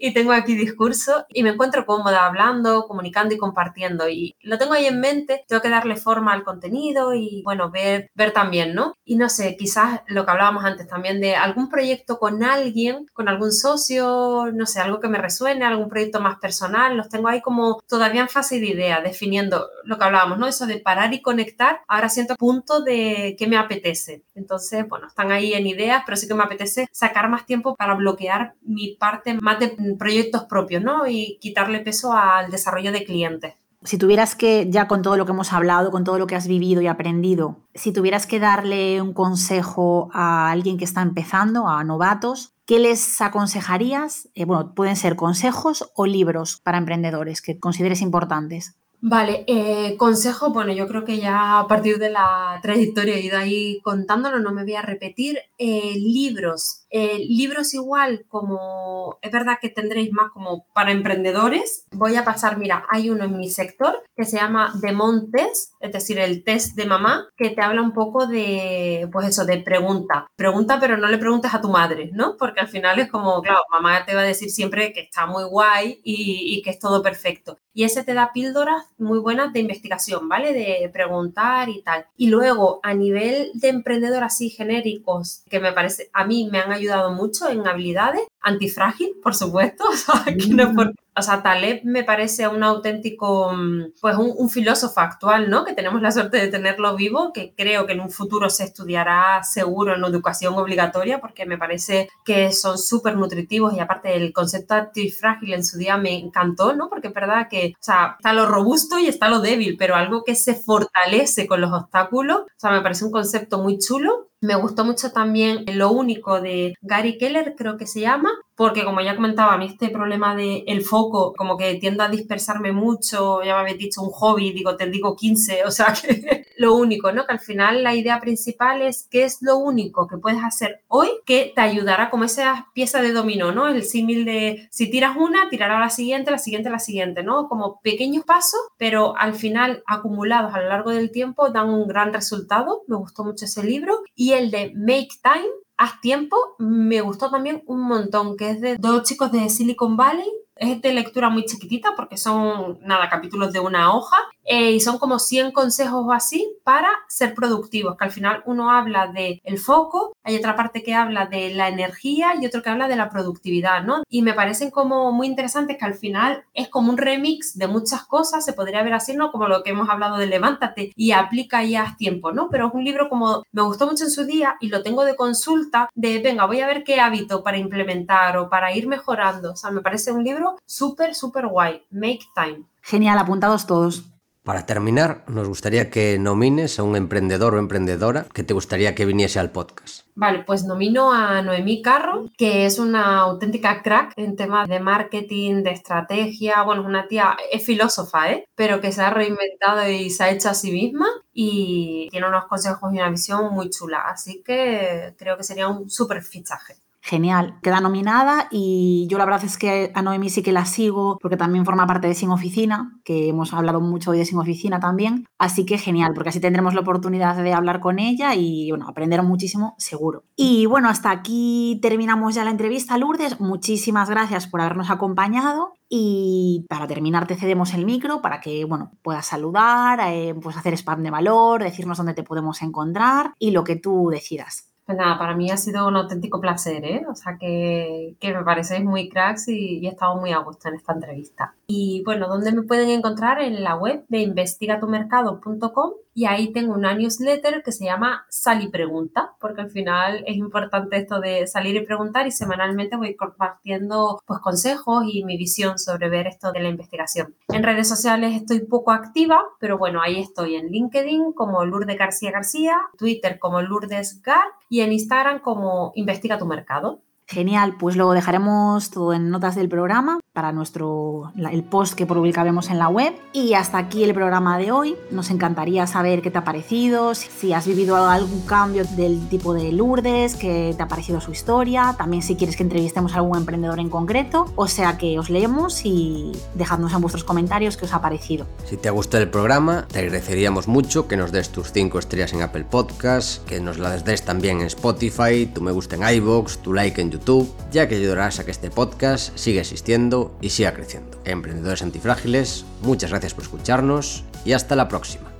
Y 0.00 0.12
tengo 0.12 0.32
aquí 0.32 0.54
discurso 0.54 1.26
y 1.28 1.42
me 1.42 1.50
encuentro 1.50 1.86
cómoda 1.86 2.26
hablando, 2.26 2.86
comunicando 2.86 3.34
y 3.34 3.38
compartiendo. 3.38 4.08
Y 4.08 4.36
lo 4.40 4.58
tengo 4.58 4.74
ahí 4.74 4.86
en 4.86 5.00
mente, 5.00 5.44
tengo 5.48 5.62
que 5.62 5.68
darle 5.68 5.96
forma 5.96 6.32
al 6.32 6.44
contenido 6.44 7.14
y, 7.14 7.42
bueno, 7.44 7.70
ver, 7.70 8.10
ver 8.14 8.32
también, 8.32 8.74
¿no? 8.74 8.94
Y 9.04 9.16
no 9.16 9.28
sé, 9.28 9.56
quizás 9.56 10.02
lo 10.06 10.24
que 10.24 10.30
hablábamos 10.30 10.64
antes 10.64 10.88
también 10.88 11.20
de 11.20 11.36
algún 11.36 11.68
proyecto 11.68 12.18
con 12.18 12.42
alguien, 12.42 13.06
con 13.12 13.28
algún 13.28 13.52
socio, 13.52 14.50
no 14.52 14.66
sé, 14.66 14.80
algo 14.80 15.00
que 15.00 15.08
me 15.08 15.18
resuene, 15.18 15.64
algún 15.64 15.88
proyecto 15.88 16.20
más 16.20 16.38
personal, 16.38 16.96
los 16.96 17.08
tengo 17.08 17.28
ahí 17.28 17.40
como 17.40 17.80
todavía 17.88 18.22
en 18.22 18.28
fase 18.28 18.60
de 18.60 18.68
idea, 18.68 19.00
definiendo 19.00 19.68
lo 19.84 19.98
que 19.98 20.04
hablábamos, 20.04 20.38
¿no? 20.38 20.46
Eso 20.46 20.66
de 20.66 20.78
parar 20.78 21.12
y 21.12 21.22
conectar, 21.22 21.80
ahora 21.88 22.08
siento 22.08 22.36
punto 22.36 22.80
de 22.82 23.36
que 23.38 23.46
me 23.46 23.56
apetece. 23.56 24.22
Entonces, 24.34 24.88
bueno, 24.88 25.06
están 25.06 25.32
ahí 25.32 25.54
en 25.54 25.66
ideas, 25.66 26.02
pero 26.04 26.16
sí 26.16 26.26
que 26.26 26.34
me 26.34 26.42
apetece 26.42 26.88
sacar 26.92 27.28
más 27.28 27.46
tiempo 27.46 27.74
para 27.76 27.94
bloquear 27.94 28.54
mi 28.62 28.96
parte 28.96 29.34
más 29.34 29.58
de 29.58 29.68
proyectos 29.98 30.44
propios, 30.44 30.82
¿no? 30.82 31.06
Y 31.06 31.38
quitarle 31.40 31.80
peso 31.80 32.12
al 32.12 32.50
desarrollo 32.50 32.92
de 32.92 33.04
clientes. 33.04 33.54
Si 33.82 33.98
tuvieras 33.98 34.34
que, 34.34 34.66
ya 34.70 34.88
con 34.88 35.02
todo 35.02 35.16
lo 35.16 35.26
que 35.26 35.32
hemos 35.32 35.52
hablado, 35.52 35.90
con 35.90 36.04
todo 36.04 36.18
lo 36.18 36.26
que 36.26 36.36
has 36.36 36.48
vivido 36.48 36.80
y 36.80 36.86
aprendido, 36.86 37.58
si 37.74 37.92
tuvieras 37.92 38.26
que 38.26 38.40
darle 38.40 39.02
un 39.02 39.12
consejo 39.12 40.08
a 40.14 40.50
alguien 40.50 40.78
que 40.78 40.84
está 40.84 41.02
empezando, 41.02 41.68
a 41.68 41.84
novatos, 41.84 42.54
¿Qué 42.66 42.78
les 42.78 43.20
aconsejarías? 43.20 44.30
Eh, 44.34 44.46
bueno, 44.46 44.74
pueden 44.74 44.96
ser 44.96 45.16
consejos 45.16 45.90
o 45.94 46.06
libros 46.06 46.60
para 46.62 46.78
emprendedores 46.78 47.42
que 47.42 47.58
consideres 47.58 48.00
importantes. 48.00 48.74
Vale, 49.02 49.44
eh, 49.46 49.98
consejo, 49.98 50.50
bueno, 50.50 50.72
yo 50.72 50.88
creo 50.88 51.04
que 51.04 51.18
ya 51.18 51.58
a 51.58 51.68
partir 51.68 51.98
de 51.98 52.08
la 52.08 52.58
trayectoria 52.62 53.16
he 53.16 53.20
ido 53.20 53.36
ahí 53.36 53.80
contándolo, 53.82 54.38
no 54.38 54.50
me 54.50 54.62
voy 54.62 54.76
a 54.76 54.82
repetir. 54.82 55.40
Eh, 55.58 55.92
libros, 55.96 56.83
Eh, 56.96 57.26
libros 57.28 57.74
igual 57.74 58.24
como, 58.28 59.18
es 59.20 59.32
verdad 59.32 59.58
que 59.60 59.68
tendréis 59.68 60.12
más 60.12 60.30
como 60.30 60.68
para 60.72 60.92
emprendedores. 60.92 61.88
Voy 61.90 62.14
a 62.14 62.24
pasar, 62.24 62.56
mira, 62.56 62.86
hay 62.88 63.10
uno 63.10 63.24
en 63.24 63.36
mi 63.36 63.50
sector 63.50 64.00
que 64.14 64.24
se 64.24 64.36
llama 64.36 64.72
The 64.80 64.92
Montes, 64.92 65.72
es 65.80 65.92
decir, 65.92 66.20
el 66.20 66.44
test 66.44 66.76
de 66.76 66.86
mamá, 66.86 67.26
que 67.36 67.50
te 67.50 67.62
habla 67.62 67.82
un 67.82 67.92
poco 67.92 68.28
de, 68.28 69.08
pues 69.10 69.26
eso, 69.26 69.44
de 69.44 69.58
pregunta. 69.58 70.28
Pregunta, 70.36 70.78
pero 70.78 70.96
no 70.96 71.08
le 71.08 71.18
preguntes 71.18 71.52
a 71.52 71.60
tu 71.60 71.68
madre, 71.68 72.10
¿no? 72.12 72.36
Porque 72.38 72.60
al 72.60 72.68
final 72.68 73.00
es 73.00 73.10
como, 73.10 73.42
claro, 73.42 73.62
mamá 73.72 74.04
te 74.04 74.14
va 74.14 74.20
a 74.20 74.24
decir 74.24 74.50
siempre 74.50 74.92
que 74.92 75.00
está 75.00 75.26
muy 75.26 75.42
guay 75.42 76.00
y, 76.04 76.54
y 76.54 76.62
que 76.62 76.70
es 76.70 76.78
todo 76.78 77.02
perfecto. 77.02 77.58
Y 77.72 77.82
ese 77.82 78.04
te 78.04 78.14
da 78.14 78.30
píldoras 78.32 78.84
muy 78.98 79.18
buenas 79.18 79.52
de 79.52 79.58
investigación, 79.58 80.28
¿vale? 80.28 80.52
De 80.52 80.88
preguntar 80.92 81.68
y 81.68 81.82
tal. 81.82 82.06
Y 82.16 82.28
luego, 82.28 82.78
a 82.84 82.94
nivel 82.94 83.50
de 83.54 83.68
emprendedor 83.68 84.22
así 84.22 84.48
genéricos, 84.48 85.42
que 85.50 85.58
me 85.58 85.72
parece, 85.72 86.08
a 86.12 86.24
mí 86.24 86.48
me 86.52 86.60
han 86.60 86.70
ayudado 86.70 86.83
mucho 87.10 87.48
en 87.48 87.66
habilidades, 87.66 88.26
antifrágil, 88.44 89.16
por 89.22 89.34
supuesto, 89.34 89.84
o 89.88 89.96
sea, 89.96 90.24
no 90.50 90.92
o 91.16 91.22
sea, 91.22 91.42
Taleb 91.42 91.82
me 91.84 92.02
parece 92.02 92.48
un 92.48 92.64
auténtico, 92.64 93.52
mm, 93.52 93.92
pues 94.00 94.16
un, 94.16 94.50
filósofo 94.50 95.00
actual, 95.00 95.48
¿no? 95.48 95.64
Que 95.64 95.72
tenemos 95.72 96.02
la 96.02 96.10
suerte 96.10 96.38
de 96.38 96.48
tenerlo 96.48 96.96
vivo, 96.96 97.32
que 97.32 97.54
creo 97.56 97.86
que 97.86 97.92
en 97.92 98.00
un 98.00 98.10
futuro 98.10 98.50
se 98.50 98.64
estudiará 98.64 99.42
seguro 99.42 99.94
en 99.94 100.04
educación 100.04 100.54
obligatoria, 100.54 101.20
porque 101.20 101.46
me 101.46 101.58
parece 101.58 102.08
que 102.24 102.52
son 102.52 102.78
súper 102.78 103.16
nutritivos 103.16 103.74
y 103.74 103.80
aparte 103.80 104.16
el 104.16 104.32
concepto 104.32 104.74
antifrágil 104.74 105.54
en 105.54 105.64
su 105.64 105.78
día 105.78 105.96
me 105.96 106.18
encantó, 106.18 106.74
¿no? 106.74 106.88
Porque 106.88 107.08
es 107.08 107.14
verdad 107.14 107.48
que, 107.48 107.74
o 107.74 107.82
sea, 107.82 108.16
está 108.18 108.32
lo 108.32 108.46
robusto 108.46 108.98
y 108.98 109.06
está 109.06 109.28
lo 109.28 109.40
débil, 109.40 109.76
pero 109.78 109.94
algo 109.96 110.24
que 110.24 110.34
se 110.34 110.54
fortalece 110.54 111.46
con 111.46 111.60
los 111.60 111.72
obstáculos, 111.72 112.38
o 112.42 112.46
sea, 112.56 112.70
me 112.72 112.80
parece 112.80 113.04
un 113.04 113.12
concepto 113.12 113.58
muy 113.58 113.78
chulo 113.78 114.28
me 114.44 114.56
gustó 114.56 114.84
mucho 114.84 115.10
también 115.10 115.64
Lo 115.66 115.90
único 115.90 116.40
de 116.40 116.74
Gary 116.82 117.16
Keller, 117.16 117.54
creo 117.56 117.78
que 117.78 117.86
se 117.86 118.00
llama, 118.00 118.30
porque 118.56 118.84
como 118.84 119.00
ya 119.00 119.16
comentaba, 119.16 119.54
a 119.54 119.58
mí 119.58 119.66
este 119.66 119.88
problema 119.88 120.36
del 120.36 120.62
el 120.66 120.82
foco, 120.82 121.32
como 121.36 121.56
que 121.56 121.74
tiendo 121.74 122.02
a 122.02 122.08
dispersarme 122.08 122.72
mucho, 122.72 123.42
ya 123.42 123.54
me 123.54 123.60
habéis 123.60 123.78
dicho 123.78 124.02
un 124.02 124.10
hobby, 124.10 124.52
digo, 124.52 124.76
te 124.76 124.86
digo 124.88 125.16
15, 125.16 125.64
o 125.66 125.70
sea 125.70 125.92
que 125.92 126.46
lo 126.56 126.74
único, 126.76 127.12
¿no? 127.12 127.26
Que 127.26 127.32
al 127.32 127.40
final 127.40 127.82
la 127.82 127.94
idea 127.94 128.20
principal 128.20 128.82
es 128.82 129.08
qué 129.10 129.24
es 129.24 129.38
lo 129.40 129.58
único 129.58 130.06
que 130.06 130.18
puedes 130.18 130.42
hacer 130.42 130.82
hoy 130.88 131.08
que 131.26 131.52
te 131.54 131.60
ayudará 131.60 132.10
como 132.10 132.24
esa 132.24 132.68
pieza 132.74 133.02
de 133.02 133.12
dominó, 133.12 133.52
¿no? 133.52 133.68
El 133.68 133.82
símil 133.82 134.24
de 134.24 134.68
si 134.70 134.90
tiras 134.90 135.16
una, 135.16 135.48
tirará 135.48 135.80
la 135.80 135.90
siguiente, 135.90 136.30
la 136.30 136.38
siguiente, 136.38 136.70
la 136.70 136.78
siguiente, 136.78 137.22
¿no? 137.22 137.48
Como 137.48 137.80
pequeños 137.82 138.24
pasos, 138.24 138.60
pero 138.78 139.16
al 139.16 139.34
final 139.34 139.82
acumulados 139.86 140.54
a 140.54 140.60
lo 140.60 140.68
largo 140.68 140.90
del 140.90 141.10
tiempo 141.10 141.50
dan 141.50 141.70
un 141.70 141.88
gran 141.88 142.12
resultado. 142.12 142.82
Me 142.86 142.96
gustó 142.96 143.24
mucho 143.24 143.44
ese 143.44 143.64
libro. 143.64 144.02
Y 144.14 144.32
el 144.32 144.50
de 144.50 144.72
Make 144.74 145.08
Time, 145.22 145.48
Haz 145.76 146.00
Tiempo, 146.00 146.36
me 146.58 147.00
gustó 147.00 147.30
también 147.30 147.62
un 147.66 147.82
montón, 147.82 148.36
que 148.36 148.50
es 148.50 148.60
de 148.60 148.76
dos 148.76 149.02
chicos 149.02 149.32
de 149.32 149.48
Silicon 149.48 149.96
Valley 149.96 150.30
es 150.56 150.80
de 150.80 150.92
lectura 150.92 151.28
muy 151.28 151.44
chiquitita 151.44 151.94
porque 151.96 152.16
son, 152.16 152.78
nada, 152.82 153.08
capítulos 153.08 153.52
de 153.52 153.60
una 153.60 153.94
hoja 153.94 154.16
eh, 154.44 154.72
y 154.72 154.80
son 154.80 154.98
como 154.98 155.18
100 155.18 155.52
consejos 155.52 156.04
o 156.06 156.12
así 156.12 156.56
para 156.64 156.88
ser 157.08 157.34
productivos, 157.34 157.96
que 157.96 158.04
al 158.04 158.10
final 158.10 158.42
uno 158.46 158.70
habla 158.70 159.06
del 159.06 159.40
el 159.44 159.58
foco, 159.58 160.16
hay 160.22 160.36
otra 160.36 160.54
parte 160.54 160.82
que 160.82 160.94
habla 160.94 161.26
de 161.26 161.54
la 161.54 161.68
energía 161.68 162.34
y 162.40 162.46
otro 162.46 162.62
que 162.62 162.70
habla 162.70 162.88
de 162.88 162.96
la 162.96 163.08
productividad, 163.08 163.82
¿no? 163.82 164.02
Y 164.08 164.22
me 164.22 164.34
parecen 164.34 164.70
como 164.70 165.12
muy 165.12 165.26
interesantes 165.26 165.78
que 165.78 165.84
al 165.84 165.94
final 165.94 166.44
es 166.52 166.68
como 166.68 166.90
un 166.90 166.98
remix 166.98 167.56
de 167.56 167.68
muchas 167.68 168.04
cosas, 168.04 168.44
se 168.44 168.52
podría 168.52 168.82
ver 168.82 168.94
así, 168.94 169.14
¿no? 169.14 169.32
Como 169.32 169.48
lo 169.48 169.62
que 169.62 169.70
hemos 169.70 169.88
hablado 169.88 170.18
de 170.18 170.26
levántate 170.26 170.92
y 170.94 171.12
aplica 171.12 171.64
y 171.64 171.76
haz 171.76 171.96
tiempo, 171.96 172.32
¿no? 172.32 172.48
Pero 172.50 172.68
es 172.68 172.74
un 172.74 172.84
libro 172.84 173.08
como 173.08 173.44
me 173.52 173.62
gustó 173.62 173.86
mucho 173.86 174.04
en 174.04 174.10
su 174.10 174.24
día 174.24 174.56
y 174.60 174.68
lo 174.68 174.82
tengo 174.82 175.04
de 175.04 175.16
consulta 175.16 175.88
de, 175.94 176.20
venga, 176.20 176.46
voy 176.46 176.60
a 176.60 176.66
ver 176.66 176.84
qué 176.84 177.00
hábito 177.00 177.42
para 177.42 177.58
implementar 177.58 178.36
o 178.36 178.48
para 178.50 178.74
ir 178.74 178.86
mejorando, 178.86 179.52
o 179.52 179.56
sea, 179.56 179.70
me 179.70 179.80
parece 179.80 180.12
un 180.12 180.22
libro 180.24 180.43
súper, 180.66 181.14
súper 181.14 181.46
guay. 181.46 181.82
Make 181.90 182.20
time. 182.34 182.64
Genial, 182.82 183.18
apuntados 183.18 183.66
todos. 183.66 184.04
Para 184.44 184.66
terminar, 184.66 185.24
nos 185.26 185.48
gustaría 185.48 185.88
que 185.88 186.18
nomines 186.18 186.78
a 186.78 186.82
un 186.82 186.96
emprendedor 186.96 187.54
o 187.54 187.58
emprendedora 187.58 188.26
que 188.30 188.44
te 188.44 188.52
gustaría 188.52 188.94
que 188.94 189.06
viniese 189.06 189.40
al 189.40 189.50
podcast. 189.50 190.04
Vale, 190.14 190.44
pues 190.44 190.64
nomino 190.64 191.14
a 191.14 191.40
Noemí 191.40 191.80
Carro, 191.80 192.28
que 192.36 192.66
es 192.66 192.78
una 192.78 193.20
auténtica 193.20 193.82
crack 193.82 194.12
en 194.18 194.36
temas 194.36 194.68
de 194.68 194.80
marketing, 194.80 195.62
de 195.62 195.70
estrategia. 195.70 196.62
Bueno, 196.62 196.82
es 196.82 196.88
una 196.88 197.08
tía, 197.08 197.38
es 197.50 197.64
filósofa, 197.64 198.32
¿eh? 198.32 198.44
Pero 198.54 198.82
que 198.82 198.92
se 198.92 199.00
ha 199.00 199.08
reinventado 199.08 199.88
y 199.88 200.10
se 200.10 200.24
ha 200.24 200.30
hecho 200.30 200.50
a 200.50 200.54
sí 200.54 200.70
misma 200.72 201.06
y 201.32 202.08
tiene 202.10 202.28
unos 202.28 202.44
consejos 202.44 202.92
y 202.92 202.98
una 202.98 203.08
visión 203.08 203.50
muy 203.54 203.70
chula. 203.70 204.02
Así 204.06 204.42
que 204.44 205.14
creo 205.16 205.38
que 205.38 205.42
sería 205.42 205.68
un 205.68 205.88
súper 205.88 206.22
fichaje 206.22 206.76
genial, 207.04 207.58
queda 207.62 207.82
nominada 207.82 208.48
y 208.50 209.06
yo 209.10 209.18
la 209.18 209.26
verdad 209.26 209.44
es 209.44 209.58
que 209.58 209.92
a 209.94 210.00
Noemi 210.00 210.30
sí 210.30 210.42
que 210.42 210.52
la 210.52 210.64
sigo 210.64 211.18
porque 211.20 211.36
también 211.36 211.66
forma 211.66 211.86
parte 211.86 212.08
de 212.08 212.14
Sin 212.14 212.30
Oficina, 212.30 212.98
que 213.04 213.28
hemos 213.28 213.52
hablado 213.52 213.82
mucho 213.82 214.12
hoy 214.12 214.18
de 214.18 214.24
Sin 214.24 214.38
Oficina 214.38 214.80
también, 214.80 215.26
así 215.38 215.66
que 215.66 215.76
genial, 215.76 216.12
porque 216.14 216.30
así 216.30 216.40
tendremos 216.40 216.72
la 216.72 216.80
oportunidad 216.80 217.36
de 217.36 217.52
hablar 217.52 217.80
con 217.80 217.98
ella 217.98 218.34
y 218.34 218.70
bueno, 218.70 218.88
aprender 218.88 219.22
muchísimo 219.22 219.74
seguro. 219.76 220.24
Y 220.34 220.64
bueno, 220.64 220.88
hasta 220.88 221.10
aquí 221.10 221.78
terminamos 221.82 222.36
ya 222.36 222.42
la 222.42 222.50
entrevista, 222.50 222.96
Lourdes, 222.96 223.38
muchísimas 223.38 224.08
gracias 224.08 224.46
por 224.46 224.62
habernos 224.62 224.88
acompañado 224.88 225.74
y 225.90 226.64
para 226.70 226.86
terminar 226.86 227.26
te 227.26 227.36
cedemos 227.36 227.74
el 227.74 227.84
micro 227.84 228.22
para 228.22 228.40
que 228.40 228.64
bueno, 228.64 228.92
puedas 229.02 229.26
saludar, 229.26 230.00
eh, 230.08 230.34
pues 230.42 230.56
hacer 230.56 230.72
spam 230.72 231.02
de 231.02 231.10
valor, 231.10 231.62
decirnos 231.62 231.98
dónde 231.98 232.14
te 232.14 232.22
podemos 232.22 232.62
encontrar 232.62 233.34
y 233.38 233.50
lo 233.50 233.62
que 233.62 233.76
tú 233.76 234.08
decidas. 234.10 234.73
Pues 234.86 234.98
nada, 234.98 235.18
para 235.18 235.34
mí 235.34 235.50
ha 235.50 235.56
sido 235.56 235.88
un 235.88 235.96
auténtico 235.96 236.40
placer, 236.40 236.84
¿eh? 236.84 237.06
O 237.08 237.14
sea, 237.14 237.38
que, 237.38 238.16
que 238.20 238.34
me 238.34 238.44
parecéis 238.44 238.84
muy 238.84 239.08
cracks 239.08 239.48
y, 239.48 239.78
y, 239.78 239.86
he 239.86 239.90
estado 239.90 240.16
muy 240.16 240.32
a 240.32 240.38
gusto 240.38 240.68
en 240.68 240.74
esta 240.74 240.92
entrevista. 240.92 241.54
Y 241.66 242.02
bueno, 242.04 242.28
¿dónde 242.28 242.52
me 242.52 242.62
pueden 242.62 242.90
encontrar? 242.90 243.40
En 243.40 243.62
la 243.62 243.76
web 243.76 244.04
de 244.08 244.20
investigatumercado.com 244.20 245.92
y 246.16 246.26
ahí 246.26 246.52
tengo 246.52 246.74
una 246.74 246.94
newsletter 246.94 247.62
que 247.64 247.72
se 247.72 247.84
llama 247.84 248.24
Sal 248.28 248.62
y 248.62 248.68
Pregunta, 248.68 249.32
porque 249.40 249.62
al 249.62 249.70
final 249.70 250.22
es 250.28 250.36
importante 250.36 250.96
esto 250.96 251.20
de 251.20 251.48
salir 251.48 251.74
y 251.74 251.84
preguntar 251.84 252.26
y 252.28 252.30
semanalmente 252.30 252.96
voy 252.96 253.16
compartiendo 253.16 254.22
pues 254.24 254.38
consejos 254.38 255.04
y 255.12 255.24
mi 255.24 255.36
visión 255.36 255.76
sobre 255.76 256.08
ver 256.08 256.28
esto 256.28 256.52
de 256.52 256.60
la 256.60 256.68
investigación. 256.68 257.34
En 257.48 257.64
redes 257.64 257.88
sociales 257.88 258.36
estoy 258.36 258.60
poco 258.60 258.92
activa, 258.92 259.42
pero 259.58 259.76
bueno, 259.76 260.00
ahí 260.00 260.20
estoy 260.20 260.54
en 260.54 260.68
LinkedIn 260.68 261.32
como 261.32 261.64
Lourdes 261.64 261.98
García 261.98 262.30
García, 262.30 262.76
Twitter 262.96 263.40
como 263.40 263.60
Lourdes 263.60 264.22
Gar 264.22 264.44
y 264.68 264.82
en 264.82 264.92
Instagram 264.92 265.40
como 265.40 265.90
Investiga 265.96 266.38
tu 266.38 266.46
Mercado. 266.46 267.00
Genial, 267.26 267.76
pues 267.78 267.96
lo 267.96 268.12
dejaremos 268.12 268.90
todo 268.90 269.14
en 269.14 269.30
notas 269.30 269.56
del 269.56 269.68
programa 269.68 270.20
para 270.34 270.50
nuestro 270.50 271.32
el 271.36 271.62
post 271.62 271.94
que 271.94 272.06
publicaremos 272.06 272.68
en 272.68 272.78
la 272.78 272.88
web. 272.88 273.14
Y 273.32 273.54
hasta 273.54 273.78
aquí 273.78 274.02
el 274.02 274.12
programa 274.12 274.58
de 274.58 274.72
hoy. 274.72 274.96
Nos 275.10 275.30
encantaría 275.30 275.86
saber 275.86 276.20
qué 276.22 276.30
te 276.30 276.38
ha 276.38 276.44
parecido, 276.44 277.14
si 277.14 277.52
has 277.52 277.66
vivido 277.66 277.96
algún 277.96 278.42
cambio 278.42 278.84
del 278.96 279.28
tipo 279.28 279.54
de 279.54 279.70
Lourdes, 279.72 280.34
qué 280.34 280.74
te 280.76 280.82
ha 280.82 280.88
parecido 280.88 281.20
su 281.20 281.30
historia, 281.30 281.94
también 281.96 282.22
si 282.22 282.34
quieres 282.34 282.56
que 282.56 282.64
entrevistemos 282.64 283.14
a 283.14 283.18
algún 283.18 283.38
emprendedor 283.38 283.78
en 283.78 283.88
concreto. 283.88 284.46
O 284.56 284.66
sea 284.66 284.98
que 284.98 285.18
os 285.18 285.30
leemos 285.30 285.86
y 285.86 286.32
dejadnos 286.54 286.92
en 286.92 287.00
vuestros 287.00 287.22
comentarios 287.22 287.76
qué 287.76 287.84
os 287.84 287.94
ha 287.94 288.02
parecido. 288.02 288.46
Si 288.64 288.76
te 288.76 288.88
ha 288.88 288.92
gustado 288.92 289.22
el 289.22 289.30
programa, 289.30 289.86
te 289.86 290.00
agradeceríamos 290.00 290.66
mucho 290.66 291.06
que 291.06 291.16
nos 291.16 291.30
des 291.30 291.50
tus 291.50 291.70
5 291.70 291.96
estrellas 292.00 292.32
en 292.32 292.42
Apple 292.42 292.64
Podcast, 292.64 293.44
que 293.44 293.60
nos 293.60 293.78
las 293.78 294.04
des 294.04 294.24
también 294.24 294.60
en 294.60 294.66
Spotify, 294.66 295.46
tu 295.46 295.60
me 295.60 295.70
gusta 295.70 295.94
en 295.94 296.16
iVoox, 296.16 296.58
tu 296.58 296.72
like 296.72 297.00
en 297.00 297.12
YouTube, 297.12 297.48
ya 297.70 297.86
que 297.86 297.94
ayudarás 297.94 298.40
a 298.40 298.44
que 298.44 298.50
este 298.50 298.70
podcast 298.70 299.36
siga 299.36 299.60
existiendo 299.60 300.23
y 300.40 300.50
siga 300.50 300.74
creciendo. 300.74 301.20
Emprendedores 301.24 301.82
antifrágiles, 301.82 302.64
muchas 302.82 303.10
gracias 303.10 303.34
por 303.34 303.44
escucharnos 303.44 304.24
y 304.44 304.52
hasta 304.52 304.76
la 304.76 304.88
próxima. 304.88 305.33